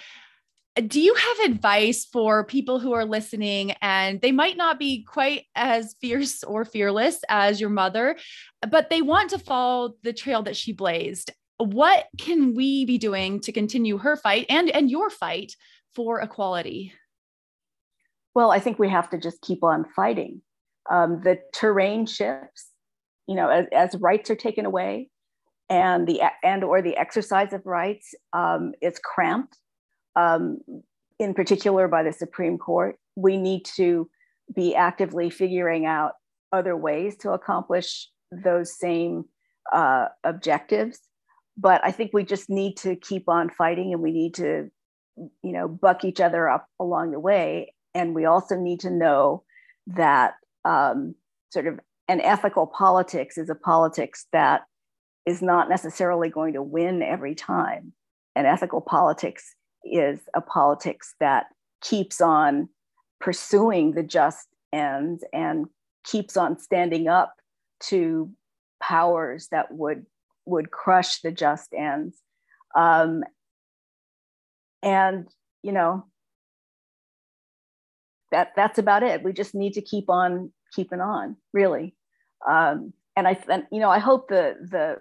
do 0.85 1.01
you 1.01 1.15
have 1.15 1.49
advice 1.49 2.05
for 2.05 2.45
people 2.45 2.79
who 2.79 2.93
are 2.93 3.05
listening 3.05 3.71
and 3.81 4.21
they 4.21 4.31
might 4.31 4.55
not 4.55 4.77
be 4.77 5.03
quite 5.03 5.45
as 5.55 5.95
fierce 5.99 6.43
or 6.43 6.63
fearless 6.63 7.21
as 7.27 7.59
your 7.59 7.71
mother, 7.71 8.17
but 8.69 8.91
they 8.91 9.01
want 9.01 9.31
to 9.31 9.39
follow 9.39 9.95
the 10.03 10.13
trail 10.13 10.43
that 10.43 10.57
she 10.57 10.73
blazed? 10.73 11.31
What 11.57 12.05
can 12.19 12.53
we 12.53 12.85
be 12.85 12.99
doing 12.99 13.39
to 13.41 13.51
continue 13.51 13.97
her 13.97 14.15
fight 14.15 14.45
and, 14.47 14.69
and 14.69 14.91
your 14.91 15.09
fight 15.09 15.55
for 15.95 16.21
equality? 16.21 16.93
Well, 18.33 18.51
I 18.51 18.59
think 18.59 18.77
we 18.77 18.89
have 18.89 19.09
to 19.11 19.17
just 19.17 19.41
keep 19.41 19.63
on 19.63 19.85
fighting. 19.95 20.41
Um, 20.91 21.21
the 21.23 21.39
terrain 21.53 22.05
shifts, 22.05 22.69
you 23.27 23.35
know, 23.35 23.49
as, 23.49 23.65
as, 23.71 24.01
rights 24.01 24.29
are 24.29 24.35
taken 24.35 24.65
away, 24.65 25.09
and 25.69 26.05
the 26.05 26.21
and 26.43 26.63
or 26.63 26.81
the 26.81 26.95
exercise 26.97 27.53
of 27.53 27.65
rights 27.65 28.13
um, 28.33 28.73
is 28.81 28.99
cramped, 29.03 29.57
um, 30.15 30.59
in 31.17 31.33
particular 31.33 31.87
by 31.87 32.03
the 32.03 32.13
Supreme 32.13 32.59
Court. 32.59 32.97
We 33.15 33.37
need 33.37 33.65
to 33.77 34.09
be 34.53 34.75
actively 34.75 35.31
figuring 35.31 35.87
out 35.87 36.11
other 36.51 36.77
ways 36.77 37.15
to 37.17 37.31
accomplish 37.31 38.09
those 38.31 38.77
same 38.77 39.25
uh, 39.73 40.07
objectives. 40.23 40.99
But 41.57 41.81
I 41.83 41.91
think 41.91 42.11
we 42.13 42.25
just 42.25 42.49
need 42.49 42.77
to 42.77 42.95
keep 42.95 43.27
on 43.27 43.49
fighting, 43.49 43.93
and 43.93 44.03
we 44.03 44.11
need 44.11 44.35
to 44.35 44.69
you 45.17 45.51
know 45.51 45.67
buck 45.67 46.03
each 46.03 46.19
other 46.19 46.49
up 46.49 46.67
along 46.79 47.11
the 47.11 47.19
way. 47.19 47.73
And 47.93 48.13
we 48.13 48.25
also 48.25 48.55
need 48.57 48.81
to 48.81 48.89
know 48.89 49.43
that 49.87 50.35
um, 50.65 51.15
sort 51.51 51.67
of 51.67 51.79
an 52.07 52.21
ethical 52.21 52.67
politics 52.67 53.37
is 53.37 53.49
a 53.49 53.55
politics 53.55 54.25
that 54.33 54.63
is 55.25 55.41
not 55.41 55.69
necessarily 55.69 56.29
going 56.29 56.53
to 56.53 56.61
win 56.61 57.01
every 57.01 57.35
time. 57.35 57.93
And 58.35 58.45
ethical 58.45 58.81
politics 58.81 59.55
is 59.83 60.19
a 60.35 60.41
politics 60.41 61.15
that 61.19 61.45
keeps 61.81 62.19
on 62.21 62.69
pursuing 63.19 63.93
the 63.93 64.03
just 64.03 64.47
ends 64.73 65.23
and 65.31 65.67
keeps 66.03 66.35
on 66.35 66.59
standing 66.59 67.07
up 67.07 67.35
to 67.79 68.29
powers 68.81 69.47
that 69.51 69.71
would 69.71 70.05
would 70.45 70.69
crush 70.69 71.21
the 71.21 71.31
just 71.31 71.73
ends. 71.73 72.17
Um, 72.75 73.23
and 74.83 75.27
you 75.63 75.71
know 75.71 76.05
that 78.31 78.51
that's 78.55 78.79
about 78.79 79.03
it. 79.03 79.23
We 79.23 79.33
just 79.33 79.55
need 79.55 79.73
to 79.73 79.81
keep 79.81 80.09
on 80.09 80.51
keeping 80.73 81.01
on 81.01 81.37
really. 81.53 81.95
Um, 82.47 82.93
and 83.15 83.27
I, 83.27 83.39
and, 83.49 83.63
you 83.71 83.79
know, 83.79 83.89
I 83.89 83.99
hope 83.99 84.27
the 84.27 84.55
the 84.61 84.97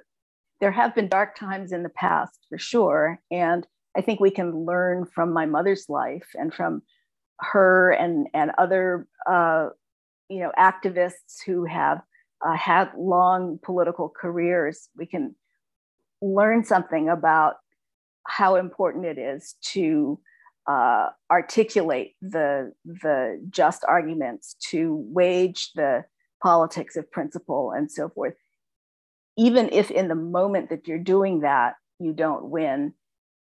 there 0.61 0.70
have 0.70 0.95
been 0.95 1.09
dark 1.09 1.37
times 1.37 1.72
in 1.72 1.83
the 1.83 1.89
past 1.89 2.47
for 2.49 2.59
sure, 2.59 3.20
and 3.31 3.66
I 3.97 4.01
think 4.01 4.20
we 4.20 4.31
can 4.31 4.64
learn 4.64 5.07
from 5.07 5.33
my 5.33 5.47
mother's 5.47 5.87
life 5.89 6.29
and 6.35 6.55
from 6.55 6.83
her 7.41 7.91
and 7.91 8.29
and 8.33 8.53
other 8.57 9.07
uh, 9.29 9.68
you 10.29 10.41
know 10.41 10.53
activists 10.59 11.43
who 11.45 11.64
have 11.64 12.01
uh, 12.47 12.57
had 12.57 12.91
long 12.97 13.59
political 13.64 14.09
careers. 14.09 14.89
We 14.97 15.07
can 15.07 15.35
learn 16.22 16.64
something 16.64 17.09
about 17.09 17.57
how 18.27 18.57
important 18.57 19.05
it 19.05 19.18
is 19.18 19.55
to 19.72 20.18
uh, 20.66 21.09
articulate 21.31 22.14
the 22.22 22.72
the 22.85 23.41
just 23.51 23.85
arguments, 23.87 24.57
to 24.70 25.05
wage 25.09 25.72
the 25.75 26.05
politics 26.43 26.97
of 26.97 27.11
principle 27.11 27.72
and 27.72 27.91
so 27.91 28.09
forth. 28.09 28.35
Even 29.37 29.68
if 29.72 29.91
in 29.91 30.09
the 30.09 30.14
moment 30.14 30.70
that 30.70 30.87
you're 30.87 30.99
doing 30.99 31.41
that, 31.41 31.75
you 31.99 32.12
don't 32.12 32.45
win, 32.45 32.95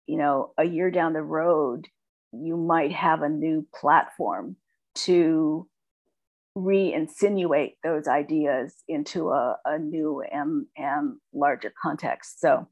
you 0.07 0.17
know, 0.17 0.53
a 0.57 0.63
year 0.63 0.91
down 0.91 1.13
the 1.13 1.23
road, 1.23 1.87
you 2.31 2.55
might 2.55 2.91
have 2.91 3.21
a 3.21 3.29
new 3.29 3.65
platform 3.73 4.55
to 4.93 5.67
re-insinuate 6.55 7.75
those 7.83 8.07
ideas 8.07 8.75
into 8.87 9.29
a, 9.29 9.57
a 9.65 9.79
new 9.79 10.21
and, 10.31 10.65
and 10.75 11.17
larger 11.33 11.73
context. 11.81 12.41
So 12.41 12.67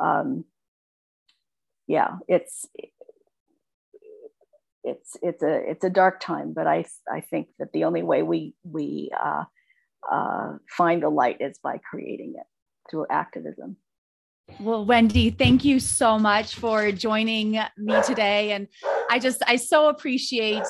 um, 0.00 0.44
yeah, 1.86 2.16
it's 2.28 2.66
it's 4.82 5.16
it's 5.22 5.42
a 5.42 5.70
it's 5.70 5.84
a 5.84 5.90
dark 5.90 6.20
time, 6.20 6.52
but 6.52 6.66
I 6.66 6.84
I 7.10 7.20
think 7.20 7.48
that 7.58 7.72
the 7.72 7.84
only 7.84 8.02
way 8.02 8.22
we 8.22 8.54
we 8.62 9.10
uh, 9.18 9.44
uh, 10.10 10.52
find 10.68 11.02
the 11.02 11.08
light 11.08 11.38
is 11.40 11.58
by 11.62 11.78
creating 11.78 12.34
it 12.38 12.46
through 12.90 13.06
activism. 13.10 13.76
Well, 14.60 14.84
Wendy, 14.84 15.30
thank 15.30 15.64
you 15.64 15.80
so 15.80 16.18
much 16.18 16.54
for 16.54 16.92
joining 16.92 17.52
me 17.78 18.02
today, 18.06 18.52
and 18.52 18.68
I 19.10 19.18
just 19.18 19.42
I 19.46 19.56
so 19.56 19.88
appreciate 19.88 20.62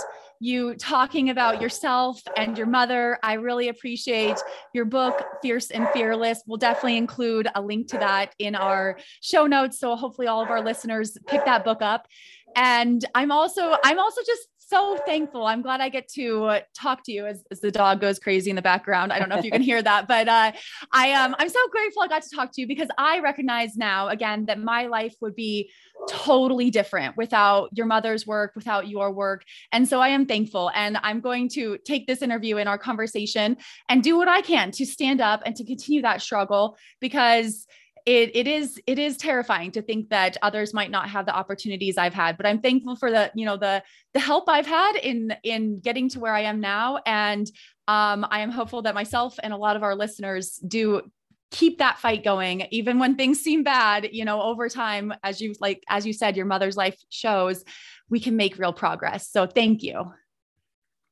you 0.45 0.75
talking 0.75 1.31
about 1.31 1.63
yourself 1.63 2.21
and 2.37 2.59
your 2.59 2.67
mother. 2.67 3.19
I 3.23 3.35
really 3.35 3.69
appreciate 3.69 4.37
your 4.75 4.85
book, 4.85 5.25
Fierce 5.41 5.71
and 5.71 5.89
Fearless. 5.89 6.43
We'll 6.47 6.59
definitely 6.59 6.99
include 6.99 7.49
a 7.55 7.63
link 7.63 7.89
to 7.89 7.99
that 7.99 8.35
in 8.39 8.55
our 8.55 8.99
show 9.23 9.47
notes. 9.47 9.81
So 9.81 9.97
hopefully 9.97 10.27
all 10.27 10.43
of 10.43 10.51
our 10.51 10.63
listeners 10.63 11.17
pick 11.27 11.47
that 11.47 11.65
book 11.65 11.81
up. 11.81 12.07
And 12.55 13.03
I'm 13.15 13.33
also, 13.33 13.75
I'm 13.83 13.99
also 13.99 14.21
just 14.27 14.47
so 14.69 14.99
thankful. 15.07 15.47
I'm 15.47 15.63
glad 15.63 15.81
I 15.81 15.89
get 15.89 16.09
to 16.15 16.61
talk 16.75 17.05
to 17.05 17.13
you 17.13 17.27
as, 17.27 17.43
as, 17.51 17.61
the 17.61 17.71
dog 17.71 18.01
goes 18.01 18.19
crazy 18.19 18.51
in 18.51 18.57
the 18.57 18.63
background. 18.63 19.13
I 19.13 19.19
don't 19.19 19.29
know 19.29 19.39
if 19.39 19.45
you 19.45 19.51
can 19.51 19.63
hear 19.63 19.83
that, 19.83 20.09
but 20.09 20.29
uh, 20.29 20.53
I 20.93 21.13
um, 21.13 21.35
I'm 21.39 21.49
so 21.49 21.61
grateful 21.71 22.03
I 22.03 22.09
got 22.09 22.23
to 22.23 22.37
talk 22.37 22.53
to 22.53 22.61
you 22.61 22.67
because 22.67 22.89
I 22.99 23.21
recognize 23.21 23.77
now 23.77 24.09
again 24.09 24.47
that 24.47 24.59
my 24.59 24.87
life 24.87 25.15
would 25.21 25.35
be 25.35 25.71
totally 26.09 26.71
different 26.71 27.17
without 27.17 27.71
your 27.73 27.87
mother's 27.87 28.27
work, 28.27 28.53
without 28.55 28.89
your 28.89 29.11
work. 29.11 29.45
And 29.73 29.89
so 29.89 30.01
I 30.01 30.09
am 30.09 30.27
thankful. 30.27 30.71
And 30.75 30.99
I'm 31.03 31.21
going 31.21 31.49
to 31.51 31.79
take 31.79 32.07
this 32.07 32.23
interview 32.23 32.57
in 32.59 32.69
our 32.69 32.79
conversation 32.79 33.57
and 33.89 34.03
do 34.03 34.17
what 34.17 34.29
I 34.29 34.43
can 34.43 34.71
to 34.73 34.87
stand 34.87 35.21
up 35.21 35.43
and 35.47 35.55
to 35.57 35.65
continue 35.65 36.03
that 36.03 36.23
struggle 36.23 36.77
because 37.01 37.67
it, 38.07 38.37
it 38.37 38.47
is 38.47 38.81
it 38.87 38.99
is 38.99 39.17
terrifying 39.17 39.71
to 39.73 39.83
think 39.83 40.11
that 40.11 40.37
others 40.43 40.75
might 40.75 40.91
not 40.91 41.09
have 41.09 41.27
the 41.27 41.35
opportunities 41.35 41.97
I've 41.97 42.15
had, 42.15 42.37
but 42.37 42.47
I'm 42.47 42.61
thankful 42.61 42.97
for 42.97 43.11
the 43.11 43.31
you 43.35 43.47
know 43.47 43.57
the 43.57 43.83
the 44.13 44.21
help 44.21 44.49
I've 44.49 44.67
had 44.67 44.97
in 44.97 45.35
in 45.43 45.81
getting 45.81 46.09
to 46.11 46.21
where 46.21 46.35
I 46.35 46.43
am 46.43 46.61
now, 46.61 47.01
and 47.07 47.51
um, 47.89 48.27
I 48.31 48.41
am 48.41 48.51
hopeful 48.51 48.83
that 48.83 48.95
myself 48.95 49.39
and 49.43 49.53
a 49.53 49.57
lot 49.57 49.77
of 49.77 49.83
our 49.83 49.95
listeners 49.95 50.57
do 50.57 51.03
keep 51.51 51.79
that 51.79 51.99
fight 51.99 52.25
going 52.25 52.67
even 52.73 52.99
when 52.99 53.15
things 53.15 53.39
seem 53.39 53.63
bad 53.63 54.09
you 54.11 54.25
know 54.25 54.43
over 54.43 54.69
time 54.69 55.15
as 55.23 55.41
you 55.41 55.55
like 55.61 55.85
as 55.89 56.05
you 56.05 56.13
said 56.13 56.37
your 56.37 56.47
mother's 56.47 56.77
life 56.77 56.97
shows 57.11 57.63
we 58.09 58.21
can 58.21 58.37
make 58.37 58.59
real 58.59 58.73
progress. 58.73 59.29
So 59.29 59.47
thank 59.47 59.83
you. 59.83 60.13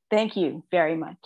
Thank 0.09 0.37
you 0.37 0.63
very 0.71 0.95
much. 0.95 1.17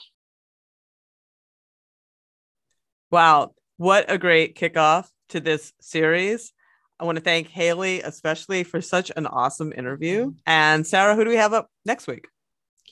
Wow. 3.11 3.53
What 3.78 4.09
a 4.09 4.18
great 4.18 4.55
kickoff 4.55 5.09
to 5.30 5.39
this 5.39 5.73
series. 5.80 6.53
I 6.99 7.05
want 7.05 7.17
to 7.17 7.23
thank 7.23 7.47
Haley, 7.47 8.01
especially 8.01 8.63
for 8.63 8.82
such 8.82 9.11
an 9.15 9.28
awesome 9.28 9.71
interview. 9.71 10.34
And 10.45 10.86
Sarah, 10.86 11.15
who 11.15 11.23
do 11.23 11.30
we 11.30 11.36
have 11.36 11.53
up 11.53 11.69
next 11.86 12.07
week? 12.07 12.28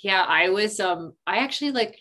Yeah, 0.04 0.24
I 0.28 0.50
was, 0.50 0.80
um, 0.80 1.14
I 1.26 1.38
actually 1.38 1.72
like 1.72 2.00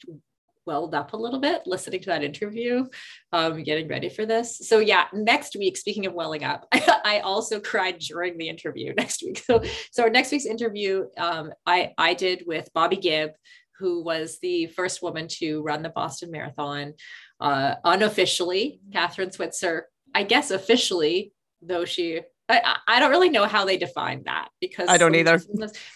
welled 0.66 0.95
up 0.95 1.12
a 1.12 1.16
little 1.16 1.41
bit 1.41 1.62
listening 1.66 2.01
to 2.01 2.07
that 2.07 2.24
interview, 2.24 2.85
um, 3.32 3.62
getting 3.62 3.89
ready 3.89 4.09
for 4.09 4.26
this. 4.26 4.59
So 4.59 4.78
yeah, 4.78 5.05
next 5.12 5.57
week, 5.57 5.76
speaking 5.76 6.07
of 6.07 6.12
welling 6.12 6.45
up, 6.45 6.66
I 6.72 7.20
also 7.24 7.61
cried 7.61 7.99
during 7.99 8.37
the 8.37 8.49
interview 8.49 8.93
next 8.99 9.22
week. 9.22 9.39
So, 9.39 9.62
so 9.91 10.03
our 10.03 10.11
next 10.11 10.32
week's 10.32 10.47
interview, 10.47 11.07
um, 11.16 11.53
I, 11.66 11.93
I 11.97 12.14
did 12.14 12.45
with 12.47 12.68
Bobbi 12.74 13.01
Gibb, 13.01 13.30
who 13.78 14.03
was 14.03 14.39
the 14.41 14.66
first 14.68 15.03
woman 15.03 15.26
to 15.28 15.62
run 15.62 15.82
the 15.82 15.89
Boston 15.89 16.30
Marathon. 16.30 16.95
Uh, 17.41 17.74
unofficially, 17.85 18.80
Kathrine 18.93 19.32
Switzer 19.32 19.89
I 20.14 20.22
guess 20.22 20.50
officially, 20.50 21.32
though 21.60 21.84
she 21.84 22.22
I, 22.48 22.76
I 22.86 23.00
don't 23.00 23.10
really 23.10 23.30
know 23.30 23.46
how 23.46 23.64
they 23.64 23.78
define 23.78 24.24
that 24.24 24.48
because 24.60 24.88
I 24.88 24.98
don't 24.98 25.14
either. 25.14 25.38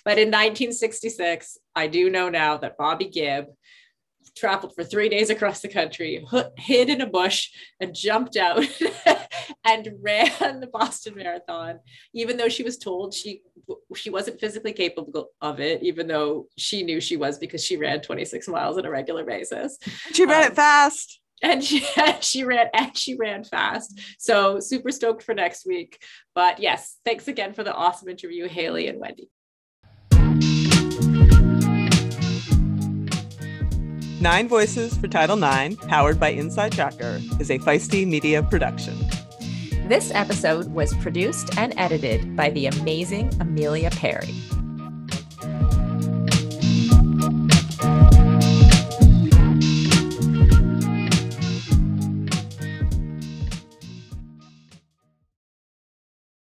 But 0.05 0.19
in 0.19 0.29
1966, 0.29 1.59
I 1.77 1.89
do 1.89 2.09
know 2.09 2.31
now 2.31 2.57
that 2.57 2.79
Bobbi 2.79 3.13
Gibb 3.13 3.47
traveled 4.37 4.75
for 4.75 4.85
three 4.85 5.09
days 5.09 5.31
across 5.31 5.61
the 5.61 5.69
country, 5.69 6.25
hid 6.57 6.89
in 6.89 7.01
a 7.01 7.07
bush, 7.07 7.51
and 7.81 7.95
jumped 7.95 8.37
out 8.37 8.65
and 9.65 9.89
ran 10.01 10.61
the 10.61 10.69
Boston 10.73 11.17
Marathon, 11.17 11.81
even 12.15 12.37
though 12.39 12.49
she 12.49 12.63
was 12.63 12.79
told 12.79 13.13
she 13.13 13.43
she 13.95 14.09
wasn't 14.09 14.41
physically 14.41 14.73
capable 14.73 15.29
of 15.43 15.61
it, 15.61 15.83
even 15.83 16.07
though 16.07 16.47
she 16.57 16.83
knew 16.83 17.01
she 17.01 17.19
was 17.19 17.39
because 17.39 17.63
she 17.63 17.77
ran 17.77 18.01
26 18.01 18.49
miles 18.49 18.79
on 18.79 18.87
a 18.87 18.91
regular 18.91 19.25
basis. 19.25 19.77
She 20.13 20.25
ran 20.25 20.45
um, 20.45 20.53
it 20.53 20.57
fast 20.57 21.21
and 21.43 21.63
she 21.63 21.85
she 22.21 22.45
ran 22.45 22.67
and 22.75 22.97
she 22.97 23.17
ran 23.17 23.45
fast. 23.45 24.01
So 24.19 24.61
super 24.61 24.91
stoked 24.91 25.23
for 25.23 25.35
next 25.35 25.67
week. 25.67 26.03
But 26.35 26.61
yes, 26.61 26.99
thanks 27.05 27.29
again 27.29 27.53
for 27.53 27.65
the 27.65 27.75
awesome 27.75 28.09
interview, 28.09 28.49
Haley 28.49 28.89
and 28.89 28.99
Wendy. 28.99 29.31
Nine 34.21 34.49
Voices 34.49 34.97
for 34.97 35.07
Title 35.07 35.43
IX, 35.43 35.77
powered 35.87 36.19
by 36.19 36.31
Inside 36.31 36.73
Tracker, 36.73 37.21
is 37.39 37.51
a 37.51 37.59
feisty 37.61 38.05
media 38.05 38.43
production. 38.43 38.99
This 39.87 40.11
episode 40.13 40.67
was 40.75 40.93
produced 40.97 41.57
and 41.57 41.73
edited 41.77 42.37
by 42.37 42.51
the 42.51 42.67
amazing 42.67 43.33
Amelia 43.41 43.91
Perry. 43.91 44.35